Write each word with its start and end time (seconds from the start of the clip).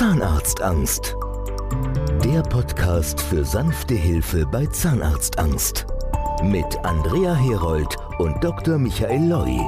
Zahnarztangst. 0.00 1.14
Der 2.24 2.40
Podcast 2.40 3.20
für 3.20 3.44
sanfte 3.44 3.92
Hilfe 3.92 4.46
bei 4.46 4.64
Zahnarztangst. 4.64 5.84
Mit 6.42 6.78
Andrea 6.84 7.34
Herold 7.34 7.98
und 8.18 8.42
Dr. 8.42 8.78
Michael 8.78 9.28
Loi. 9.28 9.58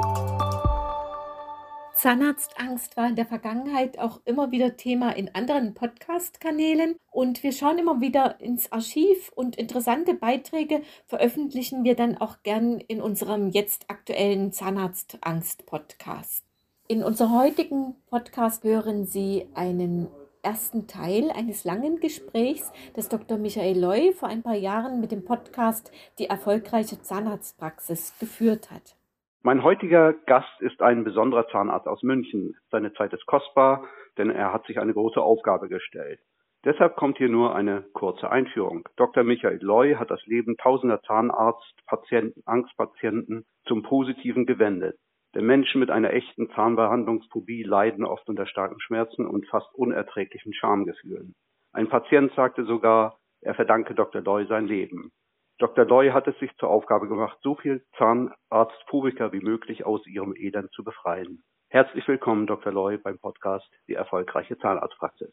Zahnarztangst 1.95 2.97
war 2.97 3.09
in 3.11 3.17
der 3.17 3.27
Vergangenheit 3.27 3.99
auch 3.99 4.23
immer 4.25 4.51
wieder 4.51 4.79
Thema 4.79 5.11
in 5.11 5.35
anderen 5.35 5.75
Podcast-Kanälen 5.75 6.97
und 7.11 7.43
wir 7.43 7.53
schauen 7.53 7.77
immer 7.77 8.01
wieder 8.01 8.41
ins 8.41 8.73
Archiv 8.73 9.31
und 9.35 9.57
interessante 9.57 10.15
Beiträge 10.15 10.81
veröffentlichen 11.05 11.85
wir 11.85 11.95
dann 11.95 12.17
auch 12.17 12.39
gern 12.43 12.79
in 12.79 13.03
unserem 13.03 13.51
jetzt 13.51 13.91
aktuellen 13.91 14.51
Zahnarztangst-Podcast. 14.51 16.43
In 16.89 17.05
unserem 17.05 17.39
heutigen 17.39 17.97
Podcast 18.09 18.65
hören 18.65 19.05
Sie 19.05 19.47
einen 19.55 20.09
ersten 20.43 20.87
Teil 20.87 21.31
eines 21.31 21.65
langen 21.65 22.01
Gesprächs, 22.01 22.73
das 22.95 23.09
Dr. 23.09 23.39
Michael 23.39 23.79
Loy 23.79 24.13
vor 24.13 24.29
ein 24.29 24.43
paar 24.43 24.57
Jahren 24.57 25.01
mit 25.01 25.13
dem 25.13 25.25
Podcast 25.25 25.93
Die 26.19 26.27
erfolgreiche 26.27 27.01
Zahnarztpraxis 27.01 28.19
geführt 28.19 28.71
hat. 28.71 28.97
Mein 29.43 29.63
heutiger 29.63 30.13
Gast 30.27 30.61
ist 30.61 30.83
ein 30.83 31.05
besonderer 31.05 31.49
Zahnarzt 31.49 31.89
aus 31.89 32.03
München. 32.03 32.57
Seine 32.71 32.93
Zeit 32.95 33.13
ist 33.13 33.27
kostbar, 33.27 33.85
denn 34.19 34.31
er 34.31 34.53
hat 34.53 34.67
sich 34.67 34.79
eine 34.79 34.93
große 34.93 35.21
Aufgabe 35.21 35.69
gestellt. 35.69 36.21
Deshalb 36.65 36.95
kommt 36.95 37.19
hier 37.19 37.29
nur 37.29 37.57
eine 37.57 37.83
kurze 37.93 38.31
Einführung. 38.31 38.89
Dr. 38.97 39.25
Michael 39.25 39.59
Loy 39.61 39.95
hat 39.95 40.13
das 40.13 40.25
Leben 40.27 40.57
tausender 40.59 41.03
Zahnarztpatienten, 41.03 42.43
Angstpatienten 42.47 43.47
zum 43.67 43.83
Positiven 43.83 44.47
gewendet. 44.47 44.97
Denn 45.35 45.47
Menschen 45.47 45.81
mit 45.81 45.91
einer 45.91 46.13
echten 46.13 46.51
Zahnbehandlungsphobie 46.51 47.63
leiden 47.63 48.05
oft 48.05 48.29
unter 48.29 48.47
starken 48.47 48.81
Schmerzen 48.81 49.27
und 49.27 49.47
fast 49.49 49.75
unerträglichen 49.75 50.53
Schamgefühlen. 50.53 51.35
Ein 51.73 51.89
Patient 51.89 52.33
sagte 52.35 52.65
sogar, 52.65 53.19
er 53.41 53.55
verdanke 53.55 53.95
Dr. 53.95 54.21
Loy 54.21 54.47
sein 54.47 54.67
Leben. 54.67 55.11
Dr. 55.59 55.85
Loy 55.87 56.11
hat 56.11 56.29
es 56.29 56.39
sich 56.39 56.55
zur 56.57 56.69
Aufgabe 56.69 57.09
gemacht, 57.09 57.39
so 57.41 57.55
viel 57.55 57.85
Zahnarztphobiker 57.97 59.33
wie 59.33 59.41
möglich 59.41 59.87
aus 59.87 60.07
ihrem 60.07 60.35
Elend 60.37 60.71
zu 60.73 60.85
befreien. 60.85 61.43
Herzlich 61.71 62.07
willkommen, 62.07 62.47
Dr. 62.47 62.73
Loy, 62.73 62.99
beim 62.99 63.19
Podcast 63.19 63.67
Die 63.89 63.95
erfolgreiche 63.95 64.59
Zahnarztpraxis. 64.59 65.33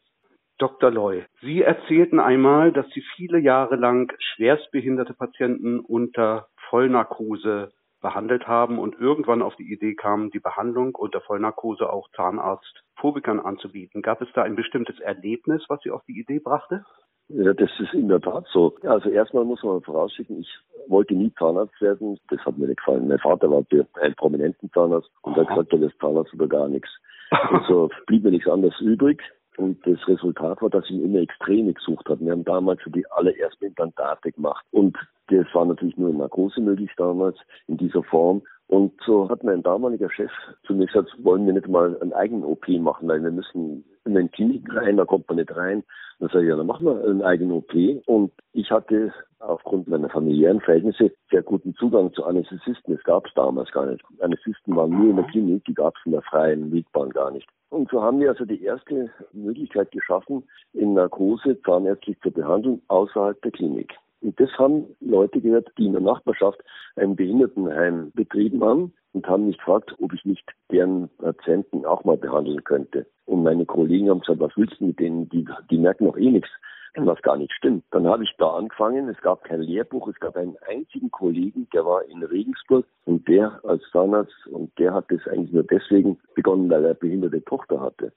Dr. 0.58 0.90
Loy, 0.90 1.24
Sie 1.40 1.62
erzählten 1.62 2.20
einmal, 2.20 2.72
dass 2.72 2.88
Sie 2.90 3.02
viele 3.16 3.38
Jahre 3.38 3.76
lang 3.76 4.12
schwerstbehinderte 4.18 5.14
Patienten 5.14 5.80
unter 5.80 6.48
Vollnarkose 6.68 7.72
behandelt 8.00 8.46
haben 8.46 8.78
und 8.78 8.98
irgendwann 8.98 9.42
auf 9.42 9.56
die 9.56 9.72
Idee 9.72 9.94
kamen, 9.94 10.30
die 10.30 10.40
Behandlung 10.40 10.94
unter 10.94 11.20
Vollnarkose 11.20 11.90
auch 11.90 12.08
Zahnarztphobikern 12.16 13.40
anzubieten. 13.40 14.02
Gab 14.02 14.20
es 14.22 14.28
da 14.34 14.42
ein 14.42 14.56
bestimmtes 14.56 14.98
Erlebnis, 15.00 15.64
was 15.68 15.80
Sie 15.82 15.90
auf 15.90 16.02
die 16.06 16.18
Idee 16.18 16.38
brachte? 16.38 16.84
Ja, 17.28 17.52
das 17.52 17.70
ist 17.78 17.94
in 17.94 18.08
der 18.08 18.20
Tat 18.20 18.46
so. 18.52 18.74
Also 18.82 19.08
erstmal 19.08 19.44
muss 19.44 19.62
man 19.62 19.82
vorausschicken, 19.82 20.40
ich 20.40 20.58
wollte 20.88 21.14
nie 21.14 21.32
Zahnarzt 21.38 21.80
werden. 21.80 22.18
Das 22.28 22.40
hat 22.40 22.58
mir 22.58 22.66
nicht 22.66 22.78
gefallen. 22.78 23.06
Mein 23.06 23.20
Vater 23.20 23.48
war 23.50 23.62
ein 24.00 24.14
prominenten 24.16 24.70
Zahnarzt 24.72 25.10
und 25.22 25.36
er 25.36 25.48
hat 25.48 25.70
gesagt, 25.70 25.84
das 25.84 25.98
Zahnarzt 25.98 26.34
oder 26.34 26.48
gar 26.48 26.68
nichts. 26.68 26.90
Also 27.30 27.90
blieb 28.06 28.24
mir 28.24 28.32
nichts 28.32 28.48
anderes 28.48 28.80
übrig. 28.80 29.22
Und 29.60 29.86
das 29.86 29.98
Resultat 30.08 30.62
war, 30.62 30.70
dass 30.70 30.86
ich 30.88 30.98
immer 30.98 31.18
Extreme 31.18 31.74
gesucht 31.74 32.08
habe. 32.08 32.24
Wir 32.24 32.32
haben 32.32 32.44
damals 32.44 32.80
die 32.86 33.06
allerersten 33.10 33.66
Implantate 33.66 34.32
gemacht. 34.32 34.64
Und 34.70 34.96
das 35.28 35.46
war 35.52 35.66
natürlich 35.66 35.98
nur 35.98 36.08
in 36.08 36.16
Narkose 36.16 36.62
möglich 36.62 36.90
damals 36.96 37.36
in 37.66 37.76
dieser 37.76 38.02
Form. 38.02 38.40
Und 38.68 38.94
so 39.04 39.28
hat 39.28 39.44
mein 39.44 39.62
damaliger 39.62 40.08
Chef 40.10 40.30
zu 40.66 40.72
mir 40.72 40.86
gesagt, 40.86 41.14
wollen 41.22 41.44
wir 41.44 41.52
nicht 41.52 41.68
mal 41.68 42.00
einen 42.00 42.14
eigenen 42.14 42.44
OP 42.44 42.66
machen, 42.68 43.06
weil 43.06 43.22
wir 43.22 43.30
müssen 43.30 43.84
in 44.04 44.14
den 44.14 44.30
Kliniken 44.30 44.70
rein, 44.76 44.96
da 44.96 45.04
kommt 45.04 45.28
man 45.28 45.36
nicht 45.36 45.54
rein. 45.54 45.82
Dann 46.18 46.28
sage 46.28 46.44
ich, 46.44 46.50
ja, 46.50 46.56
dann 46.56 46.66
machen 46.66 46.86
wir 46.86 47.02
einen 47.04 47.22
eigenen 47.22 47.52
OP. 47.52 47.74
Und 48.06 48.32
ich 48.52 48.70
hatte 48.70 49.12
aufgrund 49.38 49.88
meiner 49.88 50.10
familiären 50.10 50.60
Verhältnisse 50.60 51.12
sehr 51.30 51.42
guten 51.42 51.74
Zugang 51.74 52.12
zu 52.12 52.24
Anästhesisten. 52.24 52.94
Das 52.94 53.02
gab 53.04 53.26
es 53.26 53.34
damals 53.34 53.70
gar 53.72 53.86
nicht. 53.86 54.04
Anästhesisten 54.20 54.76
waren 54.76 54.90
nur 54.90 55.10
in 55.10 55.16
der 55.16 55.24
Klinik, 55.26 55.64
die 55.64 55.74
gab 55.74 55.94
es 55.96 56.06
in 56.06 56.12
der 56.12 56.22
freien 56.22 56.70
Wildbahn 56.70 57.10
gar 57.10 57.30
nicht. 57.30 57.48
Und 57.70 57.88
so 57.90 58.02
haben 58.02 58.20
wir 58.20 58.30
also 58.30 58.44
die 58.44 58.62
erste 58.62 59.10
Möglichkeit 59.32 59.92
geschaffen, 59.92 60.42
in 60.72 60.94
Narkose 60.94 61.60
zahnärztlich 61.62 62.20
zu 62.20 62.30
behandeln 62.30 62.82
außerhalb 62.88 63.40
der 63.42 63.52
Klinik. 63.52 63.94
Und 64.22 64.38
das 64.38 64.50
haben 64.58 64.84
Leute 65.00 65.40
gehört, 65.40 65.70
die 65.78 65.86
in 65.86 65.92
der 65.92 66.02
Nachbarschaft 66.02 66.60
ein 66.96 67.16
Behindertenheim 67.16 68.12
betrieben 68.14 68.62
haben 68.62 68.92
und 69.12 69.26
haben 69.26 69.46
mich 69.46 69.58
gefragt, 69.58 69.94
ob 70.00 70.12
ich 70.12 70.24
nicht 70.24 70.48
deren 70.70 71.08
Patienten 71.18 71.84
auch 71.84 72.04
mal 72.04 72.16
behandeln 72.16 72.62
könnte. 72.64 73.06
Und 73.24 73.42
meine 73.42 73.64
Kollegen 73.64 74.10
haben 74.10 74.20
gesagt, 74.20 74.40
was 74.40 74.56
willst 74.56 74.80
du 74.80 74.86
mit 74.86 75.00
denen? 75.00 75.28
Die, 75.30 75.46
die 75.70 75.78
merken 75.78 76.04
noch 76.04 76.18
eh 76.18 76.30
nichts, 76.30 76.50
was 76.96 77.22
gar 77.22 77.36
nicht 77.36 77.52
stimmt. 77.52 77.84
Dann 77.92 78.06
habe 78.06 78.24
ich 78.24 78.34
da 78.38 78.50
angefangen. 78.50 79.08
Es 79.08 79.20
gab 79.22 79.44
kein 79.44 79.62
Lehrbuch. 79.62 80.08
Es 80.08 80.20
gab 80.20 80.36
einen 80.36 80.56
einzigen 80.68 81.10
Kollegen, 81.10 81.68
der 81.72 81.84
war 81.86 82.04
in 82.04 82.22
Regensburg 82.22 82.86
und 83.06 83.26
der 83.26 83.60
als 83.64 83.82
Zahnarzt 83.90 84.46
und 84.48 84.76
der 84.78 84.92
hat 84.92 85.06
das 85.10 85.26
eigentlich 85.28 85.52
nur 85.52 85.64
deswegen 85.64 86.18
begonnen, 86.34 86.68
weil 86.68 86.84
er 86.84 86.94
behinderte 86.94 87.42
Tochter 87.44 87.80
hatte. 87.80 88.12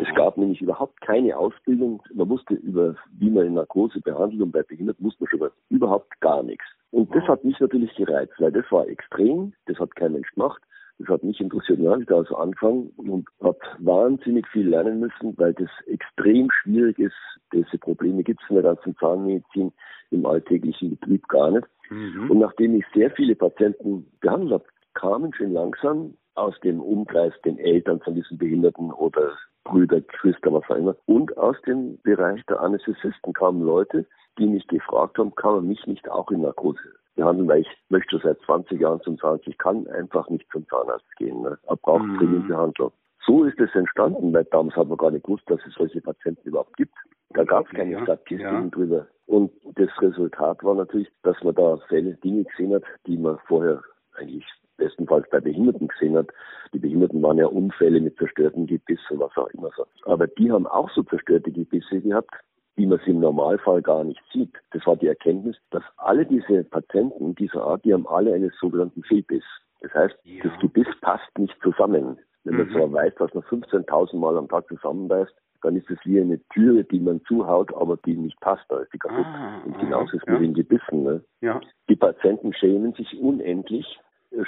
Es 0.00 0.14
gab 0.14 0.36
nämlich 0.36 0.60
überhaupt 0.60 1.00
keine 1.00 1.36
Ausbildung. 1.36 2.02
Man 2.14 2.28
wusste 2.28 2.54
über, 2.54 2.94
wie 3.18 3.30
man 3.30 3.46
in 3.46 3.54
Narkose 3.54 4.00
behandelt 4.00 4.40
und 4.40 4.52
bei 4.52 4.62
Behinderten 4.62 5.04
wusste 5.04 5.24
man 5.24 5.30
schon 5.30 5.50
überhaupt 5.70 6.20
gar 6.20 6.42
nichts. 6.42 6.64
Und 6.92 7.12
das 7.14 7.24
hat 7.24 7.44
mich 7.44 7.58
natürlich 7.58 7.94
gereizt, 7.96 8.34
weil 8.38 8.52
das 8.52 8.70
war 8.70 8.86
extrem, 8.86 9.54
das 9.66 9.78
hat 9.78 9.96
kein 9.96 10.12
Mensch 10.12 10.30
gemacht. 10.34 10.62
Das 10.98 11.08
hat 11.08 11.24
mich 11.24 11.40
interessiert. 11.40 11.80
Dann 11.80 11.88
habe 11.88 12.02
ich 12.02 12.08
da 12.08 12.16
also 12.16 12.36
angefangen 12.36 12.92
und 12.96 13.26
habe 13.42 13.58
wahnsinnig 13.78 14.46
viel 14.48 14.68
lernen 14.68 15.00
müssen, 15.00 15.36
weil 15.36 15.54
das 15.54 15.70
extrem 15.86 16.48
schwierig 16.50 16.98
ist. 16.98 17.14
Diese 17.52 17.78
Probleme 17.78 18.22
gibt 18.22 18.40
es 18.42 18.50
in 18.50 18.56
der 18.56 18.62
ganzen 18.62 18.94
Zahnmedizin 18.98 19.72
im 20.10 20.26
alltäglichen 20.26 20.90
Betrieb 20.90 21.26
gar 21.28 21.50
nicht. 21.50 21.66
Mhm. 21.90 22.30
Und 22.30 22.38
nachdem 22.38 22.76
ich 22.76 22.84
sehr 22.94 23.10
viele 23.10 23.34
Patienten 23.34 24.06
behandelt 24.20 24.52
habe, 24.52 24.64
kamen 24.94 25.34
schon 25.34 25.52
langsam 25.52 26.14
aus 26.34 26.54
dem 26.60 26.80
Umkreis 26.80 27.32
den 27.44 27.58
Eltern 27.58 28.00
von 28.00 28.14
diesen 28.14 28.38
Behinderten 28.38 28.92
oder 28.92 29.32
Brüder, 29.64 30.00
Geschwister, 30.00 30.52
was 30.52 30.68
auch 30.68 30.76
immer. 30.76 30.96
Und 31.06 31.36
aus 31.36 31.56
dem 31.66 32.00
Bereich 32.02 32.44
der 32.46 32.60
Anästhesisten 32.60 33.32
kamen 33.32 33.62
Leute, 33.62 34.06
die 34.38 34.46
mich 34.46 34.66
gefragt 34.66 35.18
haben, 35.18 35.34
kann 35.34 35.54
man 35.54 35.68
mich 35.68 35.86
nicht 35.86 36.08
auch 36.10 36.30
in 36.30 36.40
Narkose 36.40 36.80
behandeln, 37.14 37.48
weil 37.48 37.60
ich 37.60 37.68
möchte 37.88 38.18
seit 38.22 38.40
20 38.40 38.80
Jahren 38.80 39.00
zum 39.02 39.18
Zahnarzt. 39.18 39.46
Ich 39.46 39.58
kann 39.58 39.86
einfach 39.88 40.28
nicht 40.30 40.46
zum 40.50 40.66
Zahnarzt 40.68 41.16
gehen. 41.16 41.42
Ne? 41.42 41.58
Er 41.64 41.76
braucht 41.76 42.04
mhm. 42.04 42.18
dringend 42.18 42.48
Behandlung. 42.48 42.92
So 43.24 43.44
ist 43.44 43.60
es 43.60 43.72
entstanden, 43.74 44.32
weil 44.32 44.44
damals 44.44 44.76
hat 44.76 44.88
man 44.88 44.98
gar 44.98 45.10
nicht 45.10 45.24
gewusst, 45.24 45.44
dass 45.46 45.60
es 45.66 45.74
solche 45.74 46.00
Patienten 46.00 46.48
überhaupt 46.48 46.76
gibt. 46.76 46.94
Da 47.30 47.44
gab 47.44 47.66
es 47.66 47.72
keine 47.72 47.92
ja, 47.92 48.02
Statistiken 48.02 48.64
ja. 48.64 48.68
drüber. 48.70 49.06
Und 49.26 49.52
das 49.76 49.90
Resultat 50.00 50.62
war 50.64 50.74
natürlich, 50.74 51.08
dass 51.22 51.36
man 51.42 51.54
da 51.54 51.76
Fälle, 51.88 52.14
Dinge 52.16 52.44
gesehen 52.44 52.74
hat, 52.74 52.82
die 53.06 53.16
man 53.16 53.38
vorher 53.46 53.80
eigentlich 54.16 54.44
bestenfalls 54.76 55.28
bei 55.30 55.40
Behinderten 55.40 55.88
gesehen 55.88 56.16
hat. 56.16 56.28
Die 56.72 56.78
Behinderten 56.78 57.22
waren 57.22 57.38
ja 57.38 57.46
Unfälle 57.46 58.00
mit 58.00 58.16
zerstörten 58.16 58.66
Gebissen, 58.66 59.18
was 59.18 59.36
auch 59.36 59.48
immer 59.48 59.70
so. 59.76 59.86
Aber 60.04 60.26
die 60.26 60.50
haben 60.50 60.66
auch 60.66 60.90
so 60.90 61.02
zerstörte 61.02 61.50
Gebisse 61.50 62.00
gehabt, 62.00 62.30
wie 62.76 62.86
man 62.86 63.00
sie 63.04 63.10
im 63.10 63.20
Normalfall 63.20 63.82
gar 63.82 64.04
nicht 64.04 64.22
sieht. 64.32 64.54
Das 64.72 64.86
war 64.86 64.96
die 64.96 65.08
Erkenntnis, 65.08 65.56
dass 65.70 65.82
alle 65.96 66.24
diese 66.24 66.64
Patienten 66.64 67.34
dieser 67.34 67.62
Art, 67.62 67.84
die 67.84 67.92
haben 67.92 68.06
alle 68.06 68.32
einen 68.32 68.52
sogenannten 68.60 69.02
Fehlbiss. 69.02 69.44
Das 69.82 69.92
heißt, 69.94 70.14
ja. 70.24 70.44
das 70.44 70.58
Gebiss 70.60 70.88
passt 71.00 71.38
nicht 71.38 71.56
zusammen. 71.62 72.18
Wenn 72.44 72.56
man 72.56 72.68
mhm. 72.68 72.72
zwar 72.72 72.92
weiß, 72.92 73.14
dass 73.16 73.34
man 73.34 73.42
15.000 73.44 74.16
Mal 74.16 74.36
am 74.36 74.48
Tag 74.48 74.66
zusammenbeißt, 74.68 75.34
dann 75.62 75.76
ist 75.76 75.88
es 75.90 75.98
wie 76.04 76.20
eine 76.20 76.40
Türe, 76.48 76.84
die 76.84 76.98
man 76.98 77.20
zuhaut, 77.26 77.72
aber 77.74 77.96
die 78.04 78.16
nicht 78.16 78.38
passt, 78.40 78.64
da 78.68 78.78
ist 78.78 78.92
die 78.92 78.98
kaputt. 78.98 79.24
Ah, 79.24 79.62
und 79.64 79.78
genauso 79.78 80.16
ist 80.16 80.22
es 80.22 80.26
ja. 80.26 80.32
mit 80.32 80.42
den 80.42 80.54
Gebissen. 80.54 81.04
Ne? 81.04 81.24
Ja. 81.40 81.60
Die 81.88 81.96
Patienten 81.96 82.52
schämen 82.52 82.92
sich 82.94 83.16
unendlich, 83.20 84.00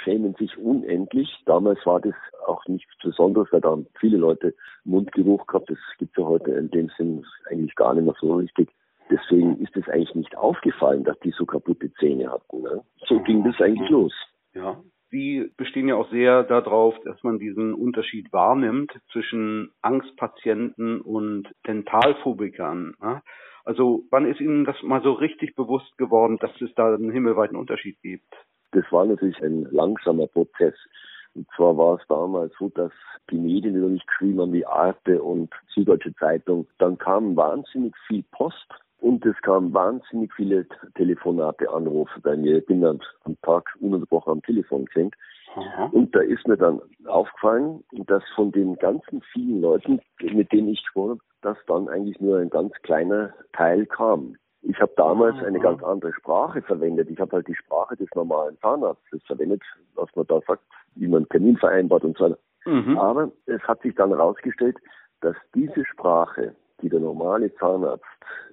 schämen 0.03 0.35
sich 0.35 0.57
unendlich. 0.57 1.29
Damals 1.45 1.85
war 1.85 1.99
das 1.99 2.15
auch 2.45 2.65
nichts 2.67 2.91
Besonderes, 3.03 3.47
weil 3.51 3.61
da 3.61 3.69
haben 3.69 3.87
viele 3.99 4.17
Leute 4.17 4.55
Mundgeruch 4.83 5.45
gehabt. 5.47 5.69
Das 5.69 5.77
gibt 5.97 6.17
es 6.17 6.21
ja 6.21 6.27
heute 6.27 6.51
in 6.51 6.69
dem 6.69 6.89
Sinn 6.97 7.25
eigentlich 7.49 7.75
gar 7.75 7.93
nicht 7.93 8.05
mehr 8.05 8.15
so 8.19 8.35
richtig. 8.35 8.69
Deswegen 9.09 9.57
ist 9.57 9.75
es 9.77 9.87
eigentlich 9.87 10.15
nicht 10.15 10.35
aufgefallen, 10.35 11.03
dass 11.03 11.19
die 11.19 11.31
so 11.31 11.45
kaputte 11.45 11.91
Zähne 11.93 12.31
hatten. 12.31 12.61
Ne? 12.61 12.83
So 13.07 13.19
ging 13.19 13.43
das 13.43 13.59
eigentlich 13.61 13.89
los. 13.89 14.13
Ja. 14.53 14.81
Sie 15.11 15.51
bestehen 15.55 15.87
ja 15.87 15.95
auch 15.95 16.09
sehr 16.09 16.43
darauf, 16.43 16.95
dass 17.05 17.21
man 17.23 17.37
diesen 17.37 17.73
Unterschied 17.73 18.33
wahrnimmt 18.33 18.91
zwischen 19.11 19.71
Angstpatienten 19.81 21.01
und 21.01 21.47
Dentalphobikern. 21.67 22.95
Ne? 22.99 23.21
Also 23.63 24.03
wann 24.09 24.25
ist 24.25 24.41
Ihnen 24.41 24.65
das 24.65 24.81
mal 24.81 25.01
so 25.03 25.13
richtig 25.13 25.55
bewusst 25.55 25.97
geworden, 25.97 26.37
dass 26.39 26.51
es 26.61 26.73
da 26.75 26.93
einen 26.93 27.11
himmelweiten 27.11 27.55
Unterschied 27.55 28.01
gibt? 28.01 28.33
Das 28.75 28.83
war 28.91 29.05
natürlich 29.05 29.41
ein 29.41 29.63
langsamer 29.71 30.27
Prozess. 30.27 30.75
Und 31.33 31.47
zwar 31.55 31.77
war 31.77 31.95
es 31.95 32.07
damals 32.07 32.53
so, 32.59 32.69
dass 32.69 32.91
die 33.29 33.37
Medien 33.37 33.75
über 33.75 33.87
mich 33.87 34.05
geschrieben 34.05 34.41
haben, 34.41 34.53
wie 34.53 34.65
Arte 34.65 35.21
und 35.21 35.49
Süddeutsche 35.73 36.13
Zeitung. 36.15 36.67
Dann 36.77 36.97
kam 36.97 37.35
wahnsinnig 37.35 37.93
viel 38.07 38.23
Post 38.31 38.67
und 38.99 39.25
es 39.25 39.35
kamen 39.41 39.73
wahnsinnig 39.73 40.33
viele 40.33 40.67
Telefonate, 40.95 41.69
Anrufe 41.69 42.19
bei 42.21 42.35
mir. 42.35 42.57
Ich 42.57 42.65
bin 42.65 42.81
dann 42.81 42.99
am 43.23 43.39
Tag 43.41 43.69
ununterbrochen 43.79 44.33
am 44.33 44.41
Telefon 44.43 44.85
gehängt. 44.85 45.15
Aha. 45.55 45.85
Und 45.93 46.13
da 46.13 46.19
ist 46.19 46.45
mir 46.47 46.57
dann 46.57 46.81
aufgefallen, 47.05 47.83
dass 48.07 48.23
von 48.35 48.51
den 48.51 48.75
ganzen 48.75 49.21
vielen 49.33 49.61
Leuten, 49.61 50.01
mit 50.21 50.51
denen 50.51 50.69
ich 50.69 50.83
gesprochen 50.83 51.11
habe, 51.11 51.21
dass 51.41 51.57
dann 51.67 51.87
eigentlich 51.87 52.19
nur 52.19 52.39
ein 52.39 52.49
ganz 52.49 52.73
kleiner 52.81 53.33
Teil 53.53 53.85
kam. 53.85 54.35
Ich 54.67 54.81
habe 54.81 54.91
damals 54.97 55.37
eine 55.43 55.59
ganz 55.59 55.83
andere 55.83 56.11
Sprache 56.13 56.61
verwendet. 56.61 57.09
Ich 57.11 57.19
habe 57.19 57.33
halt 57.33 57.47
die 57.47 57.55
Sprache 57.55 57.95
des 57.95 58.09
normalen 58.15 58.57
Zahnarztes 58.61 59.21
verwendet, 59.25 59.61
was 59.93 60.09
man 60.15 60.25
da 60.27 60.41
sagt, 60.47 60.63
wie 60.95 61.07
man 61.07 61.19
einen 61.19 61.29
Termin 61.29 61.57
vereinbart 61.57 62.03
und 62.03 62.17
so 62.17 62.25
weiter. 62.25 62.39
Mhm. 62.65 62.97
Aber 62.97 63.31
es 63.45 63.61
hat 63.61 63.81
sich 63.83 63.93
dann 63.93 64.09
herausgestellt, 64.09 64.77
dass 65.21 65.35
diese 65.53 65.85
Sprache, 65.85 66.55
die 66.81 66.89
der 66.89 66.99
normale 66.99 67.53
Zahnarzt 67.55 68.03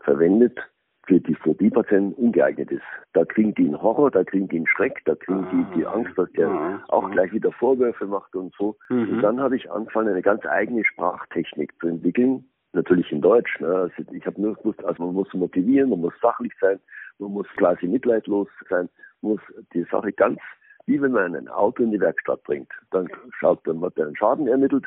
verwendet, 0.03 0.59
für 1.06 1.19
die 1.19 1.35
Phobie-Patienten 1.35 2.12
ungeeignet 2.15 2.70
ist. 2.70 2.82
Da 3.12 3.25
kriegen 3.25 3.55
die 3.55 3.67
einen 3.67 3.81
Horror, 3.81 4.11
da 4.11 4.23
kriegen 4.23 4.49
die 4.49 4.56
einen 4.56 4.69
Schreck, 4.69 5.03
da 5.05 5.15
kriegen 5.15 5.47
die 5.50 5.81
die 5.81 5.87
ah. 5.87 5.94
Angst, 5.94 6.17
dass 6.17 6.31
der 6.32 6.49
ah. 6.49 6.85
auch 6.88 7.11
gleich 7.11 7.32
wieder 7.32 7.50
Vorwürfe 7.53 8.06
macht 8.06 8.37
und 8.37 8.55
so. 8.56 8.76
Mhm. 8.88 9.15
Und 9.15 9.23
dann 9.23 9.41
habe 9.41 9.56
ich 9.56 9.70
angefangen, 9.70 10.11
eine 10.11 10.23
ganz 10.23 10.44
eigene 10.47 10.85
Sprachtechnik 10.85 11.73
zu 11.81 11.88
entwickeln, 11.88 12.44
natürlich 12.72 13.10
in 13.12 13.20
Deutsch. 13.20 13.60
Ne? 13.60 13.69
Also 13.69 14.12
ich 14.12 14.26
habe 14.26 14.40
nur 14.40 14.54
gewusst, 14.54 14.84
also 14.84 15.04
man 15.04 15.14
muss 15.14 15.32
motivieren, 15.34 15.90
man 15.90 16.00
muss 16.00 16.14
sachlich 16.20 16.52
sein, 16.60 16.78
man 17.19 17.32
muss 17.32 17.46
quasi 17.56 17.86
mitleidlos 17.86 18.48
sein, 18.69 18.88
muss 19.20 19.40
die 19.74 19.84
Sache 19.90 20.12
ganz, 20.12 20.38
wie 20.86 21.00
wenn 21.00 21.12
man 21.12 21.36
ein 21.36 21.48
Auto 21.48 21.82
in 21.82 21.92
die 21.92 22.00
Werkstatt 22.00 22.42
bringt. 22.44 22.70
Dann 22.90 23.08
schaut, 23.38 23.66
dann 23.66 23.80
wird 23.80 23.96
der 23.96 24.06
einen 24.06 24.16
Schaden 24.16 24.48
ermittelt, 24.48 24.86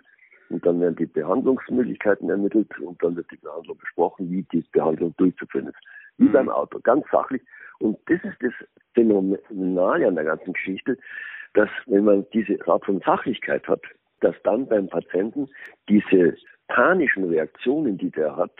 und 0.49 0.65
dann 0.65 0.79
werden 0.79 0.95
die 0.95 1.05
Behandlungsmöglichkeiten 1.05 2.29
ermittelt 2.29 2.69
und 2.79 3.01
dann 3.03 3.15
wird 3.15 3.29
die 3.31 3.37
Behandlung 3.37 3.77
besprochen, 3.77 4.29
wie 4.29 4.43
die 4.51 4.63
Behandlung 4.71 5.13
durchzuführen 5.17 5.67
ist. 5.67 5.77
Wie 6.17 6.25
mhm. 6.25 6.33
beim 6.33 6.49
Auto, 6.49 6.79
ganz 6.79 7.05
sachlich. 7.11 7.41
Und 7.79 7.97
das 8.07 8.23
ist 8.23 8.37
das 8.41 8.53
Phänomenale 8.93 10.07
an 10.07 10.15
der 10.15 10.23
ganzen 10.23 10.53
Geschichte, 10.53 10.97
dass 11.53 11.69
wenn 11.87 12.05
man 12.05 12.25
diese 12.31 12.57
Art 12.67 12.85
von 12.85 13.01
Sachlichkeit 13.01 13.67
hat, 13.67 13.81
dass 14.21 14.35
dann 14.43 14.67
beim 14.67 14.87
Patienten 14.87 15.49
diese 15.89 16.35
panischen 16.67 17.25
Reaktionen, 17.25 17.97
die 17.97 18.11
der 18.11 18.35
hat, 18.35 18.53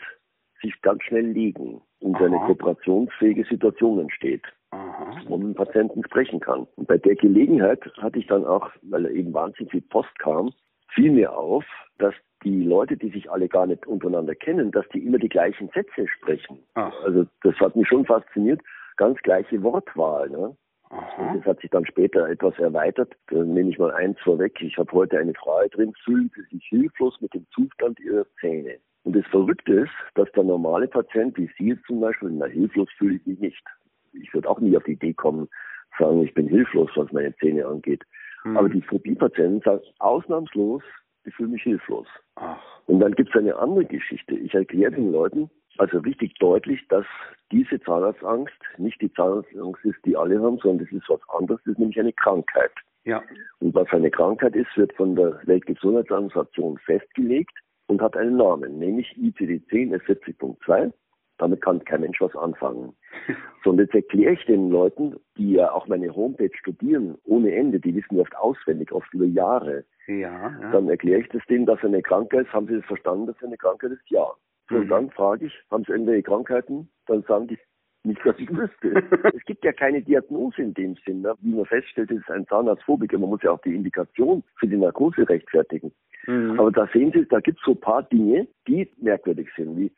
sich 0.62 0.80
ganz 0.82 1.02
schnell 1.02 1.26
legen 1.26 1.82
und 2.00 2.16
eine 2.16 2.38
kooperationsfähige 2.38 3.44
Situation 3.44 4.00
entsteht, 4.00 4.42
Aha. 4.70 5.20
wo 5.26 5.36
man 5.36 5.48
mit 5.48 5.56
dem 5.56 5.64
Patienten 5.64 6.04
sprechen 6.04 6.40
kann. 6.40 6.66
Und 6.76 6.88
bei 6.88 6.98
der 6.98 7.14
Gelegenheit 7.14 7.82
hatte 7.98 8.18
ich 8.18 8.26
dann 8.26 8.44
auch, 8.44 8.70
weil 8.82 9.04
er 9.06 9.10
eben 9.10 9.34
wahnsinnig 9.34 9.70
viel 9.70 9.82
Post 9.82 10.18
kam, 10.18 10.52
fiel 10.94 11.12
mir 11.12 11.36
auf, 11.36 11.64
dass 11.98 12.14
die 12.42 12.62
Leute, 12.62 12.96
die 12.96 13.10
sich 13.10 13.30
alle 13.30 13.48
gar 13.48 13.66
nicht 13.66 13.86
untereinander 13.86 14.34
kennen, 14.34 14.70
dass 14.70 14.88
die 14.90 15.04
immer 15.04 15.18
die 15.18 15.28
gleichen 15.28 15.68
Sätze 15.74 16.06
sprechen. 16.08 16.58
Ach. 16.74 16.92
Also 17.04 17.26
das 17.42 17.54
hat 17.56 17.76
mich 17.76 17.88
schon 17.88 18.04
fasziniert. 18.04 18.60
Ganz 18.96 19.18
gleiche 19.22 19.62
Wortwahl. 19.62 20.30
Ne? 20.30 20.56
Und 20.90 21.38
das 21.38 21.44
hat 21.46 21.60
sich 21.60 21.70
dann 21.70 21.84
später 21.86 22.28
etwas 22.28 22.58
erweitert. 22.58 23.14
Da 23.28 23.42
nehme 23.42 23.70
ich 23.70 23.78
mal 23.78 23.92
eins 23.92 24.18
vorweg. 24.20 24.60
Ich 24.60 24.78
habe 24.78 24.92
heute 24.92 25.18
eine 25.18 25.34
Frage 25.34 25.70
drin, 25.70 25.92
fühlen 26.04 26.30
Sie 26.34 26.42
sich 26.42 26.64
hilflos 26.68 27.20
mit 27.20 27.34
dem 27.34 27.46
Zustand 27.50 27.98
Ihrer 28.00 28.26
Zähne. 28.40 28.78
Und 29.04 29.16
das 29.16 29.26
Verrückte 29.26 29.72
ist, 29.72 29.92
dass 30.14 30.30
der 30.32 30.44
normale 30.44 30.88
Patient, 30.88 31.36
wie 31.36 31.50
Sie 31.58 31.76
zum 31.86 32.00
Beispiel, 32.00 32.30
na 32.30 32.46
hilflos 32.46 32.88
fühle 32.98 33.16
ich 33.16 33.26
mich 33.26 33.40
nicht. 33.40 33.64
Ich 34.12 34.32
würde 34.32 34.48
auch 34.48 34.60
nie 34.60 34.76
auf 34.76 34.84
die 34.84 34.92
Idee 34.92 35.12
kommen, 35.12 35.48
sagen, 35.98 36.22
ich 36.22 36.34
bin 36.34 36.48
hilflos, 36.48 36.90
was 36.96 37.12
meine 37.12 37.34
Zähne 37.36 37.66
angeht. 37.66 38.04
Mhm. 38.44 38.56
Aber 38.56 38.68
die 38.68 38.82
Phobie-Patienten 38.82 39.60
sagen 39.62 39.82
ausnahmslos, 39.98 40.82
ich 41.24 41.34
fühle 41.34 41.50
mich 41.50 41.62
hilflos. 41.62 42.06
Ach. 42.36 42.60
Und 42.86 43.00
dann 43.00 43.12
gibt 43.12 43.30
es 43.30 43.40
eine 43.40 43.56
andere 43.56 43.84
Geschichte. 43.84 44.34
Ich 44.34 44.54
erkläre 44.54 44.92
den 44.92 45.10
Leuten 45.12 45.50
also 45.78 45.98
richtig 45.98 46.34
deutlich, 46.38 46.86
dass 46.88 47.06
diese 47.52 47.80
Zahnarztangst 47.80 48.54
nicht 48.78 49.00
die 49.00 49.12
Zahnarztangst 49.12 49.84
ist, 49.84 49.98
die 50.04 50.16
alle 50.16 50.40
haben, 50.40 50.58
sondern 50.58 50.86
das 50.86 50.92
ist 50.92 51.08
was 51.08 51.20
anderes, 51.28 51.60
das 51.64 51.72
ist 51.72 51.78
nämlich 51.78 51.98
eine 52.00 52.12
Krankheit. 52.12 52.72
Ja. 53.04 53.22
Und 53.60 53.74
was 53.74 53.88
eine 53.90 54.10
Krankheit 54.10 54.56
ist, 54.56 54.76
wird 54.76 54.92
von 54.94 55.14
der 55.14 55.40
Weltgesundheitsorganisation 55.44 56.78
festgelegt 56.78 57.56
und 57.86 58.02
hat 58.02 58.16
einen 58.16 58.36
Namen, 58.36 58.78
nämlich 58.78 59.16
ICD-10 59.16 59.96
S70.2. 60.02 60.92
Damit 61.38 61.60
kann 61.60 61.84
kein 61.84 62.00
Mensch 62.00 62.20
was 62.20 62.34
anfangen. 62.34 62.94
So, 63.64 63.70
und 63.70 63.80
jetzt 63.80 63.96
erkläre 63.96 64.34
ich 64.34 64.44
den 64.46 64.70
Leuten, 64.70 65.16
die 65.36 65.54
ja 65.54 65.72
auch 65.72 65.88
meine 65.88 66.14
Homepage 66.14 66.56
studieren, 66.56 67.18
ohne 67.24 67.52
Ende, 67.52 67.80
die 67.80 67.96
wissen 67.96 68.20
oft 68.20 68.36
auswendig, 68.36 68.92
oft 68.92 69.12
über 69.12 69.24
Jahre. 69.24 69.84
Ja, 70.06 70.14
ja. 70.60 70.70
Dann 70.70 70.88
erkläre 70.88 71.22
ich 71.22 71.28
das 71.30 71.42
denen, 71.46 71.66
dass 71.66 71.82
eine 71.82 72.00
Krankheit 72.00 72.46
ist. 72.46 72.52
Haben 72.52 72.68
sie 72.68 72.76
das 72.76 72.84
verstanden, 72.84 73.26
dass 73.26 73.42
eine 73.42 73.56
Krankheit 73.56 73.90
ist? 73.90 74.08
Ja. 74.08 74.30
So, 74.68 74.76
mhm. 74.76 74.88
Dann 74.88 75.10
frage 75.10 75.46
ich, 75.46 75.52
haben 75.70 75.84
sie 75.84 75.92
irgendwelche 75.92 76.24
Krankheiten? 76.24 76.88
Dann 77.06 77.22
sagen 77.22 77.46
die, 77.46 77.58
nicht, 78.04 78.24
dass 78.24 78.38
ich 78.38 78.48
wüsste. 78.50 78.90
es 79.36 79.44
gibt 79.44 79.64
ja 79.64 79.72
keine 79.72 80.00
Diagnose 80.00 80.62
in 80.62 80.74
dem 80.74 80.96
Sinn. 81.04 81.22
Ne? 81.22 81.34
Wie 81.40 81.54
man 81.54 81.66
feststellt, 81.66 82.10
ist 82.10 82.30
ein 82.30 82.46
Zahnarztphobiker. 82.46 83.18
Man 83.18 83.30
muss 83.30 83.42
ja 83.42 83.50
auch 83.50 83.60
die 83.62 83.74
Indikation 83.74 84.42
für 84.58 84.68
die 84.68 84.76
Narkose 84.76 85.28
rechtfertigen. 85.28 85.92
Mhm. 86.26 86.58
Aber 86.58 86.70
da 86.70 86.88
sehen 86.92 87.12
Sie, 87.12 87.26
da 87.26 87.40
gibt 87.40 87.58
es 87.58 87.64
so 87.64 87.72
ein 87.72 87.80
paar 87.80 88.02
Dinge, 88.04 88.46
die 88.66 88.90
merkwürdig 88.98 89.48
sind, 89.56 89.76
wie 89.76 89.92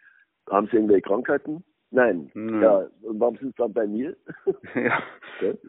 haben 0.51 0.67
Sie 0.69 0.77
irgendwelche 0.77 1.03
Krankheiten? 1.03 1.63
Nein. 1.91 2.31
Mhm. 2.35 2.63
Ja, 2.63 2.87
und 3.03 3.21
warum 3.21 3.37
sind 3.37 3.55
Sie 3.55 3.63
dann 3.63 3.73
bei 3.73 3.87
mir? 3.87 4.17
ja. 4.75 5.03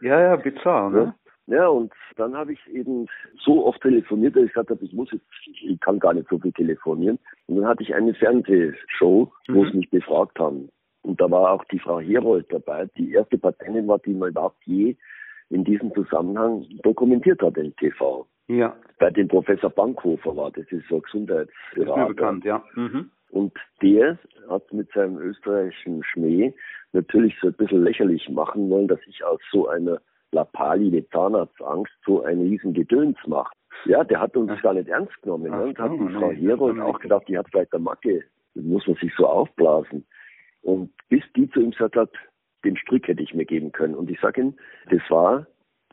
ja, 0.02 0.20
ja, 0.20 0.36
bizarr, 0.36 0.90
ne? 0.90 1.14
Ja, 1.50 1.66
und 1.66 1.92
dann 2.16 2.36
habe 2.36 2.52
ich 2.52 2.60
eben 2.68 3.06
so 3.44 3.66
oft 3.66 3.80
telefoniert, 3.82 4.36
dass 4.36 4.44
ich 4.44 4.52
gesagt 4.52 4.70
habe, 4.70 4.84
ich 4.84 4.92
muss 4.92 5.10
jetzt, 5.10 5.24
ich 5.46 5.80
kann 5.80 5.98
gar 5.98 6.14
nicht 6.14 6.28
so 6.28 6.38
viel 6.38 6.52
telefonieren. 6.52 7.18
Und 7.48 7.56
dann 7.56 7.66
hatte 7.66 7.82
ich 7.82 7.92
eine 7.92 8.14
Fernsehshow, 8.14 9.32
wo 9.48 9.64
mhm. 9.64 9.70
sie 9.70 9.76
mich 9.78 9.90
befragt 9.90 10.38
haben. 10.38 10.68
Und 11.02 11.20
da 11.20 11.28
war 11.28 11.50
auch 11.50 11.64
die 11.64 11.80
Frau 11.80 11.98
Herold 11.98 12.46
dabei, 12.50 12.86
die 12.96 13.12
erste 13.12 13.36
Patientin 13.36 13.88
war, 13.88 13.98
die 13.98 14.14
man 14.14 14.28
überhaupt 14.30 14.62
je 14.64 14.94
in 15.48 15.64
diesem 15.64 15.92
Zusammenhang 15.92 16.66
dokumentiert 16.84 17.42
hat 17.42 17.56
im 17.56 17.74
TV. 17.76 18.28
Ja. 18.46 18.76
Bei 19.00 19.10
dem 19.10 19.26
Professor 19.26 19.70
Bankhofer 19.70 20.36
war 20.36 20.52
das, 20.52 20.66
ist 20.70 20.86
so 20.88 20.96
ein 20.96 21.02
Gesundheitsberater. 21.02 21.90
Ist 21.90 21.96
mir 21.96 22.14
bekannt, 22.14 22.44
ja. 22.44 22.62
Mhm. 22.76 23.10
Und 23.30 23.52
der 23.82 24.18
hat 24.48 24.72
mit 24.72 24.92
seinem 24.92 25.18
österreichischen 25.18 26.04
Schmäh 26.04 26.54
natürlich 26.92 27.34
so 27.40 27.48
ein 27.48 27.54
bisschen 27.54 27.82
lächerlich 27.82 28.28
machen 28.28 28.70
wollen, 28.70 28.86
dass 28.86 29.00
ich 29.08 29.24
aus 29.24 29.40
so 29.50 29.68
einer 29.68 30.00
Lappali 30.32 30.90
mit 30.90 31.10
Zahnarztangst 31.10 31.92
so 32.04 32.22
ein 32.22 32.40
riesen 32.40 32.72
Gedöns 32.72 33.16
mache. 33.26 33.52
Ja, 33.84 34.04
der 34.04 34.20
hat 34.20 34.36
uns 34.36 34.50
Ach. 34.52 34.62
gar 34.62 34.74
nicht 34.74 34.88
ernst 34.88 35.20
genommen. 35.22 35.52
Ach, 35.52 35.62
und 35.62 35.78
hat 35.78 35.92
die 35.92 36.14
Frau 36.14 36.30
Herold 36.30 36.80
auch 36.80 36.98
gedacht, 36.98 37.24
die 37.28 37.38
hat 37.38 37.48
vielleicht 37.50 37.72
eine 37.72 37.82
Macke. 37.82 38.24
Das 38.54 38.64
muss 38.64 38.86
man 38.86 38.96
sich 38.96 39.12
so 39.16 39.26
aufblasen. 39.26 40.06
Und 40.62 40.90
bis 41.08 41.22
die 41.36 41.48
zu 41.50 41.60
ihm 41.60 41.70
gesagt 41.70 41.96
hat, 41.96 42.10
den 42.64 42.76
Strick 42.76 43.08
hätte 43.08 43.22
ich 43.22 43.32
mir 43.34 43.46
geben 43.46 43.72
können. 43.72 43.94
Und 43.94 44.10
ich 44.10 44.20
sage 44.20 44.40
Ihnen, 44.40 44.56
das 44.90 45.00
war 45.08 45.46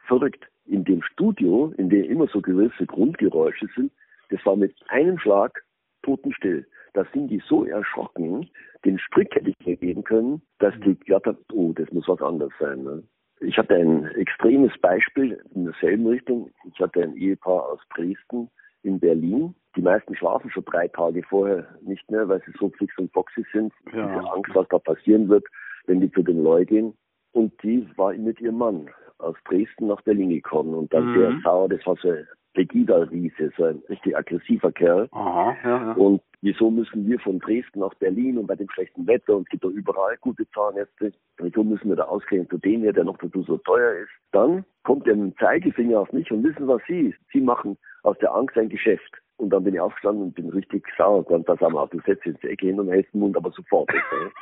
verrückt. 0.06 0.46
In 0.66 0.84
dem 0.84 1.02
Studio, 1.02 1.74
in 1.78 1.90
dem 1.90 2.04
immer 2.04 2.28
so 2.28 2.42
gewisse 2.42 2.86
Grundgeräusche 2.86 3.68
sind, 3.76 3.92
das 4.30 4.46
war 4.46 4.58
mit 4.58 4.76
einem 4.90 5.18
Schlag 5.18 5.64
totenstill 6.02 6.68
da 6.98 7.06
sind 7.14 7.28
die 7.28 7.44
so 7.48 7.64
erschrocken, 7.64 8.50
den 8.84 8.98
Strick 8.98 9.36
hätte 9.36 9.52
ich 9.52 9.68
mir 9.68 9.78
geben 9.78 10.04
können, 10.04 10.42
dass 10.58 10.74
die 10.84 10.98
gesagt 10.98 11.28
haben, 11.28 11.38
oh, 11.54 11.72
das 11.74 11.92
muss 11.92 12.08
was 12.08 12.20
anderes 12.24 12.52
sein. 12.60 12.84
Ne? 12.84 13.04
Ich 13.40 13.58
hatte 13.58 13.76
ein 13.76 14.06
extremes 14.16 14.72
Beispiel 14.82 15.40
in 15.54 15.66
derselben 15.66 16.08
Richtung. 16.08 16.52
Ich 16.72 16.80
hatte 16.80 17.04
ein 17.04 17.16
Ehepaar 17.16 17.70
aus 17.70 17.80
Dresden 17.96 18.50
in 18.84 19.00
Berlin. 19.00 19.54
Die 19.76 19.82
meisten 19.82 20.16
schlafen 20.16 20.50
schon 20.50 20.66
drei 20.66 20.88
Tage 20.88 21.22
vorher 21.24 21.68
nicht 21.82 22.10
mehr, 22.10 22.28
weil 22.28 22.42
sie 22.46 22.54
so 22.60 22.70
fix 22.78 22.98
und 22.98 23.12
foxy 23.14 23.46
sind. 23.54 23.72
Ja. 23.94 24.08
Diese 24.08 24.32
Angst, 24.32 24.52
was 24.56 24.68
da 24.70 24.80
passieren 24.80 25.30
wird, 25.30 25.46
wenn 25.86 26.02
die 26.02 26.12
zu 26.12 26.24
den 26.24 26.42
Leu 26.42 26.66
gehen. 26.66 26.94
Und 27.34 27.54
die 27.62 27.88
war 27.96 28.14
mit 28.14 28.42
ihrem 28.42 28.58
Mann 28.58 28.90
aus 29.20 29.36
Dresden 29.46 29.88
nach 29.88 30.02
Berlin 30.02 30.30
gekommen 30.30 30.74
und 30.74 30.92
dann 30.94 31.12
mhm. 31.12 31.18
sehr 31.18 31.40
sauer. 31.44 31.70
Das 31.70 31.86
war 31.86 31.96
so 32.02 32.14
Pegida-Riese, 32.56 33.52
so 33.56 33.66
ein 33.66 33.84
richtig 33.90 34.18
aggressiver 34.18 34.72
Kerl. 34.72 35.08
Aha, 35.12 35.56
ja, 35.64 35.70
ja. 35.70 35.92
Und 35.94 36.22
wieso 36.48 36.72
müssen 36.72 37.06
wir 37.06 37.20
von 37.20 37.40
Dresden 37.40 37.80
nach 37.80 37.94
Berlin 37.96 38.38
und 38.38 38.48
bei 38.48 38.56
dem 38.56 38.70
schlechten 38.70 39.06
Wetter 39.06 39.36
und 39.36 39.44
es 39.44 39.50
gibt 39.50 39.66
doch 39.66 39.70
überall 39.70 40.16
gute 40.22 40.50
Zahnärzte, 40.52 41.12
wieso 41.40 41.64
müssen 41.64 41.90
wir 41.90 41.98
da 41.98 42.04
ausgehen 42.04 42.50
zu 42.50 42.58
dem 42.58 42.82
hier, 42.82 42.94
der 42.94 43.04
noch 43.04 43.18
dazu 43.18 43.44
so 43.44 43.58
teuer 43.58 43.92
ist? 43.96 44.12
Dann 44.32 44.64
kommt 44.84 45.08
er 45.08 45.16
mit 45.16 45.34
dem 45.34 45.38
Zeigefinger 45.38 46.00
auf 46.00 46.14
mich 46.14 46.32
und 46.32 46.46
wissen, 46.46 46.68
was 46.68 46.82
sie 46.88 47.10
ist. 47.10 47.20
Sie 47.34 47.42
machen 47.42 47.78
aus 48.04 48.18
der 48.20 48.34
Angst 48.34 48.58
ein 48.58 48.70
Geschäft. 48.70 49.14
Und 49.36 49.50
dann 49.50 49.66
bin 49.66 49.74
ich 49.74 49.80
aufgestanden 49.80 50.24
und 50.24 50.36
bin 50.36 50.50
richtig 50.50 50.86
sauer 50.98 51.24
geworden. 51.24 51.44
Da 51.46 51.58
sagen 51.58 51.74
wir, 51.74 51.86
du 51.88 52.00
setzt 52.06 52.26
ins 52.26 52.44
Ecke 52.44 52.68
hin 52.68 52.80
und 52.80 52.90
hältst 52.90 53.14
den 53.14 53.20
Mund 53.20 53.36
aber 53.36 53.52
sofort 53.52 53.90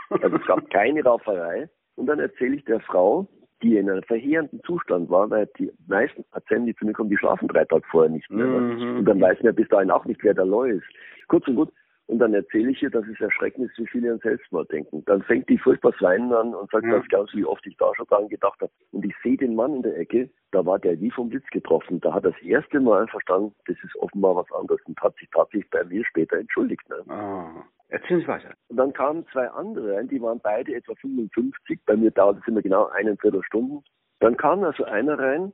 also 0.10 0.38
es 0.38 0.46
gab 0.46 0.70
keine 0.70 1.04
Rauferei. 1.04 1.68
Und 1.96 2.06
dann 2.06 2.20
erzähle 2.20 2.58
ich 2.58 2.66
der 2.66 2.82
Frau, 2.82 3.28
die 3.64 3.78
in 3.78 3.90
einem 3.90 4.04
verheerenden 4.04 4.62
Zustand 4.64 5.10
war, 5.10 5.30
weil 5.30 5.50
die 5.58 5.72
meisten 5.88 6.24
Patienten, 6.26 6.68
die 6.68 6.76
zu 6.76 6.86
mir 6.86 6.94
kommen, 6.94 7.10
die 7.10 7.18
schlafen 7.18 7.48
drei 7.48 7.66
Tage 7.66 7.84
vorher 7.90 8.12
nicht 8.12 8.30
mehr. 8.30 8.46
Mhm. 8.46 9.00
Und 9.00 9.06
dann 9.06 9.20
weiß 9.20 9.38
man 9.40 9.46
ja 9.48 9.52
bis 9.54 9.68
dahin 9.70 9.92
auch 9.92 10.06
nicht, 10.06 10.24
wer 10.24 10.34
der 10.34 10.46
Leu 10.46 10.70
ist. 10.70 10.86
Kurz 11.28 11.48
und 11.48 11.56
gut, 11.56 11.70
und 12.08 12.20
dann 12.20 12.34
erzähle 12.34 12.72
ich 12.72 12.84
ihr, 12.84 12.92
dass 12.92 13.06
es 13.08 13.20
erschreckend 13.20 13.70
ist, 13.70 13.80
wie 13.80 13.88
viele 13.88 14.12
an 14.12 14.20
Selbstmord 14.20 14.72
denken. 14.72 15.04
Dann 15.06 15.24
fängt 15.24 15.50
die 15.50 15.58
furchtbar 15.58 15.92
weinen 16.02 16.32
an 16.34 16.54
und 16.54 16.70
sagt, 16.70 16.86
ja. 16.86 17.00
das 17.00 17.08
glaubst 17.08 17.34
du, 17.34 17.38
wie 17.40 17.46
oft 17.46 17.66
ich 17.66 17.76
da 17.78 17.92
schon 17.96 18.06
dran 18.06 18.28
gedacht 18.30 18.62
habe. 18.62 18.72
Und 18.92 19.06
ich 19.06 19.14
sehe 19.24 19.38
den 19.38 19.56
Mann 19.56 19.76
in 19.76 19.82
der 19.82 19.98
Ecke, 19.98 20.30
da 20.52 20.66
war 20.66 20.78
der 20.78 21.00
wie 21.00 21.10
vom 21.10 21.30
Blitz 21.30 21.48
getroffen. 21.52 22.00
Da 22.02 22.14
hat 22.14 22.26
er 22.26 22.32
das 22.32 22.42
erste 22.42 22.80
Mal 22.80 23.08
verstanden, 23.08 23.56
das 23.66 23.78
ist 23.84 23.96
offenbar 23.96 24.36
was 24.36 24.52
anderes 24.52 24.82
und 24.86 25.00
hat 25.02 25.16
sich 25.18 25.30
tatsächlich 25.32 25.70
bei 25.72 25.84
mir 25.84 26.06
später 26.06 26.38
entschuldigt. 26.38 26.88
Ne? 26.90 27.04
Ah. 27.08 27.66
Erzählen 27.88 28.22
Sie 28.22 28.28
weiter. 28.28 28.54
Und 28.68 28.78
dann 28.78 28.94
kamen 28.94 29.26
zwei 29.32 29.48
andere 29.50 29.96
rein, 29.96 30.08
die 30.08 30.22
waren 30.22 30.40
beide 30.42 30.76
etwa 30.76 30.94
55. 30.96 31.80
Bei 31.86 31.96
mir 31.96 32.12
dauert 32.12 32.40
es 32.40 32.48
immer 32.48 32.62
genau 32.62 32.88
eine 32.88 33.16
Viertelstunde. 33.18 33.82
Dann 34.20 34.38
kam 34.38 34.64
also 34.64 34.86
einer 34.86 35.18
rein, 35.18 35.54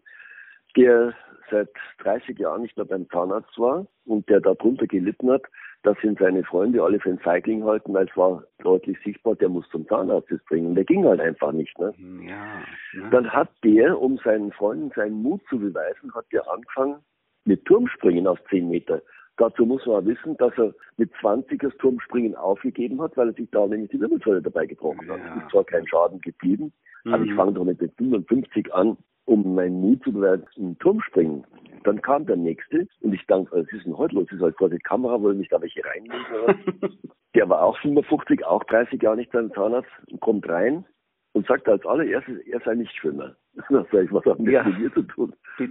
der 0.77 1.13
seit 1.49 1.69
30 1.99 2.39
Jahren 2.39 2.61
nicht 2.61 2.77
mehr 2.77 2.85
beim 2.85 3.09
Zahnarzt 3.09 3.59
war 3.59 3.85
und 4.05 4.27
der 4.29 4.39
darunter 4.39 4.87
gelitten 4.87 5.29
hat, 5.29 5.43
dass 5.83 6.01
ihn 6.03 6.15
seine 6.19 6.43
Freunde 6.43 6.81
alle 6.81 6.99
für 6.99 7.09
ein 7.09 7.19
Feigling 7.19 7.63
halten, 7.63 7.93
weil 7.93 8.07
es 8.07 8.15
war 8.17 8.43
deutlich 8.59 8.97
sichtbar, 9.03 9.35
der 9.35 9.49
muss 9.49 9.67
zum 9.69 9.87
Zahnarzt 9.87 10.31
das 10.31 10.43
bringen. 10.45 10.75
Der 10.75 10.85
ging 10.85 11.05
halt 11.05 11.19
einfach 11.19 11.51
nicht. 11.51 11.77
Ne? 11.79 11.93
Ja, 12.25 12.61
ja. 12.93 13.09
Dann 13.09 13.29
hat 13.29 13.49
der, 13.63 13.99
um 13.99 14.17
seinen 14.23 14.51
Freunden 14.51 14.91
seinen 14.95 15.21
Mut 15.21 15.41
zu 15.49 15.59
beweisen, 15.59 16.13
hat 16.13 16.25
der 16.31 16.49
angefangen 16.49 16.97
mit 17.45 17.65
Turmspringen 17.65 18.27
auf 18.27 18.39
10 18.49 18.69
Meter. 18.69 19.01
Dazu 19.37 19.65
muss 19.65 19.85
man 19.87 20.05
wissen, 20.05 20.37
dass 20.37 20.53
er 20.57 20.73
mit 20.97 21.11
20 21.19 21.59
das 21.59 21.75
Turmspringen 21.77 22.35
aufgegeben 22.35 23.01
hat, 23.01 23.17
weil 23.17 23.29
er 23.29 23.33
sich 23.33 23.49
da 23.49 23.65
nämlich 23.65 23.89
die 23.89 23.99
Wirbelsäule 23.99 24.41
dabei 24.41 24.67
gebrochen 24.67 25.09
hat. 25.09 25.19
Es 25.19 25.43
ist 25.43 25.51
zwar 25.51 25.63
kein 25.63 25.87
Schaden 25.87 26.21
geblieben, 26.21 26.71
mhm. 27.03 27.13
aber 27.13 27.23
ich 27.23 27.33
fange 27.33 27.53
doch 27.53 27.63
mit 27.63 27.79
55 27.79 28.71
an, 28.73 28.97
um 29.25 29.55
meinen 29.55 29.79
Mut 29.79 30.03
zu 30.03 30.11
beweisen, 30.11 30.45
im 30.55 30.79
Turmspringen. 30.79 31.45
Dann 31.83 32.01
kam 32.01 32.25
der 32.25 32.35
nächste 32.35 32.87
und 33.01 33.13
ich 33.13 33.25
dachte, 33.27 33.47
was 33.51 33.67
ist 33.71 33.85
denn 33.85 33.97
heute 33.97 34.15
los? 34.15 34.31
Ist 34.31 34.41
halt 34.41 34.57
vor 34.57 34.69
die 34.69 34.77
Kamera, 34.77 35.21
wollen 35.21 35.39
mich 35.39 35.49
da 35.49 35.61
welche 35.61 35.83
reinlegen? 35.83 36.99
der 37.35 37.49
war 37.49 37.63
auch 37.63 37.77
55, 37.79 38.45
auch 38.45 38.63
30 38.65 39.01
Jahre 39.01 39.17
nicht 39.17 39.31
beim 39.31 39.51
Zahnarzt 39.53 39.89
und 40.11 40.19
kommt 40.21 40.47
rein 40.47 40.85
und 41.33 41.47
sagt 41.47 41.67
als 41.67 41.85
allererstes, 41.85 42.39
er 42.45 42.59
sei 42.61 42.75
nicht 42.75 42.93
Schwimmer. 42.95 43.35
Da 43.69 43.85
sag 43.91 44.05
ich, 44.05 44.13
was 44.13 44.25
hat 44.25 44.39
das 44.39 44.47
ja. 44.47 44.63
mit 44.63 44.79
mir 44.79 44.93
zu 44.93 45.03
tun? 45.03 45.33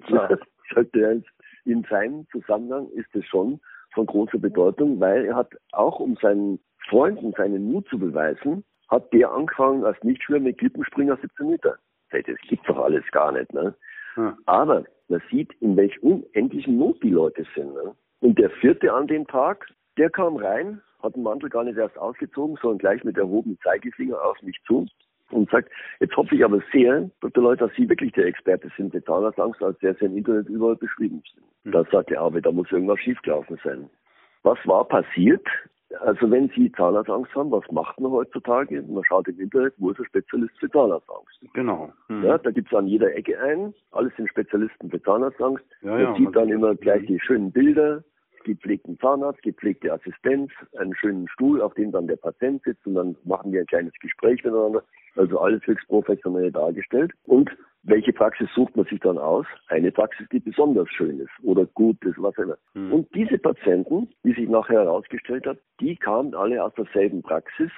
Sagt 0.74 0.96
er, 0.96 1.20
in 1.64 1.82
seinem 1.90 2.26
Zusammenhang 2.30 2.88
ist 2.90 3.14
es 3.14 3.24
schon 3.26 3.60
von 3.92 4.06
großer 4.06 4.38
Bedeutung, 4.38 5.00
weil 5.00 5.24
er 5.24 5.34
hat 5.34 5.52
auch, 5.72 5.98
um 5.98 6.16
seinen 6.16 6.60
Freunden 6.88 7.32
seinen 7.36 7.72
Mut 7.72 7.88
zu 7.88 7.98
beweisen, 7.98 8.64
hat 8.88 9.12
der 9.12 9.30
angefangen 9.32 9.84
als 9.84 10.02
Nichtschwimmer 10.02 10.44
mit 10.44 10.58
Klippenspringer 10.58 11.16
17 11.16 11.48
Meter. 11.48 11.76
Das 12.10 12.36
gibt's 12.48 12.66
doch 12.66 12.78
alles 12.78 13.04
gar 13.12 13.32
nicht, 13.32 13.52
ne? 13.52 13.74
Hm. 14.14 14.34
Aber 14.46 14.84
man 15.08 15.22
sieht, 15.30 15.52
in 15.60 15.76
welch 15.76 16.02
unendlichen 16.02 16.78
Not 16.78 17.02
die 17.02 17.10
Leute 17.10 17.44
sind. 17.54 17.72
Ne? 17.74 17.94
Und 18.20 18.38
der 18.38 18.50
vierte 18.50 18.92
an 18.92 19.06
dem 19.06 19.26
Tag, 19.26 19.66
der 19.96 20.10
kam 20.10 20.36
rein, 20.36 20.80
hat 21.02 21.16
den 21.16 21.22
Mantel 21.22 21.48
gar 21.48 21.64
nicht 21.64 21.78
erst 21.78 21.98
ausgezogen, 21.98 22.56
sondern 22.60 22.78
gleich 22.78 23.04
mit 23.04 23.16
erhobenem 23.16 23.58
Zeigefinger 23.62 24.20
auf 24.22 24.40
mich 24.42 24.60
zu 24.66 24.86
und 25.30 25.50
sagt, 25.50 25.70
jetzt 26.00 26.16
hoffe 26.16 26.34
ich 26.34 26.44
aber 26.44 26.60
sehr, 26.72 27.08
Dr. 27.20 27.42
Leute, 27.42 27.66
dass 27.66 27.76
Sie 27.76 27.88
wirklich 27.88 28.12
der 28.12 28.26
Experte 28.26 28.70
sind 28.76 28.92
mit 28.92 29.06
Zahnarztangst, 29.06 29.62
als 29.62 29.78
der 29.78 29.94
Sie 29.94 30.04
im 30.06 30.16
Internet 30.16 30.48
überall 30.48 30.76
beschrieben 30.76 31.22
sind. 31.32 31.44
Mhm. 31.64 31.72
Da 31.72 31.84
sagt 31.90 32.10
er 32.10 32.20
aber, 32.20 32.40
da 32.40 32.52
muss 32.52 32.70
irgendwas 32.70 33.00
schiefgelaufen 33.00 33.58
sein. 33.64 33.88
Was 34.42 34.58
war 34.64 34.84
passiert? 34.84 35.46
Also 35.98 36.30
wenn 36.30 36.48
Sie 36.54 36.70
Zahnarztangst 36.72 37.34
haben, 37.34 37.50
was 37.50 37.64
macht 37.72 37.98
man 38.00 38.12
heutzutage? 38.12 38.82
Man 38.82 39.04
schaut 39.04 39.26
im 39.26 39.40
Internet, 39.40 39.74
wo 39.78 39.90
ist 39.90 39.98
ein 39.98 40.04
Spezialist 40.06 40.56
für 40.58 40.70
Zahnarztangst? 40.70 41.40
Genau. 41.52 41.92
Mhm. 42.08 42.24
Ja, 42.24 42.38
da 42.38 42.50
gibt 42.50 42.72
es 42.72 42.78
an 42.78 42.86
jeder 42.86 43.14
Ecke 43.14 43.38
einen, 43.40 43.74
alles 43.90 44.14
sind 44.16 44.28
Spezialisten 44.28 44.90
für 44.90 45.02
Zahnarztangst. 45.02 45.64
Ja, 45.82 45.90
man 45.90 46.00
ja, 46.00 46.14
sieht 46.14 46.36
dann 46.36 46.48
immer 46.48 46.74
gleich 46.76 47.04
die 47.06 47.18
schönen 47.18 47.50
Bilder, 47.50 48.04
gepflegten 48.44 48.98
Zahnarzt, 48.98 49.42
gepflegte 49.42 49.92
Assistenz, 49.92 50.50
einen 50.78 50.94
schönen 50.94 51.28
Stuhl, 51.28 51.60
auf 51.60 51.74
dem 51.74 51.92
dann 51.92 52.06
der 52.06 52.16
Patient 52.16 52.62
sitzt 52.64 52.86
und 52.86 52.94
dann 52.94 53.16
machen 53.24 53.52
wir 53.52 53.60
ein 53.60 53.66
kleines 53.66 53.92
Gespräch 54.00 54.42
miteinander. 54.44 54.82
Also 55.16 55.40
alles 55.40 55.66
höchst 55.66 55.86
professionell 55.88 56.52
dargestellt. 56.52 57.12
Und 57.24 57.50
welche 57.82 58.12
Praxis 58.12 58.48
sucht 58.54 58.76
man 58.76 58.86
sich 58.86 59.00
dann 59.00 59.18
aus? 59.18 59.46
Eine 59.68 59.90
Praxis, 59.90 60.26
die 60.30 60.40
besonders 60.40 60.88
schön 60.90 61.18
ist 61.20 61.30
oder 61.42 61.64
gut 61.66 62.04
ist, 62.04 62.20
was 62.22 62.36
immer. 62.36 62.58
Mhm. 62.74 62.92
Und 62.92 63.14
diese 63.14 63.38
Patienten, 63.38 64.08
wie 64.22 64.34
sich 64.34 64.48
nachher 64.48 64.80
herausgestellt 64.80 65.46
hat, 65.46 65.58
die 65.80 65.96
kamen 65.96 66.34
alle 66.34 66.62
aus 66.62 66.74
derselben 66.74 67.22
Praxis. 67.22 67.70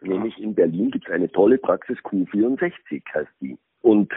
Ja. 0.00 0.08
Nämlich 0.08 0.38
in 0.38 0.54
Berlin 0.54 0.90
gibt 0.90 1.06
es 1.08 1.12
eine 1.12 1.30
tolle 1.30 1.58
Praxis, 1.58 1.98
Q64 1.98 3.02
heißt 3.14 3.30
die. 3.40 3.58
Und 3.82 4.10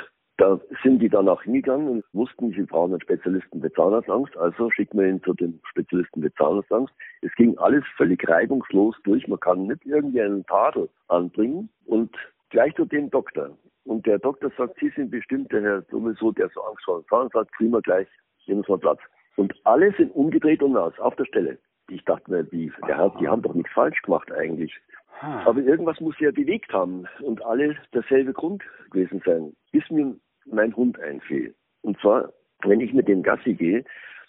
da 0.44 0.60
sind 0.84 1.00
die 1.00 1.08
dann 1.08 1.30
auch 1.30 1.42
hingegangen 1.42 1.88
und 1.88 2.04
wussten, 2.12 2.52
sie 2.52 2.64
brauchen 2.64 2.92
einen 2.92 3.02
Spezialisten 3.02 3.62
für 3.62 3.72
Zahnarztangst, 3.72 4.36
also 4.36 4.70
schicken 4.72 5.00
wir 5.00 5.08
ihn 5.08 5.24
zu 5.24 5.34
dem 5.34 5.58
Spezialisten 5.70 6.22
für 6.22 6.34
Zahnarztangst. 6.34 6.94
Es 7.22 7.34
ging 7.36 7.58
alles 7.60 7.86
völlig 7.96 8.28
reibungslos 8.28 8.94
durch, 9.06 9.26
man 9.30 9.40
kann 9.40 9.68
nicht 9.68 9.86
irgendwie 9.86 10.22
einen 10.22 10.46
Tadel 10.46 10.90
anbringen 11.08 11.70
und 11.86 12.14
gleich 12.50 12.76
zu 12.76 12.84
dem 12.84 13.10
Doktor. 13.10 13.58
Und 13.86 14.06
der 14.06 14.20
Doktor 14.20 14.52
sagt, 14.58 14.78
Sie 14.82 14.90
sind 14.90 15.12
bestimmt 15.12 15.50
der 15.54 15.62
Herr 15.62 15.82
sowieso, 15.90 16.34
der 16.34 16.50
so 16.50 16.62
Angst 16.64 16.84
vor 16.84 17.00
dem 17.00 17.08
Zahnarzt 17.08 17.36
hat, 17.36 17.52
prima 17.52 17.80
gleich, 17.80 18.08
nehmen 18.46 18.64
Sie 18.64 18.72
mal 18.74 18.80
Platz. 18.80 19.00
Und 19.38 19.56
alle 19.64 19.94
sind 19.94 20.14
umgedreht 20.14 20.62
und 20.62 20.76
aus, 20.76 21.00
auf 21.00 21.16
der 21.16 21.26
Stelle. 21.26 21.58
Ich 21.90 22.04
dachte 22.04 22.30
mir, 22.30 22.44
der 22.44 22.98
hat, 22.98 23.18
die 23.22 23.30
haben 23.30 23.42
doch 23.42 23.54
nichts 23.54 23.72
falsch 23.72 24.02
gemacht 24.02 24.30
eigentlich. 24.34 24.74
Aber 25.22 25.62
irgendwas 25.62 26.02
muss 26.02 26.16
sie 26.18 26.26
ja 26.26 26.32
bewegt 26.32 26.74
haben 26.74 27.06
und 27.22 27.46
alle 27.46 27.78
derselbe 27.94 28.34
Grund 28.34 28.62
gewesen 28.92 29.22
sein, 29.26 29.54
bis 29.72 29.90
mir 29.90 30.16
mein 30.46 30.76
Hund 30.76 31.00
einfiel. 31.00 31.56
Und 31.82 32.00
zwar, 32.00 32.32
wenn 32.64 32.80
ich 32.80 32.94
mit 32.94 33.08
dem 33.08 33.24
Gassi 33.24 33.54
gehe, 33.54 33.84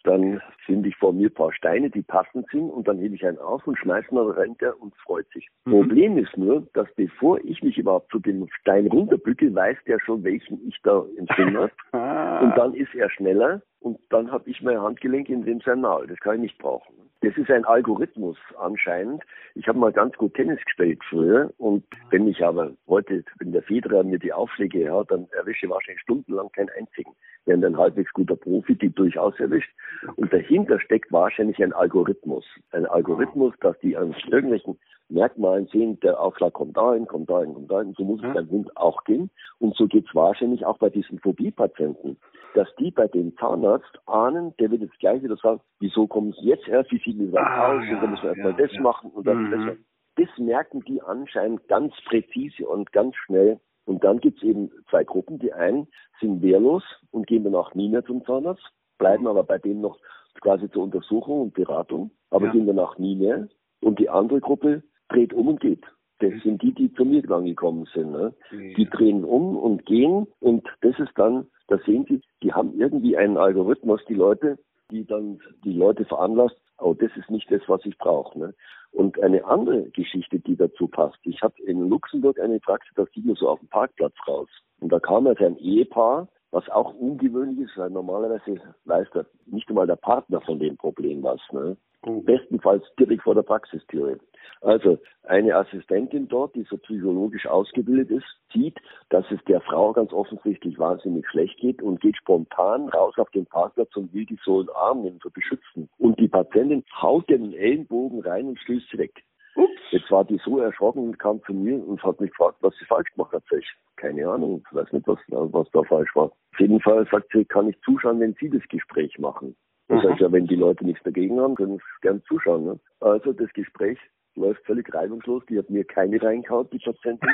dann 0.04 0.40
finde 0.66 0.90
ich 0.90 0.96
vor 0.96 1.12
mir 1.12 1.28
ein 1.28 1.34
paar 1.34 1.52
Steine, 1.52 1.90
die 1.90 2.02
passend 2.02 2.46
sind 2.50 2.70
und 2.70 2.86
dann 2.86 2.98
hebe 2.98 3.14
ich 3.14 3.26
einen 3.26 3.38
auf 3.38 3.66
und 3.66 3.78
schmeiße 3.78 4.10
ihn, 4.10 4.16
dann 4.16 4.30
rennt 4.30 4.62
er 4.62 4.80
und 4.80 4.94
freut 4.96 5.26
sich. 5.30 5.48
Mhm. 5.64 5.72
Problem 5.72 6.18
ist 6.18 6.36
nur, 6.36 6.68
dass 6.74 6.86
bevor 6.94 7.42
ich 7.42 7.62
mich 7.62 7.78
überhaupt 7.78 8.10
zu 8.12 8.18
dem 8.18 8.46
Stein 8.60 8.86
runterbücke, 8.86 9.54
weiß 9.54 9.78
der 9.86 9.98
schon, 10.00 10.22
welchen 10.22 10.66
ich 10.68 10.76
da 10.82 11.04
im 11.16 11.26
Sinn 11.36 11.56
habe. 11.56 11.72
und 12.44 12.56
dann 12.56 12.74
ist 12.74 12.94
er 12.94 13.10
schneller 13.10 13.62
und 13.80 13.98
dann 14.10 14.30
habe 14.30 14.48
ich 14.48 14.62
mein 14.62 14.80
Handgelenk 14.80 15.28
in 15.30 15.44
dem 15.44 15.60
sein 15.60 15.80
Maul. 15.80 16.06
Das 16.06 16.18
kann 16.20 16.36
ich 16.36 16.42
nicht 16.42 16.58
brauchen. 16.58 16.94
Das 17.24 17.38
ist 17.38 17.50
ein 17.50 17.64
Algorithmus 17.64 18.36
anscheinend. 18.58 19.22
Ich 19.54 19.66
habe 19.66 19.78
mal 19.78 19.92
ganz 19.92 20.14
gut 20.16 20.34
Tennis 20.34 20.62
gespielt 20.62 21.00
früher 21.08 21.50
und 21.56 21.82
wenn 22.10 22.28
ich 22.28 22.44
aber 22.44 22.72
heute, 22.86 23.24
wenn 23.38 23.52
der 23.52 23.62
Federer 23.62 24.04
mir 24.04 24.18
die 24.18 24.32
Aufschläge 24.32 24.92
hat, 24.92 25.10
dann 25.10 25.26
erwische 25.32 25.64
ich 25.64 25.72
wahrscheinlich 25.72 26.02
stundenlang 26.02 26.52
keinen 26.52 26.68
einzigen. 26.78 27.12
Während 27.46 27.64
ein 27.64 27.78
halbwegs 27.78 28.12
guter 28.12 28.36
Profi 28.36 28.74
die 28.74 28.90
durchaus 28.90 29.40
erwischt. 29.40 29.70
Und 30.16 30.34
dahinter 30.34 30.78
steckt 30.80 31.10
wahrscheinlich 31.12 31.62
ein 31.62 31.72
Algorithmus. 31.72 32.44
Ein 32.72 32.84
Algorithmus, 32.84 33.54
dass 33.60 33.78
die 33.78 33.96
an 33.96 34.14
irgendwelchen 34.26 34.78
Merkmalen 35.08 35.66
sehen, 35.66 36.00
der 36.00 36.20
Aufschlag 36.20 36.54
kommt 36.54 36.76
dahin, 36.76 37.06
kommt 37.06 37.30
dahin, 37.30 37.54
kommt 37.54 37.70
dahin. 37.70 37.94
So 37.96 38.04
muss 38.04 38.22
es 38.22 38.34
beim 38.34 38.50
Hund 38.50 38.76
auch 38.76 39.04
gehen. 39.04 39.30
Und 39.58 39.76
so 39.76 39.86
geht 39.86 40.06
es 40.08 40.14
wahrscheinlich 40.14 40.64
auch 40.64 40.78
bei 40.78 40.90
diesen 40.90 41.18
Phobie-Patienten 41.20 42.16
dass 42.54 42.68
die 42.76 42.90
bei 42.90 43.08
dem 43.08 43.36
Zahnarzt 43.36 43.98
ahnen, 44.06 44.54
der 44.58 44.70
wird 44.70 44.82
jetzt 44.82 44.98
gleich 45.00 45.22
wieder 45.22 45.36
sagen, 45.36 45.60
wieso 45.80 46.06
kommen 46.06 46.32
Sie 46.32 46.46
jetzt 46.46 46.66
erst, 46.68 46.90
wie 46.92 46.98
sieht 46.98 47.20
das 47.20 47.42
ah, 47.42 47.72
aus, 47.72 47.84
ja, 47.84 47.94
und 47.94 48.02
dann 48.02 48.10
müssen 48.10 48.22
wir 48.22 48.30
erstmal 48.30 48.52
ja, 48.52 48.66
das 48.66 48.72
ja. 48.72 48.80
machen 48.80 49.10
und 49.10 49.26
dann 49.26 49.42
mhm. 49.42 49.66
das. 49.66 49.76
Das 50.16 50.38
merken 50.38 50.80
die 50.86 51.02
anscheinend 51.02 51.66
ganz 51.66 51.92
präzise 52.06 52.68
und 52.68 52.92
ganz 52.92 53.16
schnell. 53.16 53.58
Und 53.84 54.04
dann 54.04 54.20
gibt 54.20 54.38
es 54.38 54.44
eben 54.44 54.70
zwei 54.88 55.02
Gruppen. 55.02 55.40
Die 55.40 55.52
einen 55.52 55.88
sind 56.20 56.40
wehrlos 56.40 56.84
und 57.10 57.26
gehen 57.26 57.42
danach 57.42 57.74
nie 57.74 57.88
mehr 57.88 58.04
zum 58.04 58.24
Zahnarzt, 58.24 58.62
bleiben 58.96 59.26
aber 59.26 59.42
bei 59.42 59.58
dem 59.58 59.80
noch 59.80 59.98
quasi 60.40 60.70
zur 60.70 60.84
Untersuchung 60.84 61.40
und 61.42 61.54
Beratung, 61.54 62.12
aber 62.30 62.48
gehen 62.50 62.68
danach 62.68 62.96
nie 62.96 63.16
mehr. 63.16 63.48
Und 63.80 63.98
die 63.98 64.08
andere 64.08 64.40
Gruppe 64.40 64.84
dreht 65.08 65.32
um 65.32 65.48
und 65.48 65.60
geht. 65.60 65.84
Das 66.20 66.32
sind 66.42 66.62
die, 66.62 66.72
die 66.72 66.92
zu 66.94 67.04
mir 67.04 67.22
dann 67.22 67.44
gekommen 67.44 67.86
sind. 67.92 68.12
Ne? 68.12 68.32
Die 68.52 68.88
drehen 68.88 69.24
um 69.24 69.56
und 69.56 69.84
gehen 69.84 70.26
und 70.40 70.66
das 70.80 70.98
ist 70.98 71.12
dann, 71.16 71.46
da 71.68 71.78
sehen 71.78 72.06
Sie, 72.08 72.20
die 72.42 72.52
haben 72.52 72.78
irgendwie 72.78 73.16
einen 73.16 73.36
Algorithmus, 73.36 74.00
die 74.08 74.14
Leute, 74.14 74.58
die 74.90 75.04
dann 75.04 75.40
die 75.64 75.72
Leute 75.72 76.04
veranlasst, 76.04 76.56
oh, 76.78 76.94
das 76.94 77.10
ist 77.16 77.30
nicht 77.30 77.50
das, 77.50 77.62
was 77.66 77.84
ich 77.84 77.98
brauche. 77.98 78.38
Ne? 78.38 78.54
Und 78.92 79.20
eine 79.22 79.44
andere 79.44 79.90
Geschichte, 79.90 80.38
die 80.38 80.56
dazu 80.56 80.86
passt. 80.86 81.18
Ich 81.24 81.42
habe 81.42 81.54
in 81.66 81.88
Luxemburg 81.88 82.38
eine 82.38 82.60
Praxis, 82.60 82.92
da 82.94 83.04
ging 83.04 83.26
mir 83.26 83.34
so 83.34 83.48
auf 83.48 83.58
dem 83.58 83.68
Parkplatz 83.68 84.14
raus. 84.28 84.48
Und 84.80 84.92
da 84.92 85.00
kam 85.00 85.26
also 85.26 85.44
ein 85.44 85.56
Ehepaar, 85.58 86.28
was 86.52 86.68
auch 86.68 86.94
ungewöhnlich 86.94 87.66
ist, 87.66 87.76
weil 87.76 87.90
normalerweise 87.90 88.60
weiß 88.84 89.08
der, 89.14 89.26
nicht 89.46 89.68
einmal 89.68 89.88
der 89.88 89.96
Partner 89.96 90.40
von 90.40 90.60
dem 90.60 90.76
Problem 90.76 91.22
was. 91.22 91.40
Ne? 91.52 91.76
Oh. 92.06 92.20
Bestenfalls 92.20 92.84
direkt 92.98 93.22
vor 93.22 93.34
der 93.34 93.42
Praxistüre. 93.42 94.18
Also 94.64 94.98
eine 95.24 95.54
Assistentin 95.56 96.26
dort, 96.26 96.54
die 96.54 96.62
so 96.62 96.78
psychologisch 96.78 97.46
ausgebildet 97.46 98.10
ist, 98.10 98.24
sieht, 98.50 98.78
dass 99.10 99.24
es 99.30 99.38
der 99.44 99.60
Frau 99.60 99.92
ganz 99.92 100.10
offensichtlich 100.10 100.78
wahnsinnig 100.78 101.28
schlecht 101.28 101.58
geht 101.60 101.82
und 101.82 102.00
geht 102.00 102.16
spontan 102.16 102.88
raus 102.88 103.14
auf 103.18 103.30
den 103.30 103.44
Parkplatz 103.44 103.94
und 103.94 104.14
will 104.14 104.24
die 104.24 104.38
so 104.42 104.60
in 104.60 104.66
den 104.66 104.74
Arm 104.74 105.02
nehmen, 105.02 105.20
so 105.22 105.28
beschützen. 105.28 105.90
Und 105.98 106.18
die 106.18 106.28
Patientin 106.28 106.82
haut 107.00 107.28
den 107.28 107.52
Ellenbogen 107.52 108.22
rein 108.22 108.46
und 108.46 108.58
stößt 108.58 108.88
sie 108.90 108.98
weg. 108.98 109.22
Ups. 109.56 109.70
Jetzt 109.90 110.10
war 110.10 110.24
die 110.24 110.40
so 110.42 110.58
erschrocken 110.58 111.04
und 111.04 111.18
kam 111.18 111.42
zu 111.44 111.52
mir 111.52 111.86
und 111.86 112.02
hat 112.02 112.18
mich 112.20 112.30
gefragt, 112.30 112.56
was 112.60 112.74
sie 112.78 112.86
falsch 112.86 113.12
gemacht 113.12 113.32
hat. 113.34 113.44
Ich, 113.56 113.70
keine 113.96 114.26
Ahnung, 114.26 114.64
ich 114.66 114.74
weiß 114.74 114.92
nicht, 114.92 115.06
was, 115.06 115.18
was 115.28 115.70
da 115.72 115.82
falsch 115.82 116.16
war. 116.16 116.24
Auf 116.24 116.60
jeden 116.60 116.80
Fall 116.80 117.06
sagt 117.10 117.30
sie, 117.32 117.44
kann 117.44 117.68
ich 117.68 117.80
zuschauen, 117.82 118.18
wenn 118.18 118.34
Sie 118.40 118.48
das 118.48 118.66
Gespräch 118.68 119.18
machen. 119.18 119.54
Das 119.88 120.02
heißt 120.02 120.20
ja, 120.20 120.32
wenn 120.32 120.46
die 120.46 120.56
Leute 120.56 120.84
nichts 120.86 121.02
dagegen 121.04 121.38
haben, 121.38 121.54
können 121.54 121.76
sie 121.76 122.00
gern 122.00 122.22
zuschauen. 122.22 122.64
Ne? 122.64 122.80
Also 123.00 123.34
das 123.34 123.52
Gespräch 123.52 123.98
läuft 124.36 124.64
völlig 124.64 124.92
reibungslos. 124.92 125.44
Die 125.48 125.58
hat 125.58 125.70
mir 125.70 125.84
keine 125.84 126.22
reingehauen, 126.22 126.68
die 126.70 126.78
Patientin. 126.78 127.28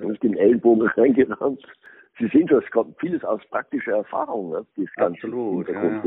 und 0.00 0.22
den 0.22 0.36
Ellenbogen 0.36 0.88
reingerannt. 0.96 1.62
Sie 2.18 2.26
sehen 2.28 2.48
schon, 2.48 2.62
es 2.62 2.70
kommt 2.70 2.98
vieles 3.00 3.24
aus 3.24 3.40
praktischer 3.48 3.96
Erfahrung, 3.96 4.50
ne? 4.50 4.66
das 4.76 4.92
ganze 4.96 5.26
Absolut. 5.26 5.68
Ja. 5.68 6.02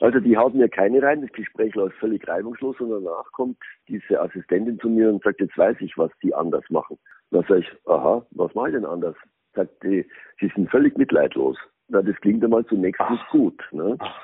Also 0.00 0.18
die 0.20 0.36
haut 0.36 0.54
mir 0.54 0.68
keine 0.70 1.02
rein, 1.02 1.20
das 1.20 1.32
Gespräch 1.32 1.74
läuft 1.74 1.96
völlig 1.98 2.26
reibungslos 2.26 2.80
und 2.80 2.90
danach 2.90 3.30
kommt 3.32 3.58
diese 3.86 4.20
Assistentin 4.20 4.78
zu 4.80 4.88
mir 4.88 5.10
und 5.10 5.22
sagt, 5.22 5.40
jetzt 5.40 5.58
weiß 5.58 5.76
ich, 5.80 5.98
was 5.98 6.10
die 6.22 6.34
anders 6.34 6.64
machen. 6.70 6.98
dann 7.30 7.42
sage 7.42 7.60
ich, 7.60 7.70
aha, 7.86 8.24
was 8.30 8.54
mache 8.54 8.68
ich 8.68 8.74
denn 8.74 8.86
anders? 8.86 9.16
Sagt 9.54 9.82
die, 9.82 10.08
sie 10.40 10.50
sind 10.54 10.70
völlig 10.70 10.96
mitleidlos. 10.96 11.58
Na, 11.88 12.00
das 12.00 12.16
klingt 12.20 12.42
einmal 12.42 12.64
zunächst 12.66 13.00
Ach. 13.00 13.10
nicht 13.10 13.28
gut. 13.28 13.62
Ne? 13.72 13.96
Ach. 13.98 14.20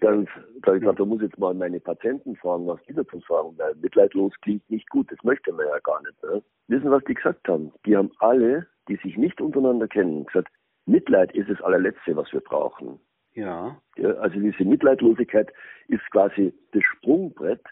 Dann 0.00 0.26
sage 0.64 0.76
ich, 0.76 0.82
gesagt, 0.82 1.00
da 1.00 1.04
muss 1.04 1.22
jetzt 1.22 1.38
mal 1.38 1.54
meine 1.54 1.80
Patienten 1.80 2.36
fragen, 2.36 2.66
was 2.66 2.82
die 2.88 2.94
dazu 2.94 3.20
sagen, 3.28 3.54
weil 3.56 3.74
mitleidlos 3.76 4.32
klingt 4.42 4.68
nicht 4.70 4.88
gut, 4.90 5.10
das 5.10 5.22
möchte 5.22 5.52
man 5.52 5.66
ja 5.66 5.78
gar 5.80 6.00
nicht. 6.02 6.22
Ne? 6.22 6.42
Wissen, 6.68 6.90
was 6.90 7.04
die 7.04 7.14
gesagt 7.14 7.48
haben? 7.48 7.72
Die 7.86 7.96
haben 7.96 8.10
alle, 8.18 8.66
die 8.88 8.96
sich 8.96 9.16
nicht 9.16 9.40
untereinander 9.40 9.88
kennen, 9.88 10.26
gesagt, 10.26 10.48
Mitleid 10.86 11.32
ist 11.34 11.48
das 11.48 11.60
allerletzte, 11.60 12.16
was 12.16 12.32
wir 12.32 12.40
brauchen. 12.40 12.98
Ja. 13.34 13.80
ja. 13.96 14.10
Also 14.14 14.38
diese 14.40 14.64
Mitleidlosigkeit 14.64 15.52
ist 15.88 16.02
quasi 16.10 16.52
das 16.72 16.82
Sprungbrett, 16.84 17.62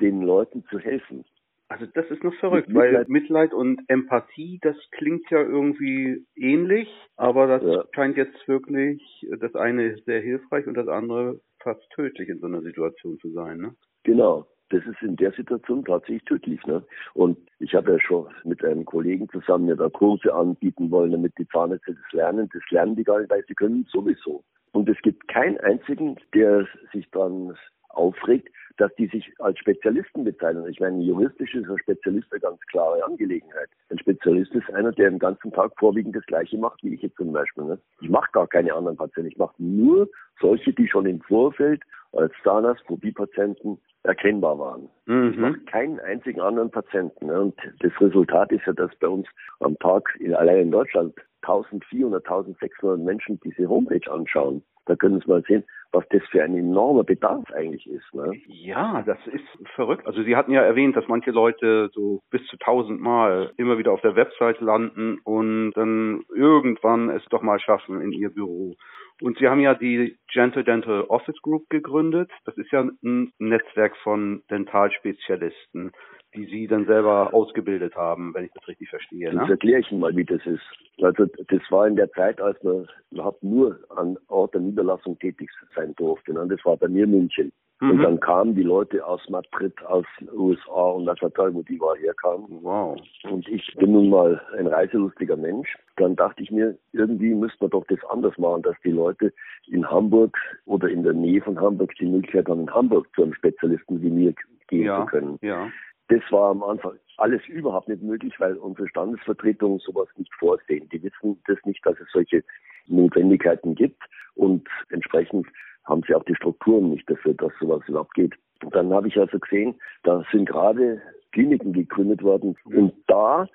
den 0.00 0.22
Leuten 0.22 0.64
zu 0.70 0.78
helfen. 0.78 1.24
Also 1.68 1.86
das 1.94 2.06
ist 2.10 2.22
noch 2.22 2.34
verrückt, 2.34 2.68
Mitleid. 2.68 2.94
weil 2.94 3.04
Mitleid 3.08 3.54
und 3.54 3.80
Empathie, 3.88 4.58
das 4.62 4.76
klingt 4.92 5.28
ja 5.30 5.40
irgendwie 5.40 6.24
ähnlich, 6.36 6.88
aber 7.16 7.46
das 7.46 7.62
ja. 7.62 7.84
scheint 7.94 8.16
jetzt 8.16 8.46
wirklich, 8.46 9.26
das 9.40 9.54
eine 9.54 9.86
ist 9.86 10.04
sehr 10.04 10.20
hilfreich 10.20 10.66
und 10.66 10.74
das 10.74 10.88
andere 10.88 11.40
fast 11.60 11.82
tödlich 11.90 12.28
in 12.28 12.38
so 12.40 12.46
einer 12.46 12.60
Situation 12.60 13.18
zu 13.18 13.30
sein. 13.30 13.58
Ne? 13.58 13.74
Genau. 14.02 14.46
Das 14.70 14.84
ist 14.86 15.02
in 15.02 15.16
der 15.16 15.30
Situation 15.32 15.84
tatsächlich 15.84 16.24
tödlich. 16.24 16.64
Ne? 16.66 16.84
Und 17.12 17.38
ich 17.58 17.74
habe 17.74 17.92
ja 17.92 18.00
schon 18.00 18.28
mit 18.44 18.64
einem 18.64 18.84
Kollegen 18.84 19.28
zusammen 19.28 19.66
mir 19.66 19.76
da 19.76 19.88
Kurse 19.88 20.34
anbieten 20.34 20.90
wollen, 20.90 21.12
damit 21.12 21.32
die 21.38 21.46
Zahnärzte 21.48 21.94
das 21.94 22.12
lernen. 22.12 22.48
Das 22.52 22.62
lernen 22.70 22.96
die 22.96 23.04
gar 23.04 23.18
nicht, 23.18 23.30
weil 23.30 23.44
sie 23.46 23.54
können 23.54 23.86
sowieso. 23.90 24.42
Und 24.72 24.88
es 24.88 25.00
gibt 25.02 25.28
keinen 25.28 25.58
einzigen, 25.58 26.16
der 26.34 26.66
sich 26.92 27.08
dann 27.10 27.54
aufregt, 27.90 28.48
dass 28.76 28.94
die 28.96 29.06
sich 29.06 29.32
als 29.38 29.58
Spezialisten 29.58 30.24
bezeichnen. 30.24 30.66
Ich 30.68 30.80
meine, 30.80 31.02
juristisch 31.02 31.54
ist 31.54 31.68
ein 31.68 31.78
Spezialist 31.78 32.26
eine 32.32 32.40
ganz 32.40 32.60
klare 32.62 33.04
Angelegenheit. 33.04 33.68
Ein 33.90 33.98
Spezialist 33.98 34.52
ist 34.52 34.68
einer, 34.70 34.92
der 34.92 35.10
den 35.10 35.18
ganzen 35.18 35.52
Tag 35.52 35.72
vorwiegend 35.78 36.16
das 36.16 36.26
Gleiche 36.26 36.58
macht, 36.58 36.82
wie 36.82 36.94
ich 36.94 37.02
jetzt 37.02 37.16
zum 37.16 37.32
Beispiel. 37.32 37.64
Ne? 37.64 37.78
Ich 38.00 38.08
mache 38.08 38.30
gar 38.32 38.48
keine 38.48 38.74
anderen 38.74 38.96
Patienten. 38.96 39.30
Ich 39.30 39.38
mache 39.38 39.54
nur 39.58 40.08
solche, 40.40 40.72
die 40.72 40.88
schon 40.88 41.06
im 41.06 41.20
Vorfeld 41.20 41.82
als 42.16 42.32
Zahnarzt, 42.42 42.84
Phobie-Patienten 42.86 43.78
erkennbar 44.04 44.58
waren. 44.58 44.88
Mhm. 45.06 45.30
Ich 45.30 45.38
mache 45.38 45.58
keinen 45.60 45.98
einzigen 46.00 46.40
anderen 46.40 46.70
Patienten. 46.70 47.26
Ne? 47.26 47.40
Und 47.40 47.54
das 47.80 47.92
Resultat 48.00 48.52
ist 48.52 48.66
ja, 48.66 48.72
dass 48.72 48.94
bei 48.96 49.08
uns 49.08 49.26
am 49.60 49.78
Tag 49.78 50.14
in, 50.20 50.34
allein 50.34 50.58
in 50.58 50.70
Deutschland 50.70 51.14
1400, 51.42 52.24
1600 52.24 53.00
Menschen 53.00 53.40
diese 53.40 53.68
Homepage 53.68 54.10
anschauen. 54.10 54.62
Da 54.86 54.96
können 54.96 55.18
Sie 55.18 55.30
mal 55.30 55.42
sehen, 55.48 55.64
was 55.92 56.04
das 56.10 56.22
für 56.30 56.42
ein 56.42 56.54
enormer 56.54 57.04
Bedarf 57.04 57.44
eigentlich 57.52 57.88
ist. 57.88 58.12
Ne? 58.12 58.32
Ja, 58.46 59.02
das 59.06 59.18
ist 59.26 59.44
verrückt. 59.74 60.06
Also 60.06 60.22
Sie 60.22 60.36
hatten 60.36 60.52
ja 60.52 60.60
erwähnt, 60.60 60.96
dass 60.96 61.08
manche 61.08 61.30
Leute 61.30 61.90
so 61.94 62.20
bis 62.30 62.44
zu 62.48 62.58
tausendmal 62.58 63.52
immer 63.56 63.78
wieder 63.78 63.92
auf 63.92 64.02
der 64.02 64.16
Website 64.16 64.60
landen 64.60 65.20
und 65.24 65.72
dann 65.72 66.24
irgendwann 66.34 67.08
es 67.10 67.24
doch 67.30 67.40
mal 67.40 67.60
schaffen 67.60 68.02
in 68.02 68.12
ihr 68.12 68.28
Büro. 68.28 68.74
Und 69.20 69.38
Sie 69.38 69.48
haben 69.48 69.60
ja 69.60 69.74
die 69.74 70.18
Gentle 70.32 70.64
Dental 70.64 71.02
Office 71.02 71.40
Group 71.42 71.68
gegründet. 71.70 72.30
Das 72.44 72.56
ist 72.56 72.72
ja 72.72 72.80
ein 72.82 73.32
Netzwerk 73.38 73.96
von 73.98 74.42
Dentalspezialisten 74.50 75.92
die 76.34 76.46
Sie 76.46 76.66
dann 76.66 76.86
selber 76.86 77.32
ausgebildet 77.32 77.94
haben, 77.96 78.34
wenn 78.34 78.44
ich 78.44 78.52
das 78.52 78.66
richtig 78.68 78.88
verstehe. 78.88 79.32
Ne? 79.32 79.40
Das 79.40 79.50
erkläre 79.50 79.80
ich 79.80 79.90
Ihnen 79.90 80.00
mal, 80.00 80.16
wie 80.16 80.24
das 80.24 80.44
ist. 80.46 80.62
Also 81.02 81.26
das 81.26 81.60
war 81.70 81.86
in 81.86 81.96
der 81.96 82.10
Zeit, 82.12 82.40
als 82.40 82.62
man 82.62 82.86
überhaupt 83.10 83.42
nur 83.42 83.78
an 83.96 84.16
Ort 84.28 84.54
der 84.54 84.60
Niederlassung 84.60 85.18
tätig 85.18 85.50
sein 85.74 85.94
durfte. 85.96 86.32
Ne? 86.32 86.46
Das 86.48 86.64
war 86.64 86.76
bei 86.76 86.88
mir 86.88 87.06
München. 87.06 87.52
Mhm. 87.80 87.90
Und 87.90 88.02
dann 88.02 88.20
kamen 88.20 88.54
die 88.54 88.62
Leute 88.62 89.04
aus 89.04 89.20
Madrid, 89.28 89.74
aus 89.86 90.06
USA 90.32 90.90
und 90.90 91.06
was 91.06 91.20
weiß 91.20 91.54
wo 91.54 91.62
die 91.62 91.80
war 91.80 91.96
herkamen. 91.96 92.46
Wow. 92.62 92.96
Und 93.28 93.48
ich 93.48 93.74
bin 93.76 93.92
nun 93.92 94.10
mal 94.10 94.40
ein 94.56 94.66
reiselustiger 94.66 95.36
Mensch. 95.36 95.76
Dann 95.96 96.16
dachte 96.16 96.42
ich 96.42 96.50
mir, 96.50 96.78
irgendwie 96.92 97.34
müsste 97.34 97.58
man 97.60 97.70
doch 97.70 97.84
das 97.88 97.98
anders 98.10 98.36
machen, 98.38 98.62
dass 98.62 98.76
die 98.84 98.90
Leute 98.90 99.32
in 99.66 99.88
Hamburg 99.90 100.36
oder 100.66 100.88
in 100.88 101.02
der 101.02 101.14
Nähe 101.14 101.42
von 101.42 101.60
Hamburg 101.60 101.94
die 101.98 102.06
Möglichkeit 102.06 102.48
haben, 102.48 102.62
in 102.62 102.74
Hamburg 102.74 103.08
zu 103.14 103.22
einem 103.22 103.34
Spezialisten 103.34 104.00
wie 104.02 104.10
mir 104.10 104.34
gehen 104.68 104.84
ja, 104.84 105.00
zu 105.00 105.06
können. 105.06 105.38
Ja. 105.42 105.68
Das 106.08 106.20
war 106.30 106.50
am 106.50 106.62
Anfang 106.62 106.98
alles 107.16 107.42
überhaupt 107.46 107.88
nicht 107.88 108.02
möglich, 108.02 108.34
weil 108.38 108.56
unsere 108.56 108.88
Standesvertretungen 108.88 109.78
sowas 109.78 110.08
nicht 110.16 110.32
vorsehen. 110.34 110.88
Die 110.90 111.02
wissen 111.02 111.40
das 111.46 111.58
nicht, 111.64 111.84
dass 111.86 111.98
es 112.00 112.08
solche 112.12 112.42
Notwendigkeiten 112.86 113.74
gibt 113.74 114.02
und 114.34 114.68
entsprechend 114.90 115.46
haben 115.84 116.02
sie 116.06 116.14
auch 116.14 116.24
die 116.24 116.34
Strukturen 116.34 116.90
nicht 116.90 117.08
dafür, 117.08 117.34
dass 117.34 117.52
sowas 117.60 117.82
überhaupt 117.88 118.14
geht. 118.14 118.34
Und 118.62 118.74
dann 118.74 118.92
habe 118.92 119.08
ich 119.08 119.18
also 119.18 119.38
gesehen, 119.38 119.74
da 120.02 120.24
sind 120.32 120.48
gerade 120.48 121.00
Kliniken 121.32 121.72
gegründet 121.72 122.22
worden 122.22 122.56
und 122.64 122.94
da 123.06 123.46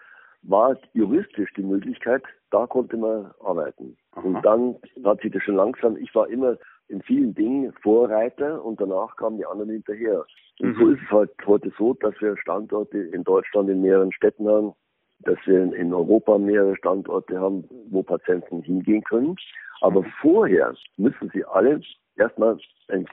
war 0.43 0.77
juristisch 0.93 1.51
die 1.55 1.63
Möglichkeit, 1.63 2.23
da 2.51 2.65
konnte 2.67 2.97
man 2.97 3.31
arbeiten. 3.41 3.97
Aha. 4.13 4.21
Und 4.21 4.41
dann 4.43 4.75
hat 5.03 5.21
sich 5.21 5.31
das 5.31 5.43
schon 5.43 5.55
langsam, 5.55 5.97
ich 5.97 6.13
war 6.15 6.27
immer 6.29 6.57
in 6.89 7.01
vielen 7.03 7.33
Dingen 7.35 7.71
Vorreiter 7.81 8.63
und 8.63 8.81
danach 8.81 9.15
kamen 9.15 9.37
die 9.37 9.45
anderen 9.45 9.69
hinterher. 9.69 10.25
Und 10.59 10.69
mhm. 10.69 10.79
so 10.79 10.89
ist 10.89 11.01
es 11.03 11.11
halt 11.11 11.31
heute 11.45 11.71
so, 11.77 11.93
dass 11.93 12.13
wir 12.19 12.35
Standorte 12.37 12.97
in 12.97 13.23
Deutschland 13.23 13.69
in 13.69 13.81
mehreren 13.81 14.11
Städten 14.11 14.47
haben, 14.47 14.73
dass 15.19 15.37
wir 15.45 15.73
in 15.73 15.93
Europa 15.93 16.37
mehrere 16.37 16.75
Standorte 16.75 17.39
haben, 17.39 17.63
wo 17.89 18.03
Patienten 18.03 18.61
hingehen 18.63 19.03
können. 19.03 19.35
Aber 19.81 20.01
mhm. 20.01 20.11
vorher 20.21 20.73
müssen 20.97 21.29
sie 21.33 21.45
alle 21.45 21.81
erstmal 22.17 22.57
ein, 22.89 23.05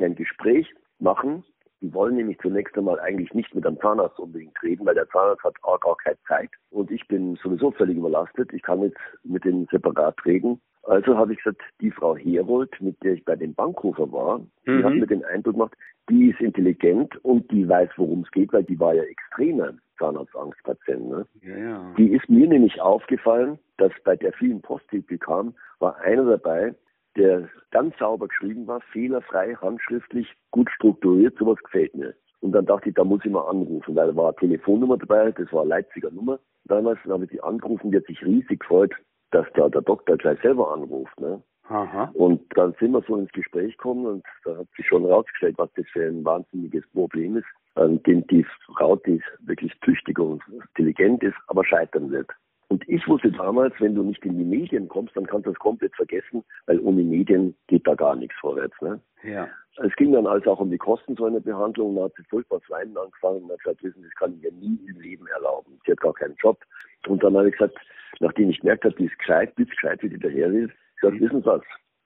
ein 0.00 0.14
Gespräch 0.14 0.66
machen. 0.98 1.44
Die 1.82 1.92
wollen 1.94 2.16
nämlich 2.16 2.38
zunächst 2.40 2.76
einmal 2.76 3.00
eigentlich 3.00 3.32
nicht 3.32 3.54
mit 3.54 3.66
einem 3.66 3.80
Zahnarzt 3.80 4.18
unbedingt 4.18 4.62
reden, 4.62 4.84
weil 4.84 4.94
der 4.94 5.08
Zahnarzt 5.08 5.42
hat 5.44 5.54
auch 5.62 5.80
gar 5.80 5.96
keine 5.96 6.18
Zeit. 6.26 6.50
Und 6.70 6.90
ich 6.90 7.06
bin 7.08 7.36
sowieso 7.42 7.70
völlig 7.70 7.96
überlastet. 7.96 8.52
Ich 8.52 8.62
kann 8.62 8.82
jetzt 8.82 8.98
mit 9.24 9.44
dem 9.44 9.66
separat 9.70 10.16
reden. 10.26 10.60
Also 10.84 11.16
habe 11.16 11.32
ich 11.32 11.38
gesagt, 11.38 11.62
die 11.80 11.90
Frau 11.90 12.16
Herold, 12.16 12.70
mit 12.80 13.02
der 13.02 13.14
ich 13.14 13.24
bei 13.24 13.36
dem 13.36 13.54
Bankhofer 13.54 14.10
war, 14.10 14.38
mhm. 14.38 14.46
die 14.64 14.84
hat 14.84 14.94
mir 14.94 15.06
den 15.06 15.24
Eindruck 15.24 15.54
gemacht, 15.54 15.76
die 16.08 16.30
ist 16.30 16.40
intelligent 16.40 17.16
und 17.24 17.50
die 17.50 17.68
weiß, 17.68 17.90
worum 17.96 18.22
es 18.22 18.30
geht, 18.30 18.52
weil 18.52 18.64
die 18.64 18.80
war 18.80 18.94
ja 18.94 19.02
extremer 19.02 19.74
Zahnarztangstpatient. 19.98 21.08
Ne? 21.08 21.26
Ja, 21.42 21.56
ja. 21.56 21.94
Die 21.96 22.12
ist 22.12 22.28
mir 22.28 22.48
nämlich 22.48 22.80
aufgefallen, 22.80 23.58
dass 23.76 23.92
bei 24.04 24.16
der 24.16 24.32
vielen 24.32 24.60
Post, 24.62 24.86
die 24.90 25.00
bekam, 25.00 25.54
war 25.78 25.98
einer 25.98 26.24
dabei, 26.24 26.74
der 27.16 27.48
ganz 27.70 27.96
sauber 27.98 28.28
geschrieben 28.28 28.66
war, 28.66 28.80
fehlerfrei, 28.92 29.54
handschriftlich, 29.54 30.32
gut 30.50 30.70
strukturiert, 30.70 31.36
sowas 31.38 31.58
gefällt 31.62 31.94
mir. 31.94 32.14
Und 32.40 32.52
dann 32.52 32.66
dachte 32.66 32.88
ich, 32.88 32.94
da 32.94 33.04
muss 33.04 33.20
ich 33.24 33.30
mal 33.30 33.46
anrufen, 33.48 33.94
weil 33.94 34.08
da 34.08 34.16
war 34.16 34.28
eine 34.28 34.36
Telefonnummer 34.36 34.96
dabei, 34.96 35.30
das 35.32 35.52
war 35.52 35.60
eine 35.60 35.70
Leipziger 35.70 36.10
Nummer. 36.10 36.38
Damals 36.64 36.98
habe 37.06 37.24
ich 37.24 37.30
die 37.30 37.42
angerufen, 37.42 37.90
die 37.90 37.98
hat 37.98 38.06
sich 38.06 38.24
riesig 38.24 38.60
gefreut, 38.60 38.94
dass 39.30 39.46
da 39.54 39.68
der 39.68 39.82
Doktor 39.82 40.16
gleich 40.16 40.40
selber 40.40 40.72
anruft. 40.72 41.18
Ne? 41.20 41.42
Aha. 41.68 42.10
Und 42.14 42.42
dann 42.56 42.74
sind 42.80 42.92
wir 42.92 43.02
so 43.06 43.16
ins 43.16 43.30
Gespräch 43.32 43.76
gekommen 43.76 44.06
und 44.06 44.24
da 44.44 44.56
hat 44.56 44.66
sich 44.76 44.86
schon 44.86 45.04
rausgestellt, 45.04 45.56
was 45.58 45.70
das 45.76 45.86
für 45.92 46.04
ein 46.04 46.24
wahnsinniges 46.24 46.84
Problem 46.92 47.36
ist, 47.36 47.46
an 47.76 48.02
dem 48.02 48.26
die 48.26 48.44
Frau, 48.76 48.96
die 48.96 49.22
wirklich 49.40 49.72
tüchtig 49.80 50.18
und 50.18 50.42
intelligent 50.48 51.22
ist, 51.22 51.36
aber 51.46 51.64
scheitern 51.64 52.10
wird. 52.10 52.30
Und 52.70 52.88
ich 52.88 53.06
wusste 53.08 53.32
damals, 53.32 53.74
wenn 53.80 53.96
du 53.96 54.02
nicht 54.04 54.24
in 54.24 54.38
die 54.38 54.44
Medien 54.44 54.88
kommst, 54.88 55.16
dann 55.16 55.26
kannst 55.26 55.46
du 55.46 55.50
das 55.50 55.58
komplett 55.58 55.94
vergessen, 55.96 56.44
weil 56.66 56.78
ohne 56.80 57.02
Medien 57.02 57.56
geht 57.66 57.84
da 57.86 57.94
gar 57.94 58.14
nichts 58.14 58.36
vorwärts. 58.40 58.80
Ne? 58.80 59.00
Ja. 59.24 59.48
Es 59.82 59.94
ging 59.96 60.12
dann 60.12 60.26
also 60.26 60.52
auch 60.52 60.60
um 60.60 60.70
die 60.70 60.78
Kosten 60.78 61.16
so 61.16 61.24
einer 61.24 61.40
Behandlung. 61.40 61.96
Da 61.96 62.04
hat 62.04 62.12
sie 62.16 62.22
furchtbar 62.24 62.60
zu 62.62 62.72
weinen 62.72 62.96
angefangen 62.96 63.42
und 63.42 63.50
hat 63.50 63.58
gesagt, 63.58 63.82
wissen, 63.82 64.02
das 64.02 64.14
kann 64.14 64.34
ich 64.34 64.42
mir 64.42 64.52
nie 64.52 64.78
im 64.88 65.00
Leben 65.00 65.26
erlauben. 65.28 65.80
Sie 65.84 65.92
hat 65.92 66.00
gar 66.00 66.14
keinen 66.14 66.36
Job. 66.36 66.60
Und 67.08 67.22
dann 67.24 67.36
habe 67.36 67.48
ich 67.48 67.56
gesagt, 67.56 67.76
nachdem 68.18 68.50
ich 68.50 68.60
gemerkt 68.60 68.84
habe, 68.84 68.94
die 68.96 69.06
ist 69.06 69.18
gescheit, 69.18 69.54
bis 69.54 69.68
gescheit, 69.68 70.02
wie 70.02 70.08
die 70.08 70.18
daher 70.18 70.52
will, 70.52 70.70
ich 70.94 71.00
gesagt, 71.00 71.20
mhm. 71.20 71.24
wissen 71.24 71.40
Sie 71.40 71.46
was, 71.46 71.62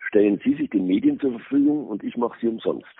stellen 0.08 0.40
Sie 0.44 0.54
sich 0.54 0.70
den 0.70 0.86
Medien 0.86 1.18
zur 1.18 1.32
Verfügung 1.32 1.86
und 1.86 2.04
ich 2.04 2.16
mache 2.16 2.38
sie 2.40 2.48
umsonst. 2.48 2.94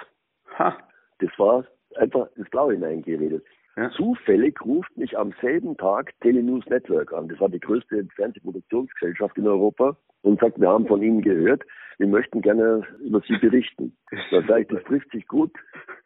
Ha. 0.59 0.77
Das 1.19 1.31
war 1.39 1.65
einfach 1.97 2.29
ins 2.37 2.51
Blaue 2.51 2.73
hineingeredet. 2.73 3.45
Ja. 3.77 3.91
Zufällig 3.91 4.61
ruft 4.65 4.97
mich 4.97 5.19
am 5.19 5.35
selben 5.41 5.77
Tag 5.77 6.13
Telenews 6.21 6.65
Network 6.67 7.13
an. 7.13 7.29
Das 7.29 7.41
war 7.41 7.49
die 7.49 7.61
größte 7.61 8.07
Fernsehproduktionsgesellschaft 8.15 9.37
in 9.37 9.49
Europa 9.49 9.97
und 10.23 10.41
sagt, 10.41 10.61
wir 10.61 10.69
haben 10.69 10.87
von 10.87 11.03
Ihnen 11.03 11.23
gehört, 11.23 11.65
wir 11.99 12.07
möchten 12.07 12.41
gerne 12.41 12.87
über 13.01 13.21
Sie 13.27 13.37
berichten. 13.39 13.97
Da 14.31 14.43
sage 14.43 14.63
ich, 14.63 14.69
das 14.69 14.83
trifft 14.85 15.11
sich 15.11 15.27
gut. 15.27 15.53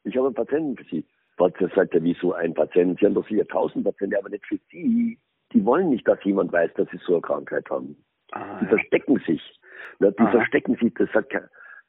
Ich 0.04 0.16
habe 0.16 0.26
einen 0.26 0.34
Patienten 0.34 0.76
für 0.76 0.84
Sie. 0.84 1.04
Was 1.36 1.52
sagt 1.74 1.94
er, 1.94 2.02
wieso 2.02 2.32
ein 2.32 2.54
Patient? 2.54 2.98
Sie 2.98 3.06
haben 3.06 3.14
doch 3.14 3.28
sicher 3.28 3.46
tausend 3.46 3.84
Patienten, 3.84 4.16
aber 4.16 4.28
nicht 4.28 4.44
für 4.46 4.58
Sie. 4.70 5.18
Die 5.52 5.64
wollen 5.64 5.90
nicht, 5.90 6.06
dass 6.06 6.22
jemand 6.24 6.52
weiß, 6.52 6.72
dass 6.74 6.88
sie 6.90 6.98
so 6.98 7.14
eine 7.14 7.22
Krankheit 7.22 7.68
haben. 7.70 7.96
Ah, 8.32 8.58
die 8.60 8.64
ja. 8.64 8.70
verstecken 8.70 9.20
sich. 9.26 9.42
Na, 9.98 10.10
die 10.10 10.22
Aha. 10.22 10.30
verstecken 10.30 10.76
sich. 10.76 10.92
Das 10.94 11.10
sagt 11.12 11.32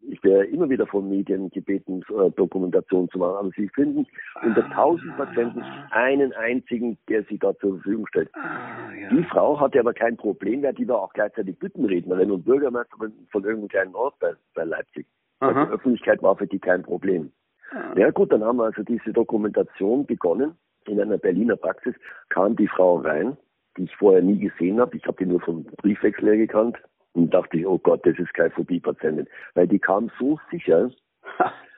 ich 0.01 0.23
werde 0.23 0.45
immer 0.45 0.69
wieder 0.69 0.87
von 0.87 1.09
Medien 1.09 1.49
gebeten, 1.49 2.01
Dokumentation 2.35 3.09
zu 3.09 3.19
machen, 3.19 3.35
aber 3.35 3.49
sie 3.55 3.67
finden 3.69 4.07
unter 4.41 4.69
tausend 4.69 5.15
Patienten 5.17 5.61
einen 5.91 6.31
einzigen, 6.33 6.97
der 7.09 7.23
sie 7.23 7.37
da 7.37 7.55
zur 7.57 7.75
Verfügung 7.75 8.07
stellt. 8.07 8.29
Ah, 8.33 8.93
ja. 8.93 9.09
Die 9.09 9.23
Frau 9.25 9.59
hatte 9.59 9.79
aber 9.79 9.93
kein 9.93 10.15
Problem 10.15 10.61
mehr, 10.61 10.73
die 10.73 10.87
war 10.87 11.01
auch 11.01 11.13
gleichzeitig 11.13 11.59
Büttenrednerin 11.59 12.31
und 12.31 12.45
Bürgermeisterin 12.45 13.13
von 13.31 13.43
irgendeinem 13.43 13.69
kleinen 13.69 13.95
Ort 13.95 14.17
bei, 14.19 14.33
bei 14.55 14.63
Leipzig. 14.63 15.05
Also 15.41 15.65
die 15.65 15.71
Öffentlichkeit 15.71 16.21
war 16.21 16.35
für 16.35 16.47
die 16.47 16.59
kein 16.59 16.83
Problem. 16.83 17.31
Ah. 17.71 17.93
Ja 17.97 18.09
gut, 18.11 18.31
dann 18.31 18.43
haben 18.43 18.57
wir 18.57 18.65
also 18.65 18.83
diese 18.83 19.11
Dokumentation 19.11 20.05
begonnen. 20.05 20.55
In 20.87 20.99
einer 20.99 21.17
Berliner 21.17 21.55
Praxis 21.55 21.93
kam 22.29 22.55
die 22.55 22.67
Frau 22.67 22.97
rein, 22.97 23.37
die 23.79 23.85
ich 23.85 23.95
vorher 23.95 24.21
nie 24.21 24.37
gesehen 24.37 24.79
habe. 24.79 24.95
Ich 24.97 25.05
habe 25.05 25.17
die 25.17 25.25
nur 25.25 25.39
vom 25.39 25.63
Briefwechsel 25.77 26.27
her 26.27 26.37
gekannt. 26.37 26.77
Und 27.13 27.33
dachte 27.33 27.57
ich, 27.57 27.65
oh 27.65 27.79
Gott, 27.79 28.05
das 28.05 28.19
ist 28.19 28.33
keine 28.35 28.51
Phobie-Patientin. 28.51 29.27
Weil 29.55 29.67
die 29.67 29.79
kam 29.79 30.11
so 30.19 30.39
sicher 30.51 30.91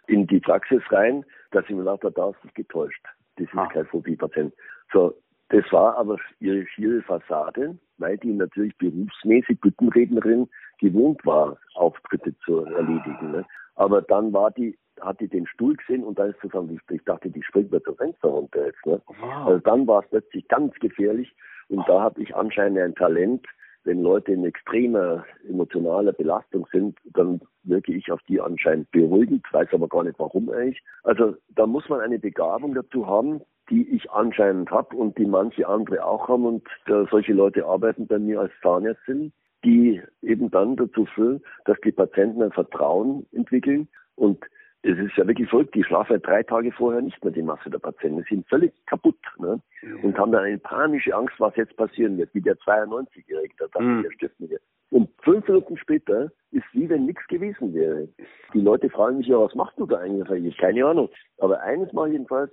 in 0.08 0.28
die 0.28 0.42
Praxis 0.42 0.82
rein, 0.90 1.24
dass 1.52 1.64
ich 1.70 1.76
mir 1.76 1.86
dachte, 1.86 2.12
da 2.12 2.32
ist 2.32 2.42
sich 2.42 2.54
getäuscht. 2.54 3.02
Das 3.38 3.48
ist 3.48 3.58
ah. 3.58 3.68
kein 3.68 3.86
Phobie-Patient. 3.86 4.54
So, 4.92 5.16
das 5.50 5.64
war 5.72 5.98
aber 5.98 6.18
ihre 6.40 6.66
schiere 6.68 7.02
Fassade, 7.04 7.78
weil 7.98 8.18
die 8.18 8.34
natürlich 8.34 8.78
berufsmäßig 8.78 9.62
Büttenrednerin 9.62 10.50
gewohnt 10.80 11.26
war, 11.26 11.58
Auftritte 11.76 12.36
zu 12.40 12.66
erledigen. 12.66 13.32
Ne? 13.32 13.46
Aber 13.76 14.02
dann 14.02 14.34
war 14.34 14.52
die, 14.52 14.78
hat 15.00 15.20
die 15.22 15.30
den 15.30 15.48
Stuhl 15.48 15.76
gesehen 15.76 16.04
und 16.04 16.20
da 16.20 16.26
ist 16.26 16.40
zusammen, 16.42 16.78
ich 16.90 17.04
dachte, 17.04 17.30
die 17.30 17.44
springt 17.44 17.72
mir 17.72 17.82
zum 17.84 17.96
Fenster 17.96 18.28
runter 18.28 18.66
jetzt. 18.66 18.86
Ne? 18.86 19.02
Wow. 19.08 19.48
Also 19.48 19.60
dann 19.60 19.88
war 19.88 20.04
es 20.04 20.10
plötzlich 20.10 20.48
ganz 20.50 20.74
gefährlich 20.76 21.34
und 21.72 21.88
da 21.88 22.02
habe 22.02 22.22
ich 22.22 22.36
anscheinend 22.36 22.80
ein 22.80 22.96
Talent, 22.96 23.46
wenn 23.86 24.04
Leute 24.04 24.34
in 24.34 24.46
extremer 24.46 25.26
emotionaler 25.48 26.12
Belastung 26.12 26.68
sind, 26.72 27.00
dann 27.14 27.42
wirke 27.64 27.94
ich 27.94 28.12
auf 28.12 28.20
die 28.28 28.40
anscheinend 28.40 28.92
beruhigend, 28.92 29.46
weiß 29.52 29.70
aber 29.72 29.88
gar 29.88 30.04
nicht 30.04 30.20
warum 30.20 30.50
eigentlich. 30.52 30.84
Also 31.04 31.36
da 31.50 31.66
muss 31.66 31.88
man 31.90 32.02
eine 32.02 32.20
Begabung 32.20 32.76
dazu 32.76 33.08
haben, 33.08 33.42
die 33.70 33.90
ich 33.90 34.12
anscheinend 34.12 34.70
habe 34.70 34.96
und 34.98 35.18
die 35.18 35.26
manche 35.26 35.68
andere 35.68 36.06
auch 36.06 36.28
haben. 36.28 36.46
Und 36.46 36.68
äh, 36.88 37.06
solche 37.10 37.34
Leute 37.34 37.66
arbeiten 37.66 38.06
bei 38.06 38.20
mir 38.20 38.42
als 38.42 38.52
Zahnärztin, 38.62 39.32
die 39.64 40.02
eben 40.22 40.52
dann 40.52 40.76
dazu 40.76 41.06
führen, 41.06 41.42
dass 41.66 41.78
die 41.86 41.94
Patienten 41.94 42.44
ein 42.44 42.52
Vertrauen 42.52 43.26
entwickeln. 43.32 43.88
Und 44.16 44.44
es 44.84 44.98
ist 44.98 45.16
ja 45.16 45.28
wirklich 45.28 45.50
verrückt, 45.50 45.76
die 45.76 45.84
schlafen 45.84 46.22
drei 46.22 46.42
Tage 46.42 46.72
vorher 46.72 47.02
nicht 47.02 47.24
mehr 47.24 47.32
die 47.32 47.44
Masse 47.44 47.70
der 47.70 47.78
Patienten. 47.78 48.24
Die 48.24 48.36
sind 48.36 48.48
völlig 48.50 48.74
kaputt 48.88 49.20
ne? 49.38 49.62
Ja. 49.84 50.04
und 50.04 50.18
haben 50.18 50.32
dann 50.32 50.44
eine 50.44 50.58
panische 50.58 51.16
Angst, 51.16 51.36
was 51.40 51.56
jetzt 51.56 51.76
passieren 51.78 52.18
wird, 52.18 52.34
wie 52.34 52.42
der 52.42 52.58
92-Jährige, 52.58 53.56
der 53.60 53.68
dachte, 53.68 53.84
mhm. 53.84 54.04
der 54.04 54.12
stirbt 54.12 54.40
mir. 54.40 54.60
Und 54.90 55.10
fünf 55.22 55.48
Minuten 55.48 55.78
später 55.78 56.32
ist 56.52 56.66
wie 56.74 56.90
wenn 56.90 57.06
nichts 57.06 57.26
gewesen 57.28 57.74
wäre. 57.74 58.10
Die 58.54 58.60
Leute 58.60 58.90
fragen 58.90 59.18
mich 59.18 59.28
ja, 59.28 59.40
was 59.40 59.56
machst 59.56 59.80
du 59.80 59.86
da 59.86 60.00
eigentlich? 60.00 60.46
Ich 60.46 60.58
keine 60.58 60.86
Ahnung. 60.86 61.10
Aber 61.38 61.62
eines 61.62 61.94
mal 61.94 62.12
jedenfalls, 62.12 62.52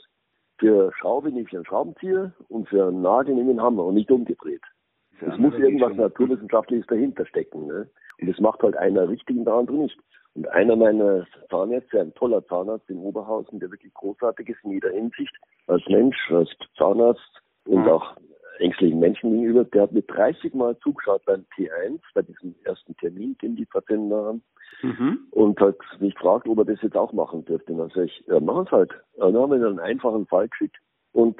für 0.58 0.92
Schraube 0.92 1.30
nehme 1.30 1.46
ich 1.48 1.54
einen 1.54 1.64
Schraubenzieher 1.64 2.32
und 2.48 2.68
für 2.68 2.88
einen 2.88 3.00
Nagel 3.00 3.34
nehme 3.34 3.52
ich 3.52 3.58
einen 3.58 3.62
Hammer 3.62 3.84
und 3.84 3.94
nicht 3.94 4.10
umgedreht. 4.10 4.62
Es 5.20 5.36
muss 5.38 5.54
irgendwas 5.54 5.96
Naturwissenschaftliches 5.96 6.86
dahinter 6.86 7.26
stecken. 7.26 7.66
Ne? 7.66 7.88
Und 8.20 8.28
das 8.28 8.38
macht 8.38 8.62
halt 8.62 8.76
einer 8.76 9.08
richtig 9.08 9.36
und 9.36 9.44
der 9.44 9.54
andere 9.54 9.78
nicht. 9.78 9.98
Und 10.38 10.46
einer 10.50 10.76
meiner 10.76 11.26
Zahnärzte, 11.50 12.00
ein 12.00 12.14
toller 12.14 12.46
Zahnarzt 12.46 12.88
in 12.88 12.98
Oberhausen, 12.98 13.58
der 13.58 13.72
wirklich 13.72 13.92
großartig 13.94 14.48
ist 14.50 14.62
in 14.62 14.70
jeder 14.70 14.90
Hinsicht, 14.90 15.34
als 15.66 15.82
Mensch, 15.88 16.16
als 16.30 16.48
Zahnarzt 16.76 17.42
und 17.66 17.82
mhm. 17.82 17.88
auch 17.88 18.16
ängstlichen 18.60 19.00
Menschen 19.00 19.32
gegenüber, 19.32 19.64
der 19.64 19.82
hat 19.82 19.92
mir 19.92 20.02
30 20.02 20.54
Mal 20.54 20.78
zugeschaut 20.78 21.24
beim 21.24 21.44
T1, 21.56 21.98
bei 22.14 22.22
diesem 22.22 22.54
ersten 22.62 22.96
Termin, 22.98 23.36
den 23.42 23.56
die 23.56 23.64
Patienten 23.64 24.14
haben, 24.14 24.42
mhm. 24.82 25.26
und 25.32 25.60
hat 25.60 25.76
mich 25.98 26.14
gefragt, 26.14 26.46
ob 26.46 26.58
er 26.58 26.66
das 26.66 26.82
jetzt 26.82 26.96
auch 26.96 27.12
machen 27.12 27.44
dürfte. 27.44 27.72
Und 27.72 27.78
dann 27.78 27.88
sage 27.88 28.04
ich, 28.04 28.24
ja, 28.28 28.38
machen 28.38 28.66
es 28.66 28.70
halt. 28.70 28.92
Und 29.14 29.34
dann 29.34 29.42
haben 29.42 29.60
wir 29.60 29.66
einen 29.66 29.80
einfachen 29.80 30.24
Fall 30.26 30.48
geschickt 30.48 30.76
und 31.14 31.36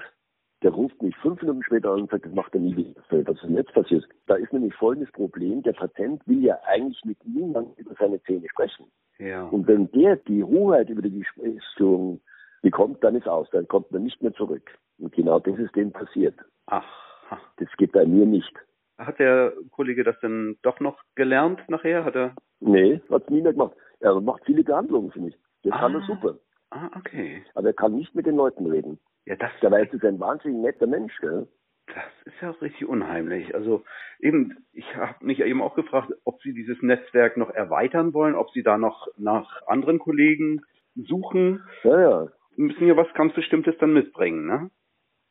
der 0.63 0.73
ruft 0.73 1.01
mich 1.03 1.17
fünf 1.19 1.41
Minuten 1.41 1.63
später 1.63 1.91
an 1.91 2.03
und 2.03 2.11
sagt, 2.11 2.27
das 2.27 2.33
macht 2.33 2.55
er 2.55 2.61
nie 2.61 2.77
wieder. 2.77 3.01
Was 3.11 3.37
ist 3.37 3.45
denn 3.45 3.57
jetzt 3.57 3.73
passiert? 3.73 4.05
Da 4.27 4.35
ist 4.35 4.53
nämlich 4.53 4.75
folgendes 4.75 5.13
Problem. 5.13 5.63
Der 5.63 5.73
Patient 5.73 6.21
will 6.27 6.45
ja 6.45 6.59
eigentlich 6.67 7.01
mit 7.05 7.19
niemandem 7.25 7.75
über 7.77 7.95
seine 7.99 8.21
Zähne 8.23 8.49
sprechen. 8.49 8.87
Ja. 9.19 9.45
Und 9.45 9.67
wenn 9.69 9.91
der 9.93 10.17
die 10.17 10.43
Hoheit 10.43 10.89
über 10.89 11.03
die 11.03 11.19
Gesprächsführung 11.19 12.21
bekommt, 12.63 13.03
dann 13.05 13.15
ist 13.15 13.29
aus. 13.29 13.49
Dann 13.51 13.69
kommt 13.69 13.93
man 13.93 14.03
nicht 14.03 14.21
mehr 14.23 14.33
zurück. 14.35 14.71
Und 14.99 15.13
genau 15.13 15.39
das 15.39 15.59
ist 15.59 15.77
dem 15.77 15.93
passiert. 15.93 16.35
Ach. 16.67 16.85
Das 17.59 17.69
geht 17.77 17.93
bei 17.93 18.07
mir 18.07 18.27
nicht. 18.27 18.53
Hat 18.97 19.19
der 19.19 19.53
Kollege 19.71 20.03
das 20.03 20.19
denn 20.21 20.57
doch 20.63 20.81
noch 20.81 20.99
gelernt 21.15 21.61
nachher? 21.69 22.05
Hat 22.05 22.17
er? 22.17 22.35
Nee, 22.61 23.01
hat 23.11 23.25
es 23.25 23.31
nie 23.31 23.43
mehr 23.43 23.53
gemacht. 23.53 23.77
Er 24.01 24.21
macht 24.21 24.45
viele 24.45 24.65
Behandlungen 24.65 25.13
für 25.13 25.21
mich. 25.21 25.37
Das 25.63 25.73
ah. 25.73 25.79
kann 25.79 25.95
er 25.95 26.01
super. 26.03 26.39
Ah, 26.71 26.91
okay. 26.97 27.45
Aber 27.55 27.69
er 27.69 27.75
kann 27.75 27.95
nicht 27.95 28.15
mit 28.15 28.27
den 28.27 28.37
Leuten 28.37 28.67
reden. 28.67 28.99
Ja, 29.29 29.37
das. 29.37 29.51
Dabei 29.61 29.83
ist 29.83 29.93
es 29.93 30.03
ein 30.05 30.19
wahnsinnig 30.19 30.63
netter 30.63 30.87
Mensch, 30.87 31.15
gell? 31.21 31.47
Das 31.87 32.05
ist 32.25 32.41
ja 32.41 32.51
auch 32.51 32.63
richtig 32.63 32.89
unheimlich. 32.89 33.55
Also 33.55 33.85
eben, 34.21 34.57
ich 34.73 34.97
habe 34.97 35.23
mich 35.25 35.41
eben 35.41 35.61
auch 35.61 35.75
gefragt, 35.75 36.11
ob 36.25 36.41
Sie 36.41 36.55
dieses 36.55 36.81
Netzwerk 36.81 37.37
noch 37.37 37.51
erweitern 37.51 38.15
wollen, 38.15 38.35
ob 38.35 38.51
Sie 38.53 38.63
da 38.63 38.79
noch 38.79 39.07
nach 39.19 39.67
anderen 39.67 39.99
Kollegen 39.99 40.63
suchen. 40.95 41.63
Ja, 41.85 42.01
ja. 42.01 42.29
Sie 42.57 42.63
müssen 42.63 42.87
ja 42.87 42.97
was 42.97 43.13
ganz 43.13 43.35
Bestimmtes 43.35 43.77
dann 43.79 43.93
mitbringen, 43.93 44.47
ne? 44.47 44.71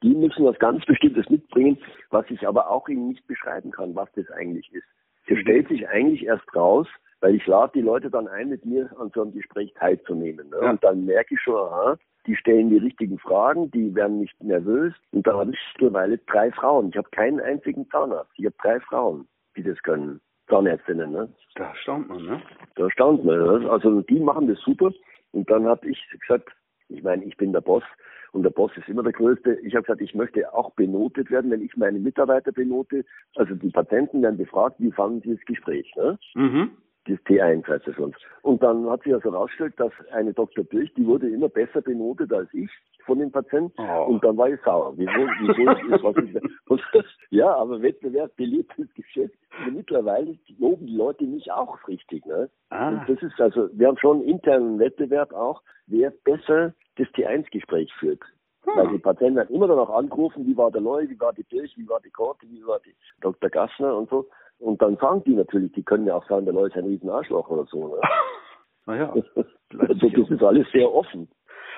Die 0.03 0.13
müssen 0.13 0.45
was 0.45 0.59
ganz 0.59 0.85
Bestimmtes 0.85 1.27
mitbringen, 1.31 1.79
was 2.11 2.29
ich 2.29 2.47
aber 2.47 2.69
auch 2.69 2.87
Ihnen 2.89 3.07
nicht 3.07 3.25
beschreiben 3.25 3.71
kann, 3.71 3.95
was 3.95 4.11
das 4.11 4.29
eigentlich 4.29 4.71
ist. 4.73 4.85
Es 5.25 5.37
mhm. 5.37 5.41
stellt 5.41 5.67
sich 5.69 5.89
eigentlich 5.89 6.23
erst 6.23 6.55
raus, 6.55 6.87
weil 7.21 7.35
ich 7.35 7.45
lade 7.47 7.71
die 7.75 7.81
Leute 7.81 8.09
dann 8.09 8.27
ein, 8.27 8.49
mit 8.49 8.65
mir 8.65 8.89
an 8.99 9.11
so 9.13 9.21
einem 9.21 9.33
Gespräch 9.33 9.73
teilzunehmen. 9.73 10.49
Ne? 10.49 10.57
Ja. 10.61 10.69
Und 10.71 10.83
dann 10.83 11.05
merke 11.05 11.33
ich 11.33 11.41
schon, 11.41 11.55
aha, 11.55 11.97
die 12.27 12.35
stellen 12.35 12.69
die 12.69 12.77
richtigen 12.77 13.17
Fragen, 13.17 13.71
die 13.71 13.95
werden 13.95 14.19
nicht 14.19 14.41
nervös. 14.43 14.93
Und 15.11 15.25
da 15.25 15.37
habe 15.37 15.51
ich 15.51 15.59
mittlerweile 15.73 16.17
drei 16.19 16.51
Frauen. 16.51 16.89
Ich 16.89 16.97
habe 16.97 17.09
keinen 17.09 17.39
einzigen 17.39 17.89
Zahnarzt. 17.89 18.31
Ich 18.35 18.45
habe 18.45 18.55
drei 18.61 18.79
Frauen, 18.81 19.27
die 19.55 19.63
das 19.63 19.81
können. 19.83 20.19
Zahnärztinnen, 20.49 21.11
ne? 21.11 21.29
Da 21.55 21.73
staunt 21.75 22.07
man, 22.07 22.23
ne? 22.23 22.41
Da 22.75 22.89
staunt 22.91 23.25
man, 23.25 23.37
ne? 23.37 23.69
Also 23.69 24.01
die 24.01 24.19
machen 24.19 24.47
das 24.47 24.59
super. 24.61 24.91
Und 25.31 25.49
dann 25.49 25.65
habe 25.65 25.89
ich 25.89 26.01
gesagt, 26.21 26.49
ich 26.89 27.03
meine, 27.03 27.23
ich 27.25 27.35
bin 27.35 27.51
der 27.51 27.61
Boss 27.61 27.83
und 28.31 28.43
der 28.43 28.49
Boss 28.49 28.71
ist 28.77 28.87
immer 28.87 29.03
der 29.03 29.11
Größte. 29.11 29.55
Ich 29.63 29.75
habe 29.75 29.83
gesagt, 29.83 30.01
ich 30.01 30.15
möchte 30.15 30.53
auch 30.53 30.71
benotet 30.71 31.31
werden, 31.31 31.51
wenn 31.51 31.61
ich 31.61 31.75
meine 31.75 31.99
Mitarbeiter 31.99 32.53
benote. 32.53 33.03
Also 33.35 33.55
die 33.55 33.69
Patienten 33.69 34.21
werden 34.21 34.37
befragt, 34.37 34.75
wie 34.79 34.91
fanden 34.91 35.21
sie 35.21 35.35
das 35.35 35.45
Gespräch. 35.45 35.93
Ne? 35.97 36.17
Mhm 36.35 36.71
das 37.07 37.19
T1 37.25 37.67
heißt 37.67 37.87
es 37.87 37.97
uns. 37.97 38.15
Und 38.41 38.61
dann 38.61 38.89
hat 38.89 39.03
sich 39.03 39.13
also 39.13 39.31
herausgestellt, 39.31 39.73
dass 39.77 39.91
eine 40.11 40.33
Dr. 40.33 40.63
Birch, 40.63 40.93
die 40.95 41.05
wurde 41.05 41.29
immer 41.29 41.49
besser 41.49 41.81
benotet 41.81 42.31
als 42.33 42.53
ich 42.53 42.69
von 43.05 43.19
den 43.19 43.31
Patienten. 43.31 43.73
Oh. 43.77 44.05
Und 44.05 44.23
dann 44.23 44.37
war 44.37 44.49
ich 44.49 44.59
sauer. 44.61 44.93
Wieso, 44.95 45.11
wieso 45.11 45.95
ist 45.95 46.03
was 46.03 46.15
ich, 46.23 47.05
Ja, 47.29 47.55
aber 47.55 47.81
Wettbewerb, 47.81 48.35
beliebtes 48.35 48.93
Geschäft. 48.93 49.35
Und 49.65 49.75
mittlerweile 49.75 50.37
loben 50.59 50.85
die 50.85 50.95
Leute 50.95 51.23
mich 51.25 51.51
auch 51.51 51.87
richtig. 51.87 52.25
Ne? 52.25 52.49
Ah. 52.69 52.89
Und 52.89 53.09
das 53.09 53.21
ist 53.21 53.39
also, 53.39 53.69
wir 53.73 53.87
haben 53.87 53.97
schon 53.97 54.21
einen 54.21 54.29
internen 54.29 54.79
Wettbewerb 54.79 55.33
auch, 55.33 55.61
wer 55.87 56.11
besser 56.23 56.73
das 56.97 57.07
T1-Gespräch 57.09 57.91
führt. 57.99 58.21
Hm. 58.63 58.73
Weil 58.75 58.87
die 58.89 58.99
Patienten 58.99 59.39
haben 59.39 59.53
immer 59.53 59.67
noch 59.67 59.89
angerufen, 59.89 60.45
wie 60.45 60.57
war 60.57 60.71
der 60.71 60.81
Leu, 60.81 61.07
wie 61.07 61.19
war 61.19 61.33
die 61.33 61.43
Birch, 61.43 61.77
wie 61.77 61.87
war 61.87 62.01
die 62.01 62.11
Korte, 62.11 62.45
wie 62.49 62.65
war 62.65 62.79
die 62.79 62.95
Dr. 63.21 63.49
Gassner 63.49 63.95
und 63.95 64.09
so. 64.09 64.27
Und 64.59 64.81
dann 64.81 64.97
sagen 64.97 65.23
die 65.25 65.35
natürlich, 65.35 65.71
die 65.73 65.83
können 65.83 66.07
ja 66.07 66.15
auch 66.15 66.27
sagen, 66.27 66.45
der 66.45 66.53
Leute 66.53 66.79
ist 66.79 66.83
ein 66.83 66.89
riesen 66.89 67.09
Arschloch 67.09 67.49
oder 67.49 67.65
so. 67.65 67.87
Ne? 67.87 68.01
naja. 68.85 69.13
also 69.79 70.09
das 70.09 70.29
ist 70.29 70.43
alles 70.43 70.67
sehr 70.71 70.91
offen. 70.91 71.29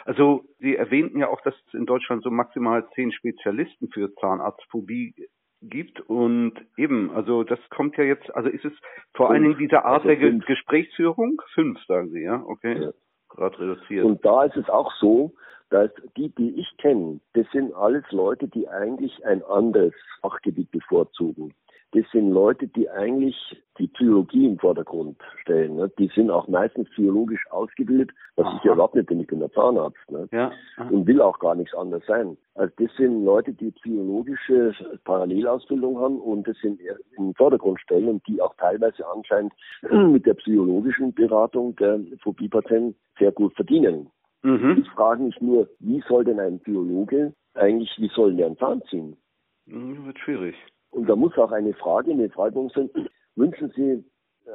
Also 0.06 0.44
Sie 0.60 0.76
erwähnten 0.76 1.20
ja 1.20 1.28
auch, 1.28 1.42
dass 1.42 1.54
es 1.68 1.74
in 1.74 1.86
Deutschland 1.86 2.24
so 2.24 2.32
maximal 2.32 2.88
zehn 2.96 3.12
Spezialisten 3.12 3.90
für 3.90 4.14
Zahnarztphobie 4.16 5.14
gibt 5.62 6.00
und 6.00 6.54
eben, 6.78 7.12
also 7.12 7.44
das 7.44 7.60
kommt 7.70 7.98
ja 7.98 8.06
jetzt, 8.06 8.34
also 8.34 8.48
ist 8.48 8.64
es 8.64 8.72
vor 9.14 9.28
fünf. 9.28 9.30
allen 9.32 9.44
Dingen 9.44 9.58
diese 9.60 9.84
Art 9.84 10.06
also 10.06 10.08
der 10.08 10.32
Gesprächsführung? 10.40 11.42
Fünf, 11.54 11.78
sagen 11.86 12.12
Sie, 12.12 12.22
ja? 12.22 12.42
Okay. 12.46 12.82
Ja. 12.82 12.92
Gerade 13.28 13.60
reduziert. 13.60 14.06
Und 14.06 14.24
da 14.26 14.46
ist 14.46 14.56
es 14.56 14.70
auch 14.70 14.92
so, 15.00 15.34
dass 15.70 15.92
die, 16.18 16.30
die 16.30 16.60
ich 16.60 16.78
kenne, 16.78 17.20
das 17.34 17.46
sind 17.52 17.74
alles 17.76 18.04
Leute, 18.12 18.48
die 18.48 18.68
eigentlich 18.70 19.24
ein 19.26 19.44
anderes 19.44 19.94
Fachgebiet 20.22 20.72
bevorzugen 20.72 21.54
das 21.92 22.06
sind 22.12 22.32
Leute, 22.32 22.68
die 22.68 22.90
eigentlich 22.90 23.36
die 23.80 23.88
Psychologie 23.88 24.46
im 24.46 24.60
Vordergrund 24.60 25.18
stellen. 25.42 25.78
Ne? 25.78 25.92
Die 25.98 26.08
sind 26.14 26.30
auch 26.30 26.48
meistens 26.48 26.90
psychologisch 26.92 27.44
ausgebildet, 27.50 28.12
was 28.36 28.46
Aha. 28.46 28.58
ich 28.58 28.64
ja 28.64 28.74
überhaupt 28.74 28.96
nicht 28.96 29.08
bin, 29.08 29.20
ich 29.20 29.28
bin 29.28 29.40
der 29.40 29.52
Zahnarzt. 29.52 30.12
Ne? 30.12 30.28
Ja. 30.32 30.52
Und 30.90 31.08
will 31.08 31.22
auch 31.22 31.40
gar 31.40 31.56
nichts 31.56 31.74
anderes 31.74 32.06
sein. 32.06 32.38
Also 32.56 32.74
das 32.78 32.96
sind 32.98 33.24
Leute, 33.26 33.54
die 33.54 33.72
psychologische 33.72 34.76
Parallelausbildung 35.04 35.98
haben 36.00 36.20
und 36.20 36.48
das 36.48 36.58
sind 36.58 36.80
im 37.18 37.34
Vordergrund 37.34 37.80
stellen 37.80 38.08
und 38.08 38.28
die 38.28 38.42
auch 38.42 38.54
teilweise 38.58 39.08
anscheinend 39.08 39.54
mit 39.92 40.26
der 40.26 40.36
psychologischen 40.36 41.14
Beratung 41.14 41.76
der 41.78 42.00
Phobie-Patienten 42.22 42.96
sehr 43.18 43.32
gut 43.32 43.56
verdienen. 43.56 44.12
Mhm. 44.44 44.78
Ich 44.82 44.90
frage 44.92 45.24
mich 45.24 45.40
nur, 45.42 45.68
wie 45.80 46.04
soll 46.08 46.24
denn 46.24 46.40
ein 46.40 46.60
Psychologe 46.60 47.34
eigentlich, 47.56 47.92
wie 47.98 48.10
soll 48.10 48.36
der 48.36 48.46
einen 48.46 48.58
Zahn 48.58 48.82
ziehen? 48.90 49.18
Das 49.66 49.76
hm, 49.76 50.06
wird 50.06 50.20
schwierig. 50.20 50.56
Und 50.92 51.08
da 51.08 51.16
muss 51.16 51.38
auch 51.38 51.52
eine 51.52 51.74
Frage, 51.74 52.12
eine 52.12 52.30
Frage 52.30 52.70
sein, 52.74 52.90
wünschen 53.36 53.72
Sie 53.76 54.04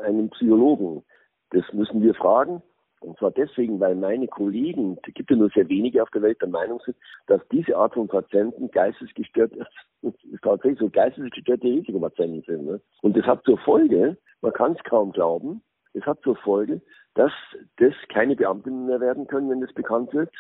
einen 0.05 0.31
Psychologen? 0.31 1.05
Das 1.51 1.65
müssen 1.73 2.03
wir 2.03 2.15
fragen. 2.15 2.63
Und 3.01 3.19
zwar 3.19 3.31
deswegen, 3.31 3.79
weil 3.81 3.95
meine 3.95 4.27
Kollegen, 4.27 4.97
es 5.07 5.13
gibt 5.15 5.31
ja 5.31 5.37
nur 5.37 5.51
sehr 5.51 5.69
wenige 5.69 6.03
auf 6.03 6.11
der 6.11 6.23
Welt, 6.23 6.41
der 6.41 6.49
Meinung 6.49 6.81
sind, 6.85 6.97
dass 7.27 7.41
diese 7.53 7.77
Art 7.77 7.95
von 7.95 8.09
Patienten 8.09 8.71
geistesgestört, 8.71 9.53
ist 10.03 10.43
tatsächlich 10.43 10.79
so 10.79 10.89
geistesgestörte 10.89 11.67
Risikopatienten 11.67 12.43
sind. 12.47 12.65
Ne? 12.65 12.81
Und 13.03 13.17
das 13.17 13.27
hat 13.27 13.45
zur 13.45 13.59
Folge, 13.59 14.17
man 14.41 14.53
kann 14.53 14.73
es 14.73 14.83
kaum 14.85 15.13
glauben, 15.13 15.63
es 15.93 16.05
hat 16.07 16.21
zur 16.23 16.37
Folge, 16.37 16.81
dass 17.15 17.33
das 17.77 17.93
keine 18.09 18.37
Beamtinnen 18.37 18.87
mehr 18.87 19.01
werden 19.01 19.27
können, 19.27 19.51
wenn 19.51 19.61
das 19.61 19.73
bekannt 19.75 20.13
wird, 20.15 20.31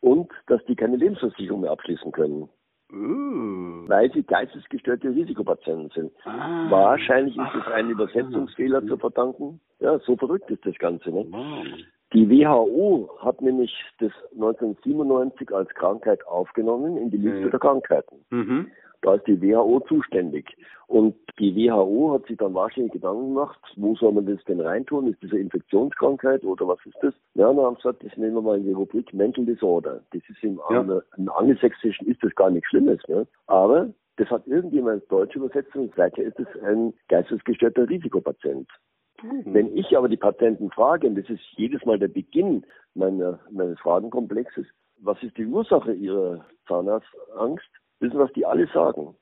und 0.00 0.30
dass 0.46 0.64
die 0.66 0.76
keine 0.76 0.96
Lebensversicherung 0.96 1.62
mehr 1.62 1.70
abschließen 1.70 2.12
können. 2.12 2.48
Uh. 2.94 3.88
Weil 3.88 4.10
sie 4.12 4.22
geistesgestörte 4.22 5.08
Risikopatienten 5.08 5.90
sind. 5.94 6.12
Ah. 6.24 6.66
Wahrscheinlich 6.70 7.36
ist 7.36 7.54
es 7.54 7.72
ein 7.72 7.90
Übersetzungsfehler 7.90 8.82
ah. 8.84 8.86
zu 8.86 8.96
verdanken. 8.96 9.60
Ja, 9.80 9.98
so 10.00 10.16
verrückt 10.16 10.50
ist 10.50 10.64
das 10.64 10.76
Ganze. 10.78 11.10
Ne? 11.10 11.26
Wow. 11.30 11.66
Die 12.12 12.30
WHO 12.30 13.10
hat 13.18 13.42
nämlich 13.42 13.74
das 13.98 14.12
1997 14.34 15.52
als 15.52 15.68
Krankheit 15.70 16.24
aufgenommen 16.28 16.96
in 16.96 17.10
die 17.10 17.16
Liste 17.16 17.46
mhm. 17.46 17.50
der 17.50 17.60
Krankheiten. 17.60 18.16
Mhm. 18.30 18.70
Da 19.04 19.16
ist 19.16 19.26
die 19.26 19.40
WHO 19.40 19.80
zuständig. 19.80 20.56
Und 20.86 21.14
die 21.38 21.54
WHO 21.54 22.14
hat 22.14 22.26
sich 22.26 22.38
dann 22.38 22.54
wahrscheinlich 22.54 22.92
Gedanken 22.92 23.34
gemacht, 23.34 23.60
wo 23.76 23.94
soll 23.96 24.12
man 24.12 24.24
das 24.24 24.42
denn 24.44 24.60
reintun? 24.60 25.08
Ist 25.08 25.22
das 25.22 25.30
eine 25.32 25.40
Infektionskrankheit 25.40 26.42
oder 26.42 26.66
was 26.66 26.78
ist 26.86 26.96
das? 27.02 27.12
Ja, 27.34 27.52
dann 27.52 27.58
haben 27.64 27.76
sie 27.76 27.82
gesagt, 27.82 28.02
das 28.02 28.16
nehmen 28.16 28.34
wir 28.34 28.40
mal 28.40 28.56
in 28.56 28.64
die 28.64 28.72
Rubrik 28.72 29.12
Mental 29.12 29.44
Disorder. 29.44 30.00
Das 30.12 30.22
ist 30.26 30.42
im, 30.42 30.58
ja. 30.70 31.02
im 31.18 31.28
Angelsächsischen 31.28 32.06
ist 32.06 32.22
das 32.24 32.34
gar 32.34 32.48
nichts 32.48 32.68
Schlimmes. 32.70 32.98
Ne? 33.06 33.26
Aber 33.46 33.90
das 34.16 34.30
hat 34.30 34.46
irgendjemand 34.46 35.02
ins 35.02 35.08
Deutsche 35.08 35.38
übersetzt 35.38 35.76
und 35.76 35.94
seither 35.94 36.24
ist 36.24 36.40
es 36.40 36.62
ein 36.62 36.94
geistesgestörter 37.08 37.86
Risikopatient. 37.86 38.70
Mhm. 39.22 39.42
Wenn 39.44 39.76
ich 39.76 39.98
aber 39.98 40.08
die 40.08 40.16
Patienten 40.16 40.70
frage, 40.70 41.08
und 41.08 41.16
das 41.16 41.28
ist 41.28 41.42
jedes 41.56 41.84
Mal 41.84 41.98
der 41.98 42.08
Beginn 42.08 42.64
meiner, 42.94 43.38
meines 43.50 43.78
Fragenkomplexes, 43.80 44.64
was 44.98 45.22
ist 45.22 45.36
die 45.36 45.46
Ursache 45.46 45.92
ihrer 45.92 46.46
Zahnarztangst? 46.66 47.68
Wissen, 48.04 48.18
was 48.18 48.32
die 48.32 48.46
alle 48.46 48.66
sagen? 48.68 49.16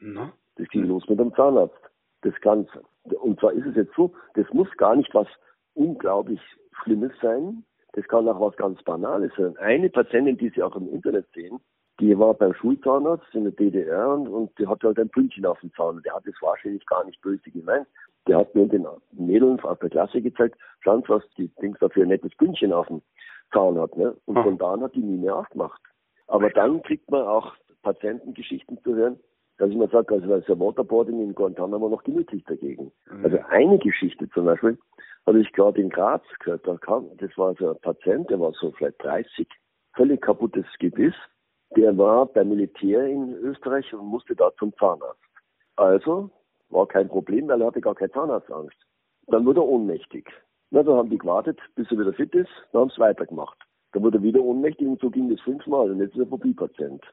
Na? 0.00 0.32
Das 0.56 0.68
ging 0.68 0.84
los 0.84 1.08
mit 1.08 1.18
dem 1.18 1.34
Zahnarzt. 1.34 1.74
Das 2.22 2.34
Ganze. 2.40 2.82
Und 3.20 3.40
zwar 3.40 3.52
ist 3.52 3.66
es 3.66 3.76
jetzt 3.76 3.94
so, 3.94 4.12
das 4.34 4.46
muss 4.52 4.68
gar 4.76 4.96
nicht 4.96 5.12
was 5.14 5.28
unglaublich 5.74 6.40
Schlimmes 6.82 7.12
sein. 7.20 7.64
Das 7.92 8.06
kann 8.08 8.28
auch 8.28 8.40
was 8.40 8.56
ganz 8.56 8.82
Banales 8.82 9.32
sein. 9.36 9.56
Eine 9.58 9.88
Patientin, 9.88 10.36
die 10.36 10.50
Sie 10.50 10.62
auch 10.62 10.76
im 10.76 10.88
Internet 10.92 11.26
sehen, 11.34 11.60
die 11.98 12.18
war 12.18 12.34
beim 12.34 12.52
Schulzahnarzt 12.54 13.34
in 13.34 13.44
der 13.44 13.52
DDR 13.52 14.08
und, 14.10 14.28
und 14.28 14.58
die 14.58 14.66
hatte 14.66 14.88
halt 14.88 14.98
ein 14.98 15.08
Pünktchen 15.08 15.46
auf 15.46 15.58
dem 15.60 15.72
Zahn. 15.72 16.02
Der 16.02 16.14
hat 16.14 16.26
das 16.26 16.34
wahrscheinlich 16.40 16.84
gar 16.86 17.04
nicht 17.04 17.20
böse 17.22 17.50
gemeint. 17.50 17.86
Der 18.26 18.38
hat 18.38 18.54
mir 18.54 18.66
den 18.66 18.86
Mädeln 19.12 19.58
aus 19.60 19.78
der 19.78 19.88
Klasse 19.88 20.20
gezeigt, 20.20 20.58
schauen 20.80 21.04
was 21.06 21.22
die 21.38 21.48
Dings 21.62 21.78
da 21.80 21.88
für 21.88 22.02
ein 22.02 22.08
nettes 22.08 22.34
Pünktchen 22.36 22.72
auf 22.72 22.88
dem 22.88 23.00
Zahn 23.52 23.78
hat. 23.78 23.96
Ne? 23.96 24.14
Und 24.26 24.42
von 24.42 24.58
da 24.58 24.74
an 24.74 24.82
hat 24.82 24.94
die 24.94 25.00
nie 25.00 25.16
mehr 25.16 25.36
aufgemacht. 25.36 25.80
Aber 26.26 26.50
dann 26.50 26.82
kriegt 26.82 27.10
man 27.10 27.22
auch 27.22 27.54
Patientengeschichten 27.86 28.82
zu 28.82 28.96
hören, 28.96 29.20
dass 29.58 29.70
ich 29.70 29.76
mir 29.76 29.88
sage, 29.88 30.12
also 30.12 30.26
da 30.26 30.36
ist 30.38 30.48
ja 30.48 30.58
Waterboarding 30.58 31.20
in 31.22 31.34
Guantanamo 31.34 31.88
noch 31.88 32.02
gemütlich 32.02 32.42
dagegen. 32.44 32.90
Mhm. 33.08 33.24
Also 33.24 33.38
eine 33.48 33.78
Geschichte 33.78 34.28
zum 34.30 34.46
Beispiel, 34.46 34.76
habe 35.24 35.40
ich 35.40 35.52
gerade 35.52 35.80
in 35.80 35.88
Graz 35.88 36.22
gehört, 36.40 36.66
da 36.66 36.76
kam, 36.78 37.08
das 37.18 37.30
war 37.36 37.54
so 37.54 37.70
ein 37.70 37.80
Patient, 37.82 38.28
der 38.28 38.40
war 38.40 38.52
so 38.54 38.72
vielleicht 38.72 39.02
30, 39.04 39.46
völlig 39.94 40.20
kaputtes 40.20 40.66
Gebiss, 40.80 41.14
der 41.76 41.96
war 41.96 42.26
beim 42.26 42.48
Militär 42.48 43.06
in 43.06 43.34
Österreich 43.34 43.94
und 43.94 44.06
musste 44.06 44.34
da 44.34 44.50
zum 44.58 44.74
Zahnarzt. 44.78 45.22
Also 45.76 46.30
war 46.70 46.88
kein 46.88 47.08
Problem, 47.08 47.46
weil 47.46 47.60
er 47.60 47.68
hatte 47.68 47.80
gar 47.80 47.94
keine 47.94 48.10
Zahnarztangst. 48.10 48.76
Dann 49.28 49.46
wurde 49.46 49.60
er 49.60 49.68
ohnmächtig. 49.68 50.28
Na, 50.70 50.82
dann 50.82 50.96
haben 50.96 51.10
die 51.10 51.18
gewartet, 51.18 51.60
bis 51.76 51.88
er 51.92 52.00
wieder 52.00 52.12
fit 52.12 52.34
ist, 52.34 52.50
dann 52.72 52.82
haben 52.82 52.90
sie 52.90 52.98
weitergemacht. 53.00 53.58
Dann 53.92 54.02
wurde 54.02 54.18
er 54.18 54.22
wieder 54.22 54.40
ohnmächtig 54.40 54.88
und 54.88 55.00
so 55.00 55.08
ging 55.08 55.30
das 55.30 55.40
fünfmal 55.42 55.90
und 55.92 56.00
jetzt 56.00 56.14
ist 56.14 56.20
er 56.20 56.26
Phobie-Patient. 56.26 57.04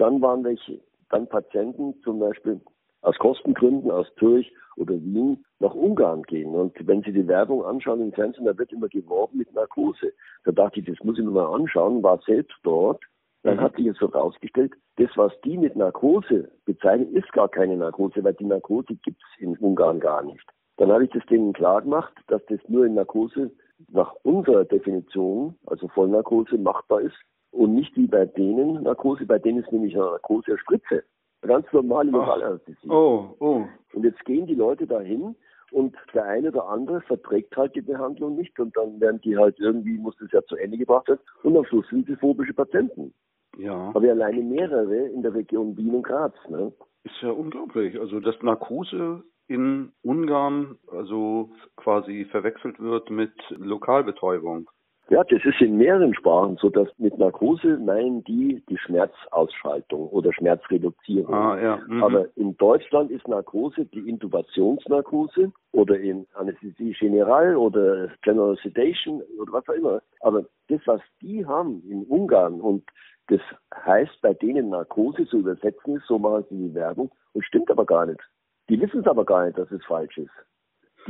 Dann 0.00 0.22
waren 0.22 0.42
welche, 0.44 0.80
dann 1.10 1.28
Patienten 1.28 1.94
zum 2.02 2.20
Beispiel 2.20 2.58
aus 3.02 3.18
Kostengründen 3.18 3.90
aus 3.90 4.06
Zürich 4.18 4.50
oder 4.76 4.94
Wien 4.94 5.44
nach 5.58 5.74
Ungarn 5.74 6.22
gehen. 6.22 6.54
Und 6.54 6.74
wenn 6.86 7.02
Sie 7.02 7.12
die 7.12 7.28
Werbung 7.28 7.62
anschauen 7.66 8.00
im 8.00 8.12
Fernsehen, 8.14 8.46
da 8.46 8.56
wird 8.56 8.72
immer 8.72 8.88
geworben 8.88 9.36
mit 9.36 9.52
Narkose. 9.52 10.14
Da 10.44 10.52
dachte 10.52 10.80
ich, 10.80 10.86
das 10.86 10.96
muss 11.04 11.18
ich 11.18 11.24
mir 11.24 11.32
mal 11.32 11.54
anschauen, 11.54 12.02
war 12.02 12.18
selbst 12.24 12.56
dort. 12.62 13.02
Dann 13.42 13.56
mhm. 13.56 13.60
hat 13.60 13.76
sich 13.76 13.84
jetzt 13.84 14.00
so 14.00 14.06
rausgestellt, 14.06 14.72
das, 14.96 15.10
was 15.16 15.32
die 15.44 15.58
mit 15.58 15.76
Narkose 15.76 16.50
bezeichnen, 16.64 17.14
ist 17.14 17.30
gar 17.32 17.50
keine 17.50 17.76
Narkose, 17.76 18.24
weil 18.24 18.34
die 18.34 18.44
Narkose 18.46 18.94
gibt's 19.04 19.24
in 19.38 19.54
Ungarn 19.58 20.00
gar 20.00 20.22
nicht. 20.22 20.46
Dann 20.78 20.90
habe 20.90 21.04
ich 21.04 21.10
das 21.10 21.26
denen 21.26 21.52
klar 21.52 21.82
gemacht, 21.82 22.14
dass 22.28 22.40
das 22.46 22.60
nur 22.68 22.86
in 22.86 22.94
Narkose 22.94 23.50
nach 23.90 24.14
unserer 24.22 24.64
Definition, 24.64 25.56
also 25.66 25.88
Vollnarkose, 25.88 26.56
machbar 26.56 27.02
ist 27.02 27.16
und 27.52 27.74
nicht 27.74 27.96
wie 27.96 28.06
bei 28.06 28.26
denen 28.26 28.82
Narkose. 28.82 29.26
Bei 29.26 29.38
denen 29.38 29.62
ist 29.62 29.72
nämlich 29.72 29.94
eine 29.94 30.04
Narkose 30.04 30.52
eine 30.52 30.58
Spritze. 30.58 31.04
Ganz 31.42 31.66
normale 31.72 32.10
Lokalanästhesie. 32.10 32.88
Oh, 32.90 33.34
oh. 33.38 33.64
Und 33.94 34.04
jetzt 34.04 34.24
gehen 34.24 34.46
die 34.46 34.54
Leute 34.54 34.86
dahin 34.86 35.34
und 35.72 35.96
der 36.14 36.24
eine 36.24 36.48
oder 36.48 36.68
andere 36.68 37.00
verträgt 37.02 37.56
halt 37.56 37.74
die 37.74 37.80
Behandlung 37.80 38.36
nicht 38.36 38.58
und 38.60 38.76
dann 38.76 39.00
werden 39.00 39.20
die 39.22 39.36
halt 39.36 39.58
irgendwie, 39.58 39.96
muss 39.96 40.16
das 40.20 40.30
ja 40.32 40.42
zu 40.44 40.56
Ende 40.56 40.76
gebracht 40.76 41.08
werden 41.08 41.20
und 41.42 41.56
am 41.56 41.64
Schluss 41.64 41.88
sind 41.88 42.06
sie 42.06 42.16
phobische 42.16 42.52
Patienten. 42.52 43.14
Ja. 43.56 43.90
Aber 43.94 44.10
alleine 44.10 44.42
mehrere 44.42 45.08
in 45.08 45.22
der 45.22 45.34
Region 45.34 45.76
Wien 45.76 45.94
und 45.94 46.02
Graz. 46.02 46.34
Ne? 46.48 46.72
Ist 47.04 47.20
ja 47.22 47.30
unglaublich. 47.30 47.98
Also 47.98 48.20
dass 48.20 48.40
Narkose 48.42 49.22
in 49.48 49.92
Ungarn 50.02 50.78
also 50.92 51.50
quasi 51.76 52.26
verwechselt 52.26 52.78
wird 52.78 53.10
mit 53.10 53.32
Lokalbetäubung. 53.50 54.70
Ja, 55.10 55.24
das 55.24 55.44
ist 55.44 55.60
in 55.60 55.76
mehreren 55.76 56.14
Sprachen 56.14 56.56
so, 56.60 56.70
dass 56.70 56.86
mit 56.98 57.18
Narkose 57.18 57.78
meinen 57.78 58.22
die 58.22 58.62
die 58.68 58.78
Schmerzausschaltung 58.78 60.08
oder 60.08 60.32
Schmerzreduzierung. 60.32 61.34
Ah, 61.34 61.60
ja. 61.60 61.80
Mhm. 61.88 62.04
Aber 62.04 62.26
in 62.36 62.56
Deutschland 62.58 63.10
ist 63.10 63.26
Narkose 63.26 63.86
die 63.86 64.08
Intubationsnarkose 64.08 65.52
oder 65.72 65.98
in 65.98 66.28
Anästhesie 66.34 66.92
General 66.92 67.56
oder 67.56 68.08
General 68.22 68.56
Sedation 68.62 69.20
oder 69.40 69.52
was 69.52 69.68
auch 69.68 69.74
immer. 69.74 70.00
Aber 70.20 70.44
das, 70.68 70.80
was 70.84 71.00
die 71.20 71.44
haben 71.44 71.82
in 71.90 72.04
Ungarn 72.04 72.60
und 72.60 72.84
das 73.26 73.40
heißt 73.84 74.16
bei 74.22 74.32
denen 74.34 74.70
Narkose 74.70 75.26
zu 75.26 75.38
übersetzen 75.38 75.96
ist, 75.96 76.06
so 76.06 76.20
machen 76.20 76.44
sie 76.50 76.68
die 76.68 76.74
Werbung 76.74 77.10
und 77.32 77.44
stimmt 77.44 77.68
aber 77.72 77.84
gar 77.84 78.06
nicht. 78.06 78.20
Die 78.68 78.80
wissen 78.80 79.00
es 79.00 79.06
aber 79.08 79.24
gar 79.24 79.44
nicht, 79.44 79.58
dass 79.58 79.72
es 79.72 79.84
falsch 79.86 80.18
ist. 80.18 80.30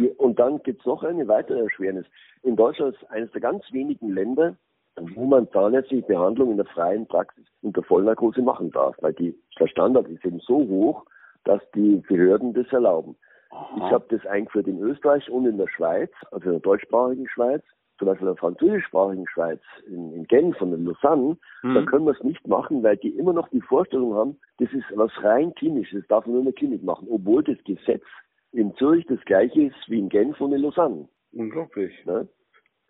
Und 0.09 0.39
dann 0.39 0.63
gibt 0.63 0.81
es 0.81 0.87
noch 0.87 1.03
eine 1.03 1.27
weitere 1.29 1.61
Erschwernis. 1.61 2.07
In 2.43 2.57
Deutschland 2.57 2.95
ist 2.95 3.11
eines 3.11 3.31
der 3.33 3.41
ganz 3.41 3.65
wenigen 3.73 4.13
Länder, 4.13 4.57
wo 4.97 5.25
man 5.25 5.49
zahnärztliche 5.51 6.07
Behandlung 6.07 6.53
in 6.53 6.57
der 6.57 6.67
freien 6.67 7.07
Praxis 7.07 7.45
unter 7.63 7.83
Vollnarkose 7.83 8.43
machen 8.43 8.71
darf, 8.71 8.97
weil 9.01 9.13
die, 9.15 9.35
der 9.59 9.67
Standard 9.67 10.09
ist 10.09 10.25
eben 10.25 10.41
so 10.41 10.57
hoch, 10.57 11.05
dass 11.45 11.61
die 11.75 12.03
Behörden 12.09 12.53
das 12.53 12.67
erlauben. 12.73 13.17
Aha. 13.51 13.77
Ich 13.77 13.93
habe 13.93 14.05
das 14.09 14.25
eingeführt 14.27 14.67
in 14.67 14.81
Österreich 14.81 15.29
und 15.31 15.47
in 15.47 15.59
der 15.59 15.69
Schweiz, 15.69 16.11
also 16.31 16.47
in 16.47 16.53
der 16.53 16.61
deutschsprachigen 16.61 17.29
Schweiz, 17.29 17.63
zum 17.99 18.09
Beispiel 18.09 18.29
in 18.29 18.35
der 18.35 18.41
französischsprachigen 18.41 19.29
Schweiz, 19.29 19.61
in, 19.87 20.13
in 20.13 20.25
Genf 20.25 20.61
und 20.61 20.73
in 20.73 20.87
Lausanne, 20.87 21.37
hm. 21.63 21.75
da 21.75 21.83
können 21.83 22.07
wir 22.07 22.13
es 22.13 22.25
nicht 22.25 22.47
machen, 22.47 22.83
weil 22.83 22.97
die 22.97 23.11
immer 23.11 23.33
noch 23.33 23.49
die 23.49 23.61
Vorstellung 23.61 24.15
haben, 24.15 24.39
das 24.59 24.73
ist 24.73 24.85
was 24.95 25.11
rein 25.23 25.55
klinisches, 25.55 26.01
das 26.01 26.09
darf 26.09 26.27
man 26.27 26.35
nur 26.35 26.41
in 26.41 26.47
der 26.47 26.55
Klinik 26.55 26.83
machen, 26.83 27.09
obwohl 27.11 27.43
das 27.43 27.59
Gesetz 27.65 28.05
in 28.53 28.75
Zürich 28.75 29.07
das 29.07 29.21
gleiche 29.25 29.65
ist 29.65 29.89
wie 29.89 29.99
in 29.99 30.09
Genf 30.09 30.41
und 30.41 30.53
in 30.53 30.63
Lausanne. 30.63 31.09
Unglaublich. 31.33 31.93
Ne? 32.05 32.29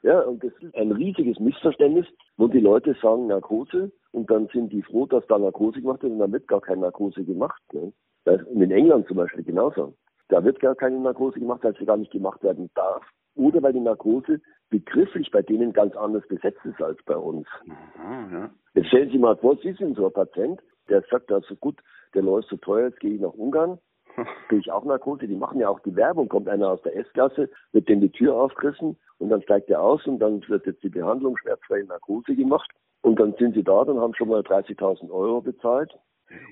Ja, 0.03 0.21
und 0.21 0.43
das 0.43 0.53
ist 0.61 0.75
ein 0.75 0.93
riesiges 0.93 1.39
Missverständnis, 1.39 2.07
wo 2.37 2.49
die 2.49 2.61
Leute 2.61 2.97
sagen 3.03 3.27
Narkose 3.27 3.93
und 4.13 4.31
dann 4.31 4.49
sind 4.49 4.73
die 4.73 4.83
froh, 4.83 5.07
dass 5.07 5.27
da 5.27 5.39
Narkose 5.39 5.83
gemacht 5.83 6.03
wird 6.03 6.13
und 6.13 6.19
dann 6.19 6.33
wird 6.33 6.49
gar 6.49 6.61
keine 6.61 6.83
Narkose 6.83 7.25
gemacht. 7.25 7.63
Ne? 7.73 7.93
Und 8.25 8.63
in 8.63 8.71
England 8.71 9.07
zum 9.09 9.19
Beispiel 9.19 9.45
genauso. 9.45 9.95
Da 10.29 10.43
wird 10.45 10.61
gar 10.61 10.75
keine 10.75 10.99
Narkose 10.99 11.41
gemacht, 11.41 11.63
weil 11.63 11.77
sie 11.77 11.85
gar 11.85 11.97
nicht 11.97 12.13
gemacht 12.13 12.43
werden 12.43 12.71
darf. 12.75 13.03
Oder 13.35 13.63
weil 13.63 13.73
die 13.73 13.81
Narkose 13.81 14.41
begrifflich 14.71 15.31
bei 15.31 15.43
denen 15.43 15.73
ganz 15.73 15.95
anders 15.97 16.27
besetzt 16.29 16.65
ist 16.65 16.81
als 16.81 16.99
bei 17.05 17.17
uns. 17.17 17.47
Aha, 17.69 18.29
ja. 18.33 18.51
Jetzt 18.75 18.89
stellen 18.89 19.11
Sie 19.11 19.19
mal 19.19 19.37
vor, 19.37 19.57
Sie 19.63 19.73
sind 19.73 19.97
so 19.97 20.07
ein 20.07 20.13
Patient, 20.13 20.61
der 20.89 21.03
sagt 21.11 21.31
also 21.33 21.57
gut, 21.57 21.81
der 22.15 22.25
ist 22.39 22.49
zu 22.49 22.57
teuer, 22.57 22.89
jetzt 22.89 23.01
gehe 23.01 23.15
ich 23.15 23.21
nach 23.21 23.35
Ungarn 23.35 23.79
kriege 24.49 24.61
ich 24.61 24.73
auch 24.73 24.85
Narkose. 24.85 25.27
Die 25.27 25.37
machen 25.37 25.61
ja 25.61 25.69
auch 25.69 25.81
die 25.81 25.95
Werbung. 25.97 26.29
Kommt 26.29 26.49
einer 26.49 26.71
aus 26.71 26.83
der 26.83 26.97
S-Klasse, 26.97 27.51
wird 27.73 27.89
dem 27.89 28.01
die 28.01 28.11
Tür 28.11 28.35
aufgerissen 28.35 28.97
und 29.19 29.29
dann 29.29 29.43
steigt 29.43 29.71
er 29.71 29.83
aus 29.83 30.07
und 30.07 30.19
dann 30.19 30.43
wird 30.49 30.67
jetzt 30.67 30.83
die 30.83 30.89
Behandlung 30.89 31.37
schmerzfreie 31.37 31.85
Narkose 31.85 32.35
gemacht. 32.35 32.71
Und 33.03 33.19
dann 33.19 33.35
sind 33.39 33.55
sie 33.55 33.65
da, 33.65 33.85
dann 33.85 33.99
haben 33.99 34.15
schon 34.15 34.29
mal 34.29 34.41
30.000 34.41 35.11
Euro 35.11 35.41
bezahlt. 35.41 35.93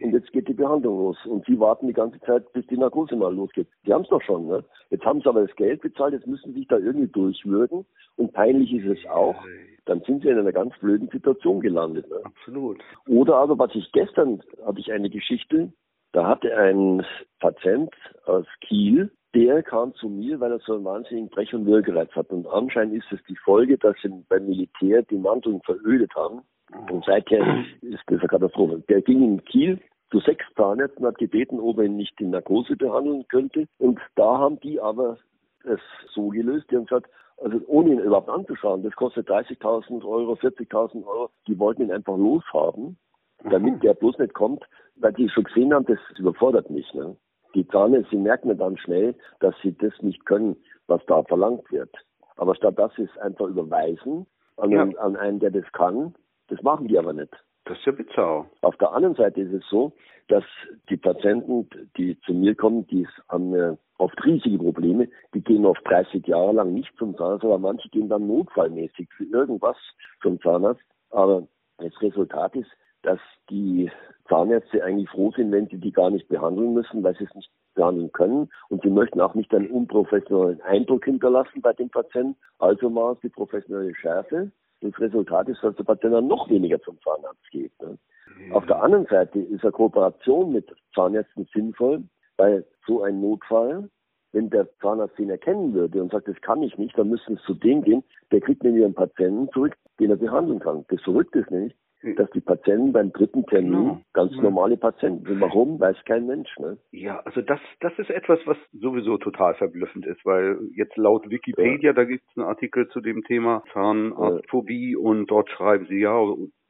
Und 0.02 0.12
jetzt 0.12 0.32
geht 0.32 0.48
die 0.48 0.54
Behandlung 0.54 0.98
los. 0.98 1.16
Und 1.26 1.46
sie 1.46 1.58
warten 1.60 1.86
die 1.86 1.92
ganze 1.92 2.20
Zeit, 2.20 2.52
bis 2.52 2.66
die 2.66 2.76
Narkose 2.76 3.14
mal 3.14 3.34
losgeht. 3.34 3.68
Die 3.86 3.92
haben 3.92 4.02
es 4.02 4.08
doch 4.08 4.22
schon. 4.22 4.48
Ne? 4.48 4.64
Jetzt 4.90 5.04
haben 5.04 5.20
sie 5.20 5.28
aber 5.28 5.46
das 5.46 5.54
Geld 5.56 5.82
bezahlt, 5.82 6.14
jetzt 6.14 6.26
müssen 6.26 6.52
sie 6.52 6.60
sich 6.60 6.68
da 6.68 6.78
irgendwie 6.78 7.08
durchwürgen. 7.08 7.84
Und 8.16 8.32
peinlich 8.32 8.72
ist 8.72 8.98
es 8.98 9.10
auch. 9.10 9.36
Dann 9.84 10.00
sind 10.02 10.22
sie 10.22 10.28
in 10.28 10.38
einer 10.38 10.52
ganz 10.52 10.76
blöden 10.80 11.08
Situation 11.08 11.60
gelandet. 11.60 12.08
Ne? 12.10 12.20
Absolut. 12.24 12.78
Oder 13.06 13.36
aber, 13.36 13.58
was 13.58 13.74
ich 13.74 13.90
gestern, 13.92 14.42
hatte 14.66 14.80
ich 14.80 14.92
eine 14.92 15.10
Geschichte, 15.10 15.72
da 16.12 16.26
hatte 16.26 16.56
ein 16.56 17.04
Patient 17.40 17.94
aus 18.24 18.46
Kiel, 18.60 19.10
der 19.34 19.62
kam 19.62 19.94
zu 19.94 20.08
mir, 20.08 20.40
weil 20.40 20.52
er 20.52 20.58
so 20.60 20.74
einen 20.74 20.84
wahnsinnigen 20.84 21.28
Brech- 21.28 21.54
und 21.54 21.66
Würgereiz 21.66 22.10
hat. 22.12 22.30
Und 22.30 22.46
anscheinend 22.46 22.94
ist 22.94 23.12
es 23.12 23.20
die 23.28 23.36
Folge, 23.36 23.76
dass 23.76 23.94
sie 24.02 24.08
beim 24.28 24.46
Militär 24.46 25.02
die 25.02 25.18
Mandeln 25.18 25.60
verödet 25.62 26.14
haben. 26.14 26.42
Und 26.90 27.04
seither 27.04 27.64
ist 27.82 28.02
das 28.06 28.20
eine 28.20 28.28
Katastrophe. 28.28 28.82
Der 28.88 29.02
ging 29.02 29.22
in 29.22 29.44
Kiel 29.44 29.80
zu 30.10 30.20
sechs 30.20 30.44
Zahnärzten, 30.56 31.06
hat 31.06 31.18
gebeten, 31.18 31.60
ob 31.60 31.78
er 31.78 31.84
ihn 31.84 31.96
nicht 31.96 32.18
in 32.20 32.30
Narkose 32.30 32.76
behandeln 32.76 33.26
könnte. 33.28 33.66
Und 33.78 34.00
da 34.16 34.38
haben 34.38 34.58
die 34.60 34.80
aber 34.80 35.18
es 35.64 35.80
so 36.14 36.28
gelöst, 36.28 36.70
die 36.70 36.76
haben 36.76 36.86
gesagt, 36.86 37.10
also 37.36 37.60
ohne 37.66 37.92
ihn 37.92 37.98
überhaupt 38.00 38.30
anzuschauen, 38.30 38.82
das 38.82 38.96
kostet 38.96 39.28
30.000 39.28 40.04
Euro, 40.04 40.32
40.000 40.32 41.06
Euro, 41.06 41.30
die 41.46 41.58
wollten 41.58 41.82
ihn 41.82 41.92
einfach 41.92 42.16
loshaben 42.16 42.96
damit 43.44 43.82
der 43.82 43.94
bloß 43.94 44.18
nicht 44.18 44.34
kommt, 44.34 44.64
weil 44.96 45.12
die 45.12 45.28
schon 45.28 45.44
gesehen 45.44 45.72
haben, 45.72 45.86
das 45.86 45.98
überfordert 46.18 46.70
mich. 46.70 46.92
Ne? 46.94 47.16
Die 47.54 47.66
Zahnärzte 47.68 48.16
merken 48.16 48.56
dann 48.56 48.76
schnell, 48.78 49.14
dass 49.40 49.54
sie 49.62 49.76
das 49.76 49.92
nicht 50.02 50.24
können, 50.26 50.56
was 50.86 51.04
da 51.06 51.22
verlangt 51.24 51.70
wird. 51.70 51.94
Aber 52.36 52.54
statt 52.54 52.78
dass 52.78 52.94
sie 52.94 53.02
es 53.02 53.18
einfach 53.18 53.46
überweisen 53.46 54.26
an, 54.56 54.70
ja. 54.70 54.82
einen, 54.82 54.96
an 54.98 55.16
einen, 55.16 55.40
der 55.40 55.50
das 55.50 55.70
kann, 55.72 56.14
das 56.48 56.62
machen 56.62 56.88
die 56.88 56.98
aber 56.98 57.12
nicht. 57.12 57.32
Das 57.64 57.78
ist 57.78 57.84
ja 57.84 57.92
bizarr. 57.92 58.46
Auf 58.62 58.76
der 58.76 58.92
anderen 58.92 59.14
Seite 59.14 59.42
ist 59.42 59.52
es 59.52 59.68
so, 59.68 59.92
dass 60.28 60.44
die 60.88 60.96
Patienten, 60.96 61.68
die 61.96 62.18
zu 62.20 62.32
mir 62.32 62.54
kommen, 62.54 62.86
die 62.86 63.06
haben 63.28 63.54
äh, 63.54 63.76
oft 63.98 64.24
riesige 64.24 64.58
Probleme, 64.58 65.08
die 65.34 65.42
gehen 65.42 65.66
oft 65.66 65.82
30 65.86 66.26
Jahre 66.26 66.52
lang 66.52 66.72
nicht 66.72 66.90
zum 66.96 67.16
Zahnarzt, 67.16 67.44
aber 67.44 67.58
manche 67.58 67.88
gehen 67.90 68.08
dann 68.08 68.26
notfallmäßig 68.26 69.08
für 69.14 69.24
irgendwas 69.24 69.76
zum 70.22 70.40
Zahnarzt. 70.40 70.82
Aber 71.10 71.46
das 71.78 71.92
Resultat 72.00 72.56
ist, 72.56 72.70
dass 73.02 73.20
die 73.50 73.90
Zahnärzte 74.28 74.82
eigentlich 74.84 75.08
froh 75.10 75.32
sind, 75.34 75.52
wenn 75.52 75.68
sie 75.68 75.78
die 75.78 75.92
gar 75.92 76.10
nicht 76.10 76.28
behandeln 76.28 76.74
müssen, 76.74 77.02
weil 77.02 77.16
sie 77.16 77.24
es 77.24 77.34
nicht 77.34 77.50
behandeln 77.74 78.12
können. 78.12 78.50
Und 78.68 78.82
sie 78.82 78.90
möchten 78.90 79.20
auch 79.20 79.34
nicht 79.34 79.54
einen 79.54 79.70
unprofessionellen 79.70 80.60
Eindruck 80.62 81.04
hinterlassen 81.04 81.62
bei 81.62 81.72
den 81.72 81.90
Patienten. 81.90 82.36
Also 82.58 82.90
machen 82.90 83.16
sie 83.22 83.28
die 83.28 83.34
professionelle 83.34 83.94
Schärfe. 83.94 84.50
Das 84.80 84.98
Resultat 85.00 85.48
ist, 85.48 85.62
dass 85.62 85.74
der 85.76 85.84
Patient 85.84 86.14
dann 86.14 86.28
noch 86.28 86.48
weniger 86.50 86.80
zum 86.82 86.98
Zahnarzt 87.02 87.50
geht. 87.50 87.72
Ne? 87.80 87.98
Mhm. 88.38 88.52
Auf 88.52 88.66
der 88.66 88.82
anderen 88.82 89.06
Seite 89.06 89.40
ist 89.40 89.62
eine 89.62 89.72
Kooperation 89.72 90.52
mit 90.52 90.66
Zahnärzten 90.94 91.48
sinnvoll, 91.52 92.04
weil 92.36 92.64
so 92.86 93.02
ein 93.02 93.20
Notfall, 93.20 93.88
wenn 94.32 94.50
der 94.50 94.68
Zahnarzt 94.80 95.18
den 95.18 95.30
erkennen 95.30 95.72
würde 95.72 96.02
und 96.02 96.12
sagt, 96.12 96.28
das 96.28 96.40
kann 96.42 96.62
ich 96.62 96.76
nicht, 96.78 96.96
dann 96.98 97.08
müssen 97.08 97.36
es 97.36 97.42
zu 97.42 97.54
dem 97.54 97.82
gehen, 97.82 98.04
der 98.30 98.40
kriegt 98.40 98.62
nämlich 98.62 98.84
einen 98.84 98.94
Patienten 98.94 99.48
zurück, 99.52 99.74
den 99.98 100.10
er 100.10 100.16
behandeln 100.16 100.60
kann. 100.60 100.84
Das 100.88 101.00
Verrückte 101.02 101.40
ist 101.40 101.50
hm. 101.50 101.72
Dass 102.16 102.30
die 102.30 102.40
Patienten 102.40 102.92
beim 102.92 103.12
dritten 103.12 103.44
Termin 103.46 103.72
genau. 103.72 104.00
ganz 104.12 104.34
ja. 104.36 104.42
normale 104.42 104.76
Patienten 104.76 105.24
sind. 105.24 105.40
Warum, 105.40 105.80
weiß 105.80 105.96
kein 106.04 106.26
Mensch. 106.26 106.48
Ne? 106.58 106.78
Ja, 106.92 107.20
also 107.24 107.40
das, 107.40 107.60
das 107.80 107.92
ist 107.98 108.10
etwas, 108.10 108.38
was 108.46 108.56
sowieso 108.72 109.18
total 109.18 109.54
verblüffend 109.54 110.06
ist, 110.06 110.24
weil 110.24 110.58
jetzt 110.74 110.96
laut 110.96 111.28
Wikipedia, 111.28 111.90
ja. 111.90 111.92
da 111.92 112.04
gibt 112.04 112.22
es 112.28 112.36
einen 112.36 112.46
Artikel 112.46 112.88
zu 112.88 113.00
dem 113.00 113.24
Thema 113.24 113.64
Zahnarztphobie 113.72 114.92
ja. 114.92 114.98
und 114.98 115.26
dort 115.26 115.50
schreiben 115.50 115.86
sie 115.88 116.00
ja, 116.00 116.16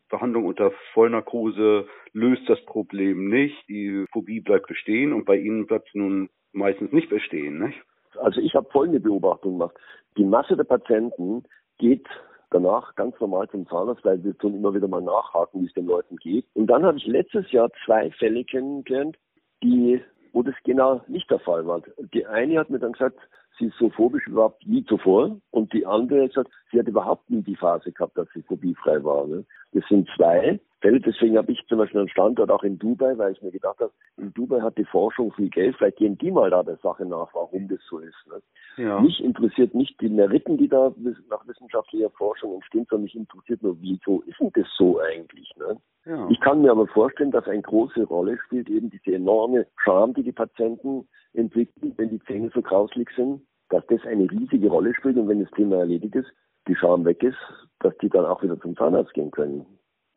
Behandlung 0.09 0.47
unter 0.47 0.73
Vollnarkose 0.95 1.87
löst 2.13 2.49
das 2.49 2.65
Problem 2.65 3.29
nicht, 3.29 3.57
die 3.69 4.07
Phobie 4.13 4.41
bleibt 4.41 4.67
bestehen 4.67 5.13
und 5.13 5.27
bei 5.27 5.37
ihnen 5.37 5.67
bleibt 5.67 5.89
es 5.89 5.95
nun 5.95 6.31
meistens 6.53 6.93
nicht 6.93 7.11
bestehen. 7.11 7.59
Nicht? 7.59 7.83
Also 8.17 8.41
ich 8.41 8.55
habe 8.55 8.69
folgende 8.71 9.01
Beobachtung 9.01 9.59
gemacht. 9.59 9.77
Die 10.17 10.25
Masse 10.25 10.57
der 10.57 10.65
Patienten 10.65 11.45
geht 11.79 12.09
danach 12.51 12.95
ganz 12.95 13.19
normal 13.21 13.49
zum 13.49 13.67
Zahnarzt, 13.67 14.05
weil 14.05 14.23
wir 14.25 14.37
tun 14.37 14.55
immer 14.55 14.75
wieder 14.75 14.89
mal 14.89 15.03
nachhaken, 15.03 15.63
wie 15.63 15.67
es 15.67 15.75
den 15.75 15.87
Leuten 15.87 16.17
geht. 16.17 16.47
Und 16.55 16.69
dann 16.69 16.85
habe 16.85 16.99
ich 16.99 17.07
letztes 17.07 17.51
Jahr 17.53 17.71
zwei 17.85 18.11
Fälle 18.13 18.45
kennengelernt, 18.45 19.17
die, 19.63 20.01
wo 20.33 20.43
das 20.43 20.55
genau 20.65 21.01
nicht 21.09 21.31
der 21.31 21.41
Fall 21.41 21.67
war. 21.67 21.83
Die 22.13 22.27
eine 22.27 22.59
hat 22.59 22.71
mir 22.71 22.79
dann 22.79 22.93
gesagt, 22.93 23.19
sie 23.59 23.67
ist 23.67 23.79
so 23.79 23.91
phobisch 23.91 24.27
überhaupt 24.27 24.67
nie 24.67 24.85
zuvor. 24.85 25.37
Und 25.51 25.73
die 25.73 25.87
andere 25.87 26.23
hat 26.23 26.31
gesagt, 26.31 26.51
sie 26.71 26.79
hat 26.79 26.89
überhaupt 26.89 27.29
nie 27.31 27.43
die 27.43 27.57
Phase 27.57 27.93
gehabt, 27.93 28.17
dass 28.17 28.29
sie 28.35 28.43
phobiefrei 28.43 29.03
war. 29.03 29.27
Ne? 29.27 29.45
Das 29.73 29.85
sind 29.89 30.09
zwei. 30.17 30.61
Fälle. 30.81 31.01
Deswegen 31.01 31.37
habe 31.37 31.53
ich 31.53 31.65
zum 31.69 31.79
Beispiel 31.79 32.01
einen 32.01 32.09
Standort 32.09 32.51
auch 32.51 32.63
in 32.63 32.79
Dubai, 32.79 33.17
weil 33.19 33.33
ich 33.33 33.43
mir 33.43 33.51
gedacht 33.51 33.79
habe, 33.81 33.93
in 34.17 34.33
Dubai 34.35 34.61
hat 34.61 34.79
die 34.79 34.85
Forschung 34.85 35.33
viel 35.33 35.49
Geld, 35.49 35.77
vielleicht 35.77 35.99
gehen 35.99 36.19
die 36.19 36.31
mal 36.31 36.51
da 36.51 36.63
der 36.63 36.77
Sache 36.77 37.05
nach, 37.05 37.29
warum 37.35 37.69
das 37.69 37.81
so 37.89 37.99
ist. 37.99 38.17
Ne? 38.29 38.85
Ja. 38.85 39.01
Mich 39.01 39.23
interessiert 39.23 39.75
nicht 39.75 40.01
die 40.01 40.09
Meriten, 40.09 40.57
die 40.57 40.69
da 40.69 40.93
nach 41.31 41.47
wissenschaftlicher 41.47 42.11
Forschung 42.11 42.55
entstehen, 42.55 42.87
sondern 42.89 43.05
mich 43.05 43.17
interessiert 43.17 43.63
nur, 43.63 43.77
wieso 43.81 44.23
ist 44.23 44.41
denn 44.41 44.51
das 44.55 44.67
so 44.77 45.01
eigentlich? 45.01 45.53
Ne? 45.57 45.77
Ja. 46.07 46.29
Ich 46.31 46.41
kann 46.41 46.63
mir 46.63 46.71
aber 46.71 46.87
vorstellen, 46.87 47.31
dass 47.31 47.47
eine 47.47 47.63
große 47.63 48.05
Rolle 48.05 48.39
spielt 48.47 48.69
eben 48.69 48.91
diese 48.91 49.15
enorme 49.15 49.67
Scham, 49.83 50.15
die 50.15 50.23
die 50.23 50.33
Patienten 50.33 51.09
entwickeln, 51.35 51.95
wenn 51.97 52.11
die 52.11 52.21
Zähne 52.21 52.51
so 52.55 52.63
grauslig 52.63 53.11
sind 53.17 53.43
dass 53.71 53.85
das 53.87 54.01
eine 54.07 54.31
riesige 54.31 54.69
Rolle 54.69 54.95
spielt 54.95 55.17
und 55.17 55.29
wenn 55.29 55.41
das 55.43 55.51
Thema 55.53 55.77
erledigt 55.77 56.15
ist, 56.15 56.29
die 56.67 56.77
Scham 56.77 57.05
weg 57.05 57.23
ist, 57.23 57.39
dass 57.81 57.97
die 57.99 58.09
dann 58.09 58.25
auch 58.25 58.43
wieder 58.43 58.59
zum 58.61 58.77
Zahnarzt 58.77 59.15
gehen 59.15 59.31
können. 59.31 59.67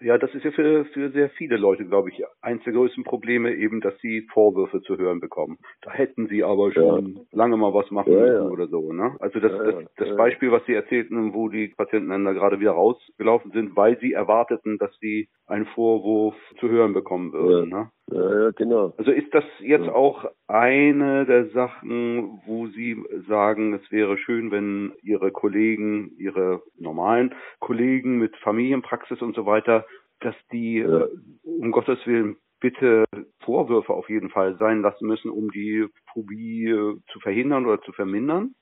Ja, 0.01 0.17
das 0.17 0.33
ist 0.33 0.43
ja 0.43 0.51
für, 0.51 0.85
für 0.85 1.11
sehr 1.11 1.29
viele 1.29 1.57
Leute, 1.57 1.85
glaube 1.85 2.09
ich, 2.09 2.23
eins 2.41 2.63
der 2.63 2.73
größten 2.73 3.03
Probleme 3.03 3.53
eben, 3.53 3.81
dass 3.81 3.93
sie 3.99 4.27
Vorwürfe 4.33 4.81
zu 4.81 4.97
hören 4.97 5.19
bekommen. 5.19 5.59
Da 5.81 5.91
hätten 5.91 6.27
sie 6.27 6.43
aber 6.43 6.71
schon 6.71 7.15
ja. 7.15 7.21
lange 7.31 7.57
mal 7.57 7.73
was 7.73 7.89
machen 7.91 8.13
ja, 8.13 8.19
müssen 8.19 8.33
ja. 8.33 8.49
oder 8.49 8.67
so, 8.67 8.91
ne? 8.91 9.15
Also 9.19 9.39
das, 9.39 9.51
das, 9.51 9.75
das 9.97 10.17
Beispiel, 10.17 10.51
was 10.51 10.65
Sie 10.65 10.73
erzählten, 10.73 11.33
wo 11.33 11.49
die 11.49 11.67
Patienten 11.69 12.09
dann 12.09 12.25
da 12.25 12.33
gerade 12.33 12.59
wieder 12.59 12.71
rausgelaufen 12.71 13.51
sind, 13.51 13.75
weil 13.75 13.99
sie 13.99 14.13
erwarteten, 14.13 14.77
dass 14.79 14.91
sie 14.99 15.29
einen 15.45 15.65
Vorwurf 15.67 16.35
zu 16.59 16.69
hören 16.69 16.93
bekommen 16.93 17.31
würden, 17.33 17.69
ne? 17.69 17.91
Ja, 18.11 18.51
genau. 18.51 18.93
Also 18.97 19.11
ist 19.11 19.33
das 19.33 19.43
jetzt 19.59 19.87
auch 19.87 20.25
eine 20.47 21.25
der 21.25 21.49
Sachen, 21.49 22.41
wo 22.45 22.67
Sie 22.67 23.01
sagen, 23.27 23.73
es 23.73 23.91
wäre 23.91 24.17
schön, 24.17 24.51
wenn 24.51 24.93
Ihre 25.01 25.31
Kollegen, 25.31 26.11
Ihre 26.17 26.61
normalen 26.77 27.33
Kollegen 27.59 28.17
mit 28.17 28.35
Familienpraxis 28.37 29.21
und 29.21 29.35
so 29.35 29.45
weiter, 29.45 29.85
dass 30.19 30.35
die 30.51 30.79
ja. 30.79 31.05
äh, 31.05 31.07
um 31.43 31.71
Gottes 31.71 32.05
Willen 32.05 32.37
bitte 32.59 33.05
Vorwürfe 33.39 33.93
auf 33.93 34.09
jeden 34.09 34.29
Fall 34.29 34.55
sein 34.57 34.81
lassen 34.81 35.07
müssen, 35.07 35.31
um 35.31 35.49
die 35.51 35.87
Phobie 36.13 36.67
äh, 36.69 36.95
zu 37.11 37.19
verhindern 37.19 37.65
oder 37.65 37.81
zu 37.81 37.91
vermindern? 37.91 38.55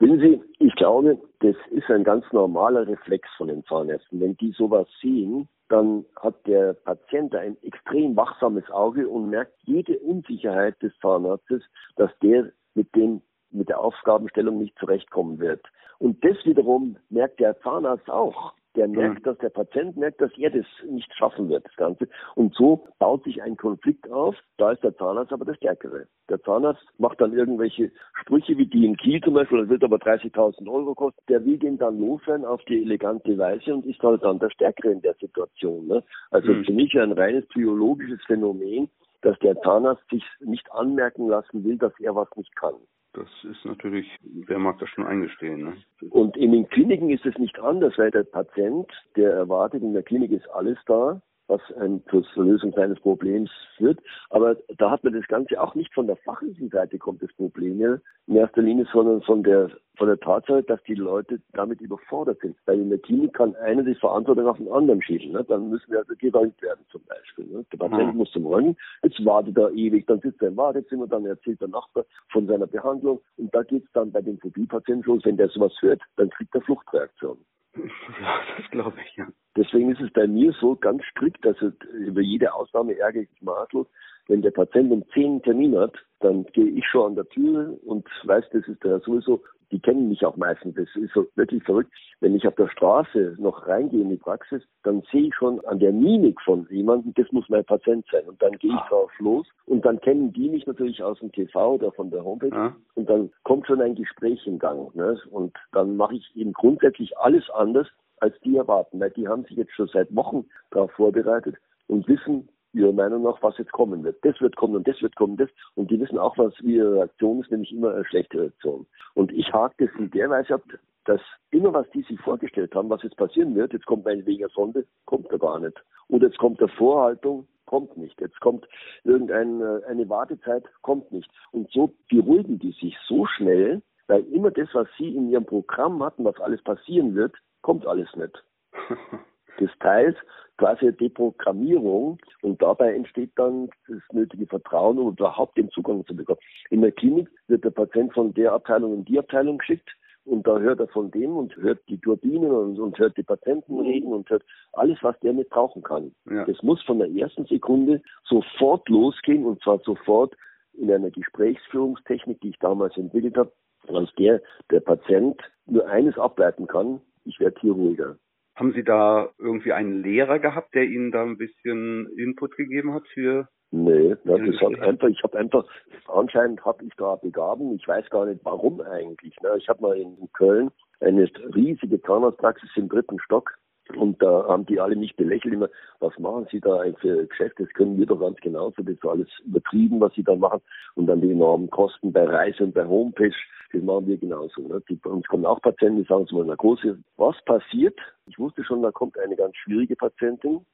Wissen 0.00 0.20
Sie, 0.20 0.40
ich 0.58 0.74
glaube, 0.76 1.18
das 1.40 1.56
ist 1.70 1.90
ein 1.90 2.04
ganz 2.04 2.24
normaler 2.32 2.86
Reflex 2.86 3.28
von 3.36 3.48
den 3.48 3.64
Zahnärzten. 3.64 4.20
Wenn 4.20 4.36
die 4.36 4.52
sowas 4.52 4.86
sehen, 5.00 5.48
dann 5.68 6.04
hat 6.20 6.46
der 6.46 6.74
Patient 6.74 7.34
ein 7.34 7.56
extrem 7.62 8.16
wachsames 8.16 8.68
Auge 8.70 9.08
und 9.08 9.30
merkt 9.30 9.54
jede 9.64 9.98
Unsicherheit 9.98 10.80
des 10.82 10.92
Zahnarztes, 11.00 11.62
dass 11.96 12.10
der 12.22 12.52
mit 12.74 12.94
dem 12.94 13.22
mit 13.50 13.70
der 13.70 13.80
Aufgabenstellung 13.80 14.58
nicht 14.58 14.78
zurechtkommen 14.78 15.38
wird. 15.38 15.62
Und 15.98 16.22
das 16.22 16.36
wiederum 16.44 16.96
merkt 17.08 17.40
der 17.40 17.58
Zahnarzt 17.60 18.10
auch 18.10 18.52
der 18.76 18.88
merkt, 18.88 19.26
dass 19.26 19.38
der 19.38 19.48
Patient 19.48 19.96
merkt, 19.96 20.20
dass 20.20 20.30
er 20.36 20.50
das 20.50 20.66
nicht 20.88 21.12
schaffen 21.14 21.48
wird, 21.48 21.64
das 21.64 21.76
Ganze. 21.76 22.08
Und 22.34 22.54
so 22.54 22.86
baut 22.98 23.24
sich 23.24 23.42
ein 23.42 23.56
Konflikt 23.56 24.10
auf. 24.10 24.36
Da 24.56 24.72
ist 24.72 24.82
der 24.82 24.96
Zahnarzt 24.96 25.32
aber 25.32 25.44
der 25.44 25.54
Stärkere. 25.54 26.06
Der 26.28 26.40
Zahnarzt 26.42 26.84
macht 26.98 27.20
dann 27.20 27.32
irgendwelche 27.32 27.90
Sprüche 28.20 28.56
wie 28.58 28.66
die 28.66 28.86
in 28.86 28.96
Kiel 28.96 29.20
zum 29.20 29.34
Beispiel, 29.34 29.60
das 29.60 29.68
wird 29.68 29.84
aber 29.84 29.96
30.000 29.96 30.70
Euro 30.70 30.94
kosten. 30.94 31.20
Der 31.28 31.44
will 31.44 31.58
den 31.58 31.78
dann 31.78 31.98
loswerden 31.98 32.44
auf 32.44 32.62
die 32.64 32.82
elegante 32.82 33.36
Weise 33.38 33.74
und 33.74 33.86
ist 33.86 34.02
halt 34.02 34.22
dann 34.22 34.38
der 34.38 34.50
Stärkere 34.50 34.92
in 34.92 35.02
der 35.02 35.14
Situation. 35.14 35.86
Ne? 35.86 36.04
Also 36.30 36.52
mhm. 36.52 36.64
für 36.64 36.72
mich 36.72 36.98
ein 36.98 37.12
reines 37.12 37.46
psychologisches 37.48 38.20
Phänomen, 38.26 38.88
dass 39.22 39.38
der 39.40 39.60
Zahnarzt 39.62 40.08
sich 40.10 40.24
nicht 40.40 40.70
anmerken 40.72 41.28
lassen 41.28 41.64
will, 41.64 41.78
dass 41.78 41.92
er 42.00 42.14
was 42.14 42.28
nicht 42.36 42.54
kann. 42.54 42.74
Das 43.18 43.50
ist 43.50 43.64
natürlich, 43.64 44.06
wer 44.22 44.60
mag 44.60 44.78
das 44.78 44.88
schon 44.90 45.04
eingestehen. 45.04 45.64
Ne? 45.64 45.76
Und 46.10 46.36
in 46.36 46.52
den 46.52 46.68
Kliniken 46.68 47.10
ist 47.10 47.26
es 47.26 47.36
nicht 47.38 47.58
anders, 47.58 47.98
weil 47.98 48.12
der 48.12 48.22
Patient, 48.22 48.86
der 49.16 49.32
erwartet, 49.32 49.82
in 49.82 49.92
der 49.92 50.04
Klinik 50.04 50.30
ist 50.30 50.48
alles 50.50 50.78
da, 50.86 51.20
was 51.48 51.60
ein, 51.80 52.02
zur 52.10 52.24
Lösung 52.36 52.72
seines 52.72 53.00
Problems 53.00 53.50
führt. 53.76 53.98
Aber 54.30 54.56
da 54.76 54.90
hat 54.90 55.02
man 55.02 55.14
das 55.14 55.26
Ganze 55.26 55.60
auch 55.60 55.74
nicht 55.74 55.92
von 55.94 56.06
der 56.06 56.16
fachlichen 56.16 56.68
Seite 56.68 56.98
kommt 56.98 57.22
das 57.22 57.32
Problem 57.32 57.80
ja 57.80 57.98
in 58.26 58.36
erster 58.36 58.62
Linie, 58.62 58.86
sondern 58.92 59.22
von 59.22 59.42
der 59.42 59.70
von 59.96 60.06
der 60.06 60.20
Tatsache, 60.20 60.62
dass 60.62 60.80
die 60.84 60.94
Leute 60.94 61.40
damit 61.54 61.80
überfordert 61.80 62.38
sind. 62.40 62.56
Weil 62.66 62.80
in 62.80 62.88
der 62.88 63.00
Klinik 63.00 63.34
kann 63.34 63.56
einer 63.56 63.82
die 63.82 63.96
Verantwortung 63.96 64.46
auf 64.46 64.56
den 64.56 64.70
anderen 64.70 65.02
schieben. 65.02 65.32
Ne? 65.32 65.44
Dann 65.44 65.70
müssen 65.70 65.90
wir 65.90 65.98
also 65.98 66.14
gerönt 66.16 66.60
werden 66.62 66.84
zum 66.90 67.02
Beispiel. 67.04 67.46
Ne? 67.46 67.64
Der 67.72 67.78
Patient 67.78 68.12
mhm. 68.12 68.18
muss 68.18 68.30
zum 68.30 68.46
Röntgen, 68.46 68.76
jetzt 69.02 69.24
wartet 69.24 69.58
er 69.58 69.72
ewig, 69.72 70.06
dann 70.06 70.20
sitzt 70.20 70.40
er 70.40 70.48
im 70.48 70.56
Wartezimmer, 70.56 71.08
dann 71.08 71.26
erzählt 71.26 71.60
der 71.60 71.68
Nachbar 71.68 72.04
von 72.30 72.46
seiner 72.46 72.68
Behandlung 72.68 73.20
und 73.36 73.52
da 73.52 73.62
geht 73.64 73.84
es 73.84 73.92
dann 73.92 74.12
bei 74.12 74.22
den 74.22 74.38
Phobie-Patienten 74.38 75.04
los. 75.04 75.24
Wenn 75.24 75.36
der 75.36 75.48
sowas 75.48 75.72
hört, 75.80 76.00
dann 76.16 76.30
kriegt 76.30 76.54
er 76.54 76.62
Fluchtreaktion. 76.62 77.38
Ja, 77.76 78.40
das 78.56 78.70
glaube 78.70 78.96
ich, 79.04 79.16
ja. 79.16 79.26
Deswegen 79.56 79.90
ist 79.92 80.00
es 80.00 80.12
bei 80.12 80.26
mir 80.26 80.52
so 80.52 80.76
ganz 80.76 81.02
strikt, 81.04 81.46
also 81.46 81.72
über 81.92 82.20
jede 82.20 82.52
Ausnahme 82.54 82.98
ärgere 82.98 83.22
ich 83.22 83.30
mich 83.30 83.42
maßlos. 83.42 83.86
Wenn 84.26 84.42
der 84.42 84.50
Patient 84.50 84.92
um 84.92 85.04
zehn 85.12 85.42
Termin 85.42 85.76
hat, 85.78 85.94
dann 86.20 86.44
gehe 86.46 86.68
ich 86.68 86.86
schon 86.86 87.06
an 87.06 87.14
der 87.14 87.28
Tür 87.28 87.78
und 87.84 88.06
weiß, 88.24 88.44
das 88.52 88.66
ist 88.68 88.82
der 88.84 89.00
sowieso 89.00 89.42
die 89.70 89.80
kennen 89.80 90.08
mich 90.08 90.24
auch 90.24 90.36
meistens. 90.36 90.74
Das 90.76 90.88
ist 90.94 91.12
so 91.12 91.26
wirklich 91.34 91.62
verrückt. 91.62 91.92
Wenn 92.20 92.34
ich 92.34 92.46
auf 92.46 92.54
der 92.54 92.68
Straße 92.68 93.36
noch 93.38 93.66
reingehe 93.66 94.00
in 94.00 94.10
die 94.10 94.16
Praxis, 94.16 94.62
dann 94.82 95.02
sehe 95.12 95.28
ich 95.28 95.34
schon 95.34 95.64
an 95.66 95.78
der 95.78 95.92
Mimik 95.92 96.40
von 96.42 96.66
jemandem, 96.70 97.12
das 97.14 97.30
muss 97.32 97.48
mein 97.48 97.64
Patient 97.64 98.04
sein. 98.10 98.24
Und 98.26 98.40
dann 98.42 98.52
gehe 98.52 98.70
ich 98.70 98.76
ah. 98.76 98.86
drauf 98.88 99.10
los 99.18 99.46
und 99.66 99.84
dann 99.84 100.00
kennen 100.00 100.32
die 100.32 100.48
mich 100.48 100.66
natürlich 100.66 101.02
aus 101.02 101.18
dem 101.20 101.32
TV 101.32 101.74
oder 101.74 101.92
von 101.92 102.10
der 102.10 102.24
Homepage 102.24 102.54
ah. 102.56 102.74
und 102.94 103.08
dann 103.08 103.30
kommt 103.44 103.66
schon 103.66 103.80
ein 103.80 103.94
Gespräch 103.94 104.46
in 104.46 104.58
Gang. 104.58 104.94
Ne? 104.94 105.18
Und 105.30 105.56
dann 105.72 105.96
mache 105.96 106.16
ich 106.16 106.34
eben 106.34 106.52
grundsätzlich 106.52 107.16
alles 107.18 107.48
anders, 107.50 107.88
als 108.20 108.38
die 108.40 108.56
erwarten, 108.56 108.98
weil 109.00 109.10
die 109.10 109.28
haben 109.28 109.44
sich 109.44 109.56
jetzt 109.56 109.72
schon 109.74 109.88
seit 109.88 110.14
Wochen 110.14 110.44
darauf 110.70 110.90
vorbereitet 110.92 111.56
und 111.86 112.08
wissen, 112.08 112.48
ihrer 112.78 112.92
Meinung 112.92 113.22
nach, 113.22 113.42
was 113.42 113.58
jetzt 113.58 113.72
kommen 113.72 114.04
wird. 114.04 114.24
Das 114.24 114.40
wird 114.40 114.56
kommen 114.56 114.76
und 114.76 114.86
das 114.86 115.00
wird 115.02 115.16
kommen, 115.16 115.36
das. 115.36 115.50
Und 115.74 115.90
die 115.90 116.00
wissen 116.00 116.18
auch, 116.18 116.38
was 116.38 116.58
ihre 116.60 116.94
Reaktion 116.94 117.40
ist, 117.40 117.50
nämlich 117.50 117.72
immer 117.72 117.94
eine 117.94 118.04
schlechte 118.04 118.40
Reaktion. 118.40 118.86
Und 119.14 119.32
ich 119.32 119.52
hake 119.52 119.86
das 119.86 119.94
in 119.98 120.10
der 120.10 120.30
Weise 120.30 120.54
ab, 120.54 120.62
dass 121.04 121.20
immer 121.50 121.72
was 121.72 121.88
die 121.90 122.02
sich 122.02 122.20
vorgestellt 122.20 122.74
haben, 122.74 122.90
was 122.90 123.02
jetzt 123.02 123.16
passieren 123.16 123.54
wird, 123.54 123.72
jetzt 123.72 123.86
kommt 123.86 124.04
meinetwegen 124.04 124.44
eine 124.44 124.52
Sonde, 124.52 124.86
kommt 125.06 125.32
da 125.32 125.38
gar 125.38 125.58
nicht. 125.58 125.82
Oder 126.08 126.26
jetzt 126.26 126.38
kommt 126.38 126.60
eine 126.60 126.68
Vorhaltung, 126.68 127.46
kommt 127.66 127.96
nicht. 127.96 128.20
Jetzt 128.20 128.40
kommt 128.40 128.66
irgendeine 129.04 129.82
eine 129.88 130.08
Wartezeit, 130.08 130.64
kommt 130.82 131.10
nicht. 131.12 131.30
Und 131.50 131.70
so 131.70 131.94
beruhigen 132.10 132.58
die 132.58 132.72
sich 132.72 132.96
so 133.06 133.26
schnell, 133.26 133.82
weil 134.06 134.22
immer 134.32 134.50
das, 134.50 134.68
was 134.72 134.88
sie 134.96 135.14
in 135.14 135.30
ihrem 135.30 135.44
Programm 135.44 136.02
hatten, 136.02 136.24
was 136.24 136.40
alles 136.40 136.62
passieren 136.62 137.14
wird, 137.14 137.34
kommt 137.62 137.86
alles 137.86 138.08
nicht. 138.16 138.44
des 139.60 139.70
Teils 139.80 140.16
quasi 140.58 140.92
Deprogrammierung 140.92 142.18
und 142.42 142.60
dabei 142.60 142.94
entsteht 142.94 143.30
dann 143.36 143.70
das 143.86 144.02
nötige 144.12 144.46
Vertrauen, 144.46 144.98
um 144.98 145.10
überhaupt 145.10 145.56
den 145.56 145.70
Zugang 145.70 146.04
zu 146.06 146.14
bekommen. 146.14 146.40
In 146.70 146.82
der 146.82 146.92
Klinik 146.92 147.28
wird 147.46 147.64
der 147.64 147.70
Patient 147.70 148.12
von 148.12 148.34
der 148.34 148.52
Abteilung 148.52 148.94
in 148.94 149.04
die 149.04 149.18
Abteilung 149.18 149.58
geschickt 149.58 149.88
und 150.24 150.46
da 150.46 150.58
hört 150.58 150.80
er 150.80 150.88
von 150.88 151.10
dem 151.10 151.36
und 151.36 151.56
hört 151.56 151.80
die 151.88 151.98
Turbinen 151.98 152.50
und, 152.50 152.78
und 152.78 152.98
hört 152.98 153.16
die 153.16 153.22
Patienten 153.22 153.76
mhm. 153.76 153.80
reden 153.80 154.12
und 154.12 154.28
hört 154.28 154.44
alles, 154.72 154.98
was 155.00 155.18
der 155.20 155.32
mit 155.32 155.48
brauchen 155.48 155.82
kann. 155.82 156.12
Ja. 156.28 156.44
Das 156.44 156.62
muss 156.62 156.82
von 156.82 156.98
der 156.98 157.10
ersten 157.10 157.46
Sekunde 157.46 158.02
sofort 158.24 158.88
losgehen 158.88 159.46
und 159.46 159.62
zwar 159.62 159.78
sofort 159.78 160.34
in 160.74 160.92
einer 160.92 161.10
Gesprächsführungstechnik, 161.10 162.40
die 162.40 162.50
ich 162.50 162.58
damals 162.58 162.96
entwickelt 162.96 163.36
habe, 163.36 163.52
aus 163.88 164.12
der 164.18 164.42
der 164.70 164.80
Patient 164.80 165.40
nur 165.66 165.86
eines 165.88 166.18
ableiten 166.18 166.66
kann, 166.66 167.00
ich 167.24 167.40
werde 167.40 167.60
hier 167.60 167.72
ruhiger. 167.72 168.16
Haben 168.58 168.72
Sie 168.72 168.82
da 168.82 169.30
irgendwie 169.38 169.72
einen 169.72 170.02
Lehrer 170.02 170.40
gehabt, 170.40 170.74
der 170.74 170.84
Ihnen 170.84 171.12
da 171.12 171.22
ein 171.22 171.38
bisschen 171.38 172.08
Input 172.16 172.56
gegeben 172.56 172.92
hat 172.92 173.06
für 173.14 173.48
Nee, 173.70 174.16
ja, 174.24 174.38
das 174.38 174.60
hat 174.62 174.80
einfach, 174.80 175.08
ich 175.08 175.22
habe 175.22 175.38
einfach, 175.38 175.64
anscheinend 176.06 176.64
habe 176.64 176.84
ich 176.86 176.92
da 176.96 177.16
Begabung, 177.16 177.76
ich 177.76 177.86
weiß 177.86 178.08
gar 178.08 178.24
nicht 178.24 178.42
warum 178.42 178.80
eigentlich. 178.80 179.36
Ne? 179.42 179.50
Ich 179.58 179.68
habe 179.68 179.82
mal 179.82 179.96
in 179.98 180.16
Köln 180.32 180.70
eine 181.00 181.30
riesige 181.54 182.00
Zahnarztpraxis 182.00 182.70
im 182.76 182.88
dritten 182.88 183.20
Stock 183.20 183.58
und 183.96 184.22
da 184.22 184.46
haben 184.48 184.66
die 184.66 184.80
alle 184.80 184.96
mich 184.96 185.16
belächelt 185.16 185.54
immer, 185.54 185.68
was 186.00 186.18
machen 186.18 186.46
Sie 186.50 186.60
da 186.60 186.82
für 187.00 187.26
Geschäfte? 187.26 187.64
Das 187.64 187.72
können 187.74 187.98
wir 187.98 188.06
doch 188.06 188.20
ganz 188.20 188.36
genauso, 188.40 188.82
das 188.82 188.94
ist 188.94 189.06
alles 189.06 189.28
übertrieben, 189.44 190.00
was 190.00 190.12
Sie 190.14 190.22
da 190.22 190.34
machen. 190.34 190.60
Und 190.94 191.06
dann 191.06 191.20
die 191.20 191.30
enormen 191.30 191.70
Kosten 191.70 192.12
bei 192.12 192.24
Reise 192.24 192.64
und 192.64 192.74
bei 192.74 192.86
Homepage, 192.86 193.34
das 193.72 193.82
machen 193.82 194.06
wir 194.06 194.16
genauso. 194.16 194.62
Ne? 194.62 194.82
Die, 194.88 194.96
bei 194.96 195.10
uns 195.10 195.26
kommen 195.26 195.46
auch 195.46 195.60
Patienten, 195.60 196.02
die 196.02 196.08
sagen 196.08 196.26
zu 196.26 196.36
meiner 196.36 196.56
Große, 196.56 196.98
was 197.16 197.36
passiert? 197.44 197.98
Ich 198.26 198.38
wusste 198.38 198.64
schon, 198.64 198.82
da 198.82 198.90
kommt 198.90 199.18
eine 199.18 199.36
ganz 199.36 199.56
schwierige 199.56 199.96
Patientin. 199.96 200.64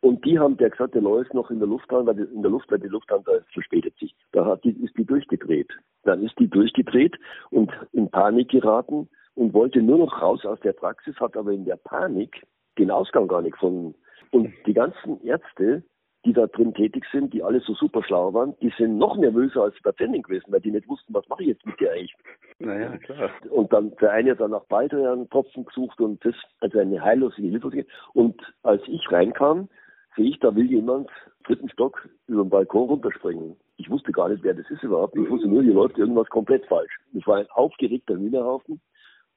Und 0.00 0.24
die 0.24 0.38
haben 0.38 0.56
der 0.56 0.70
gesagt, 0.70 0.94
der 0.94 1.02
läuft 1.02 1.34
noch 1.34 1.50
in 1.50 1.58
der 1.58 1.66
Lufthansa, 1.66 2.06
weil 2.06 2.14
die, 2.14 2.32
in 2.32 2.42
der 2.42 2.50
Luft, 2.50 2.70
weil 2.70 2.78
die 2.78 2.86
Lufthansa 2.86 3.32
verspätet 3.52 3.96
sich. 3.98 4.14
Da 4.32 4.44
hat 4.44 4.62
die, 4.62 4.70
ist 4.70 4.96
die 4.96 5.04
durchgedreht. 5.04 5.72
Dann 6.04 6.22
ist 6.22 6.38
die 6.38 6.48
durchgedreht 6.48 7.16
und 7.50 7.72
in 7.92 8.08
Panik 8.08 8.50
geraten 8.50 9.08
und 9.34 9.54
wollte 9.54 9.82
nur 9.82 9.98
noch 9.98 10.22
raus 10.22 10.44
aus 10.44 10.60
der 10.60 10.72
Praxis, 10.72 11.16
hat 11.18 11.36
aber 11.36 11.52
in 11.52 11.64
der 11.64 11.76
Panik 11.76 12.46
den 12.78 12.90
Ausgang 12.90 13.28
gar 13.28 13.42
nicht 13.42 13.52
gefunden. 13.52 13.94
Und 14.30 14.52
die 14.66 14.74
ganzen 14.74 15.22
Ärzte, 15.24 15.82
die 16.24 16.32
da 16.32 16.46
drin 16.46 16.74
tätig 16.74 17.04
sind, 17.12 17.32
die 17.32 17.42
alle 17.42 17.60
so 17.60 17.74
super 17.74 18.02
schlau 18.02 18.34
waren, 18.34 18.54
die 18.60 18.72
sind 18.76 18.98
noch 18.98 19.16
nervöser 19.16 19.62
als 19.62 19.74
die 19.76 19.82
Patienten 19.82 20.22
gewesen, 20.22 20.52
weil 20.52 20.60
die 20.60 20.70
nicht 20.70 20.88
wussten, 20.88 21.14
was 21.14 21.28
mache 21.28 21.42
ich 21.42 21.48
jetzt 21.48 21.64
mit 21.64 21.78
dir 21.80 21.92
eigentlich. 21.92 22.14
Naja, 22.58 22.96
klar. 22.98 23.30
Und 23.50 23.72
dann 23.72 23.94
der 24.00 24.12
eine 24.12 24.32
hat 24.32 24.40
dann 24.40 24.50
nach 24.50 24.64
Baldrian 24.64 25.30
Tropfen 25.30 25.64
gesucht 25.64 26.00
und 26.00 26.24
das, 26.24 26.34
also 26.60 26.78
eine 26.78 27.02
heillose 27.02 27.40
Hilfe. 27.40 27.86
Und 28.14 28.40
als 28.62 28.82
ich 28.86 29.10
reinkam, 29.10 29.68
sehe 30.16 30.30
ich, 30.30 30.38
da 30.40 30.54
will 30.54 30.66
jemand 30.66 31.08
dritten 31.44 31.68
Stock 31.70 32.08
über 32.26 32.42
den 32.42 32.50
Balkon 32.50 32.88
runterspringen. 32.88 33.56
Ich 33.76 33.88
wusste 33.88 34.10
gar 34.10 34.28
nicht, 34.28 34.42
wer 34.42 34.54
das 34.54 34.68
ist 34.70 34.82
überhaupt. 34.82 35.16
Ich 35.16 35.30
wusste 35.30 35.48
nur, 35.48 35.62
hier 35.62 35.72
läuft 35.72 35.96
irgendwas 35.96 36.28
komplett 36.28 36.66
falsch. 36.66 36.98
Ich 37.12 37.26
war 37.26 37.36
ein 37.38 37.50
aufgeregter 37.50 38.16
Hühnerhaufen 38.16 38.80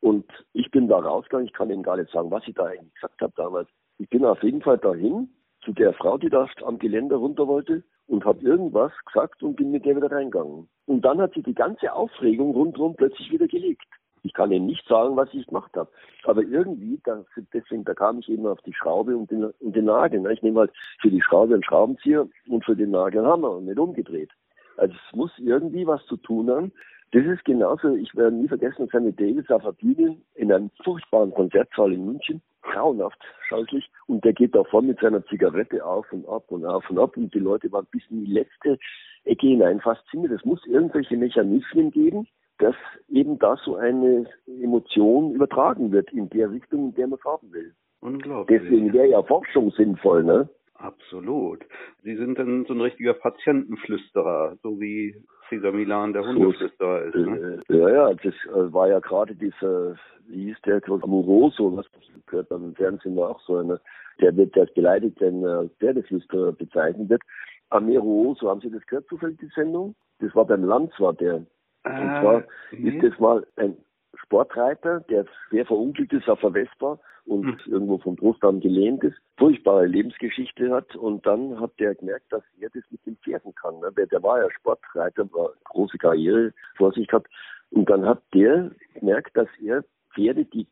und 0.02 0.26
ich 0.54 0.70
bin 0.72 0.88
da 0.88 0.98
rausgegangen. 0.98 1.48
Ich 1.48 1.54
kann 1.54 1.70
Ihnen 1.70 1.84
gar 1.84 1.98
nicht 1.98 2.12
sagen, 2.12 2.32
was 2.32 2.48
ich 2.48 2.56
da 2.56 2.66
eigentlich 2.66 2.94
gesagt 2.96 3.22
habe 3.22 3.34
damals. 3.36 3.70
Ich 3.98 4.10
bin 4.10 4.26
auf 4.26 4.44
jeden 4.44 4.62
Fall 4.62 4.78
dahin 4.78 5.30
zu 5.64 5.74
der 5.74 5.94
Frau, 5.94 6.18
die 6.18 6.30
da 6.30 6.48
am 6.66 6.80
Geländer 6.80 7.18
runter 7.18 7.48
wollte 7.48 7.84
und 8.08 8.26
habe 8.26 8.44
irgendwas 8.44 8.92
gesagt 9.06 9.44
und 9.44 9.56
bin 9.56 9.72
mit 9.72 9.86
der 9.86 9.96
wieder 9.96 10.12
reingegangen. 10.12 10.68
Und 10.88 11.06
dann 11.06 11.22
hat 11.22 11.34
sie 11.34 11.44
die 11.44 11.54
ganze 11.54 11.94
Aufregung 11.94 12.52
rundherum 12.52 12.96
plötzlich 12.96 13.32
wieder 13.32 13.48
gelegt. 13.48 13.86
Ich 14.24 14.34
kann 14.34 14.52
Ihnen 14.52 14.68
nicht 14.68 14.88
sagen, 14.88 15.16
was 15.16 15.34
ich 15.34 15.48
gemacht 15.48 15.76
habe. 15.76 15.90
Aber 16.26 16.44
irgendwie, 16.44 17.00
das, 17.04 17.26
deswegen, 17.54 17.84
da 17.86 17.94
kam 17.94 18.20
ich 18.20 18.30
eben 18.30 18.46
auf 18.46 18.62
die 18.62 18.74
Schraube 18.74 19.18
und 19.18 19.32
den, 19.32 19.46
und 19.46 19.76
den 19.76 19.86
Nagel. 19.86 20.20
Ne? 20.20 20.34
Ich 20.34 20.44
nehme 20.44 20.62
halt 20.62 20.72
für 21.00 21.10
die 21.10 21.22
Schraube 21.22 21.56
einen 21.56 21.64
Schraubenzieher 21.64 22.28
und 22.48 22.64
für 22.64 22.76
den 22.76 22.92
Nagel 22.92 23.22
einen 23.22 23.32
Hammer 23.32 23.52
und 23.52 23.66
nicht 23.66 23.80
umgedreht. 23.80 24.30
Also 24.78 24.94
es 24.94 25.16
muss 25.16 25.32
irgendwie 25.38 25.88
was 25.88 26.06
zu 26.06 26.18
tun 26.18 26.50
haben. 26.50 26.72
Das 27.12 27.26
ist 27.26 27.44
genauso, 27.44 27.96
ich 27.96 28.16
werde 28.16 28.36
nie 28.36 28.48
vergessen, 28.48 28.88
Sammy 28.90 29.12
Davis 29.14 29.50
auf 29.50 29.64
der 29.64 29.74
Bühne 29.74 30.16
in 30.36 30.52
einem 30.52 30.72
furchtbaren 30.84 31.34
Konzertsaal 31.34 31.92
in 31.92 32.06
München, 32.06 32.42
grauenhaft 32.62 33.20
scheußlich, 33.50 33.90
und 34.08 34.24
der 34.24 34.32
geht 34.32 34.56
da 34.56 34.64
vorne 34.64 34.90
mit 34.90 35.00
seiner 35.00 35.26
Zigarette 35.26 35.86
auf 35.86 36.12
und 36.14 36.26
ab 36.28 36.46
und 36.48 36.66
auf 36.66 36.90
und 36.90 37.00
ab 37.00 37.18
und 37.18 37.34
die 37.34 37.40
Leute 37.40 37.70
waren 37.72 37.86
bis 37.92 38.04
in 38.10 38.24
die 38.26 38.32
letzte 38.32 38.80
Ecke 39.26 39.48
hinein 39.48 39.82
fasziniert. 39.82 40.32
Es 40.32 40.46
muss 40.46 40.66
irgendwelche 40.66 41.18
Mechanismen 41.18 41.92
geben, 41.92 42.28
dass 42.60 42.76
eben 43.10 43.38
da 43.40 43.58
so 43.58 43.76
eine 43.76 44.26
Emotion 44.62 45.34
übertragen 45.34 45.92
wird 45.92 46.14
in 46.14 46.30
der 46.30 46.50
Richtung, 46.50 46.90
in 46.90 46.96
der 46.96 47.08
man 47.08 47.20
es 47.20 47.26
haben 47.26 47.52
will. 47.52 47.74
Unglaublich. 48.00 48.62
Deswegen 48.62 48.94
wäre 48.94 49.08
ja 49.08 49.24
Forschung 49.24 49.72
sinnvoll, 49.72 50.24
ne? 50.24 50.50
Absolut. 50.76 51.64
Sie 52.04 52.16
sind 52.16 52.40
dann 52.40 52.66
so 52.66 52.74
ein 52.74 52.82
richtiger 52.82 53.14
Patientenflüsterer, 53.14 54.58
so 54.64 54.80
wie 54.80 55.16
Cesar 55.52 55.74
Milan 55.74 56.14
der 56.14 56.26
Hundeflüsterer 56.26 57.04
ist. 57.04 57.16
Ne? 57.16 57.62
Äh, 57.70 57.78
ja, 57.78 57.90
ja, 57.90 58.14
das 58.14 58.34
äh, 58.34 58.74
war 58.74 58.88
ja 58.88 59.00
gerade 59.00 59.36
dieser, 59.36 59.96
wie 60.28 60.46
hieß 60.46 60.58
der, 60.66 60.82
Amoroso, 60.88 61.76
was 61.76 61.86
gehört 62.28 62.50
dann 62.50 62.64
im 62.64 62.76
Fernsehen 62.76 63.20
auch 63.20 63.40
so 63.42 63.58
eine, 63.58 63.80
der 64.22 64.36
wird 64.38 64.58
als 64.58 64.74
beleidigten 64.74 65.44
äh, 65.44 65.68
Pferdeflüsterer 65.80 66.54
bezeichnet 66.54 67.10
wird. 67.10 67.22
Amoroso, 67.70 68.50
haben 68.50 68.62
Sie 68.62 68.72
das 68.72 68.86
gehört 68.86 69.08
zufällig, 69.08 69.40
die 69.40 69.50
Sendung? 69.54 69.94
Das 70.20 70.34
war 70.36 70.46
beim 70.46 70.64
Lanz, 70.64 70.92
war 71.00 71.14
der. 71.14 71.36
Und 71.36 71.48
äh, 71.86 72.22
zwar 72.22 72.44
nee. 72.72 72.90
ist 72.90 73.04
das 73.04 73.20
mal 73.20 73.46
ein 73.58 73.76
Sportreiter, 74.16 75.02
der 75.02 75.26
schwer 75.48 75.66
verunglückt 75.66 76.14
ist 76.14 76.30
auf 76.30 76.40
der 76.42 76.52
Vespa 76.52 77.00
und 77.26 77.46
hm. 77.46 77.72
irgendwo 77.72 77.98
vom 77.98 78.16
Brustdarm 78.16 78.60
gelähmt 78.60 79.04
ist, 79.04 79.18
furchtbare 79.38 79.86
Lebensgeschichte 79.86 80.72
hat 80.72 80.96
und 80.96 81.26
dann 81.26 81.60
hat 81.60 81.72
der 81.80 81.96
gemerkt, 81.96 82.32
dass 82.32 82.44
er 82.60 82.70
das 82.70 82.84
mit 82.90 83.06
den 83.06 83.18
Pferden 83.18 83.54
kann. 83.56 83.80
Ne? 83.80 83.92
Der, 83.96 84.08
der 84.08 84.24
war 84.24 84.42
ja 84.42 84.50
Sportreiter, 84.52 85.32
war 85.34 85.52
große 85.66 85.98
Karriere 85.98 86.54
vor 86.78 86.92
sich 86.94 87.08
gehabt 87.08 87.30
und 87.70 87.90
dann 87.90 88.06
hat 88.06 88.22
der 88.34 88.72
gemerkt, 88.94 89.36
dass 89.36 89.48
er 89.64 89.84
Pferde, 90.14 90.46
die 90.46 90.68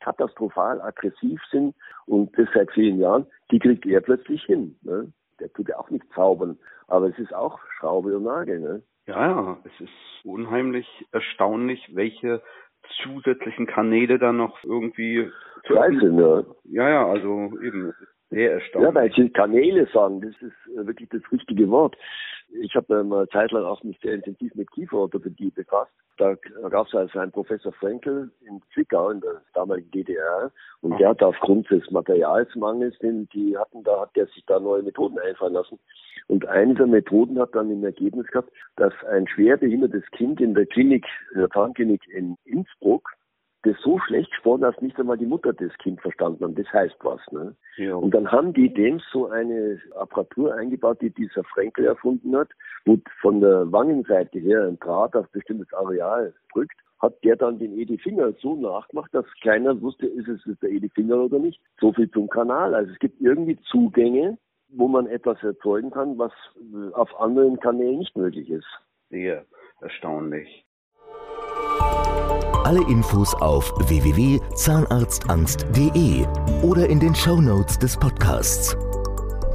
katastrophal 0.00 0.80
aggressiv 0.82 1.40
sind 1.50 1.74
und 2.04 2.36
das 2.38 2.48
seit 2.54 2.70
vielen 2.72 2.98
Jahren, 2.98 3.26
die 3.50 3.58
kriegt 3.58 3.86
er 3.86 4.00
plötzlich 4.02 4.44
hin. 4.44 4.76
Ne? 4.82 5.12
Der 5.40 5.52
tut 5.52 5.68
ja 5.68 5.78
auch 5.78 5.90
nicht 5.90 6.04
zaubern, 6.14 6.58
aber 6.86 7.08
es 7.08 7.18
ist 7.18 7.34
auch 7.34 7.58
Schraube 7.78 8.16
und 8.16 8.24
Nagel. 8.24 8.60
Ne? 8.60 8.82
Ja, 9.06 9.26
ja, 9.28 9.58
es 9.64 9.80
ist 9.80 10.24
unheimlich 10.24 10.86
erstaunlich, 11.12 11.94
welche 11.94 12.42
zusätzlichen 13.02 13.66
Kanäle 13.66 14.18
dann 14.18 14.36
noch 14.36 14.62
irgendwie 14.64 15.30
Scheiße, 15.66 16.14
ja. 16.16 16.44
Ja, 16.64 16.88
ja, 16.90 17.06
also 17.06 17.52
eben, 17.62 17.92
sehr 18.30 18.52
erstaunlich. 18.52 18.88
Ja, 18.88 18.94
weil 18.94 19.12
Sie 19.12 19.30
Kanäle 19.30 19.86
sagen, 19.92 20.20
das 20.20 20.34
ist 20.40 20.86
wirklich 20.86 21.08
das 21.10 21.22
richtige 21.32 21.68
Wort. 21.70 21.96
Ich 22.60 22.74
habe 22.74 23.00
eine 23.00 23.28
Zeit 23.28 23.50
lang 23.52 23.64
auch 23.64 23.82
mich 23.82 23.98
sehr 24.00 24.14
intensiv 24.14 24.54
mit 24.54 24.70
Kieferorthopädie 24.72 25.50
befasst. 25.50 25.92
Da 26.18 26.34
gab 26.70 26.86
es 26.86 26.94
also 26.94 27.18
einen 27.18 27.32
Professor 27.32 27.72
Frenkel 27.72 28.30
in 28.46 28.62
Zwickau, 28.72 29.10
in 29.10 29.20
der 29.20 29.42
damaligen 29.54 29.90
DDR, 29.90 30.50
und 30.80 30.98
der 30.98 31.10
hat 31.10 31.22
aufgrund 31.22 31.70
des 31.70 31.90
Materialsmangels, 31.90 32.98
den 32.98 33.28
die 33.34 33.56
hatten, 33.56 33.82
da 33.84 34.00
hat 34.00 34.16
der 34.16 34.26
sich 34.26 34.44
da 34.46 34.58
neue 34.58 34.82
Methoden 34.82 35.18
einfallen 35.18 35.52
lassen. 35.52 35.78
Und 36.28 36.46
eine 36.46 36.74
der 36.74 36.86
Methoden 36.86 37.38
hat 37.38 37.54
dann 37.54 37.70
im 37.70 37.84
Ergebnis 37.84 38.26
gehabt, 38.28 38.50
dass 38.76 38.92
ein 39.10 39.28
schwer 39.28 39.56
behindertes 39.58 40.04
Kind 40.12 40.40
in 40.40 40.54
der 40.54 40.66
Klinik, 40.66 41.06
in 41.34 41.40
der 41.40 41.50
Zahnklinik 41.50 42.02
in 42.08 42.36
Innsbruck, 42.44 43.10
das 43.66 43.76
so 43.82 43.98
schlecht 43.98 44.30
gesprochen, 44.30 44.62
dass 44.62 44.80
nicht 44.80 44.98
einmal 44.98 45.18
die 45.18 45.26
Mutter 45.26 45.52
das 45.52 45.76
Kind 45.78 46.00
verstanden 46.00 46.44
hat. 46.44 46.58
Das 46.58 46.72
heißt 46.72 46.96
was. 47.02 47.20
Ne? 47.30 47.54
Ja. 47.76 47.94
Und 47.94 48.14
dann 48.14 48.30
haben 48.30 48.52
die 48.52 48.72
dem 48.72 49.00
so 49.12 49.28
eine 49.28 49.80
Apparatur 49.96 50.54
eingebaut, 50.54 51.00
die 51.00 51.10
dieser 51.10 51.44
Frenkel 51.44 51.86
erfunden 51.86 52.36
hat, 52.36 52.48
wo 52.84 52.98
von 53.20 53.40
der 53.40 53.70
Wangenseite 53.70 54.38
her 54.38 54.66
ein 54.66 54.78
Draht 54.78 55.14
auf 55.16 55.28
bestimmtes 55.30 55.72
Areal 55.72 56.32
drückt 56.52 56.80
hat 56.98 57.22
der 57.24 57.36
dann 57.36 57.58
den 57.58 57.78
Edi 57.78 57.98
Finger 57.98 58.32
so 58.40 58.56
nachgemacht, 58.56 59.12
dass 59.12 59.26
keiner 59.42 59.80
wusste, 59.80 60.06
ist 60.06 60.28
es 60.28 60.40
der 60.60 60.70
Edi 60.70 60.88
Finger 60.88 61.18
oder 61.18 61.38
nicht. 61.38 61.60
So 61.80 61.92
viel 61.92 62.10
zum 62.10 62.28
Kanal. 62.28 62.74
Also 62.74 62.92
es 62.92 62.98
gibt 62.98 63.20
irgendwie 63.20 63.58
Zugänge, 63.70 64.38
wo 64.68 64.88
man 64.88 65.06
etwas 65.06 65.42
erzeugen 65.42 65.90
kann, 65.90 66.18
was 66.18 66.32
auf 66.94 67.14
anderen 67.20 67.60
Kanälen 67.60 67.98
nicht 67.98 68.16
möglich 68.16 68.50
ist. 68.50 68.66
Sehr 69.10 69.44
erstaunlich. 69.80 70.65
Alle 72.66 72.82
Infos 72.88 73.32
auf 73.34 73.72
www.zahnarztangst.de 73.86 76.26
oder 76.62 76.88
in 76.88 76.98
den 76.98 77.14
Show 77.14 77.40
Notes 77.40 77.78
des 77.78 77.96
Podcasts. 77.96 78.76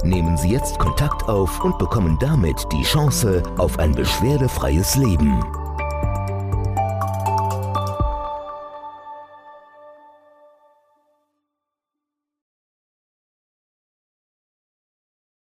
Nehmen 0.02 0.38
Sie 0.38 0.48
jetzt 0.48 0.78
Kontakt 0.78 1.28
auf 1.28 1.62
und 1.62 1.76
bekommen 1.76 2.16
damit 2.20 2.66
die 2.72 2.84
Chance 2.84 3.42
auf 3.58 3.78
ein 3.78 3.92
beschwerdefreies 3.92 4.96
Leben. 4.96 5.44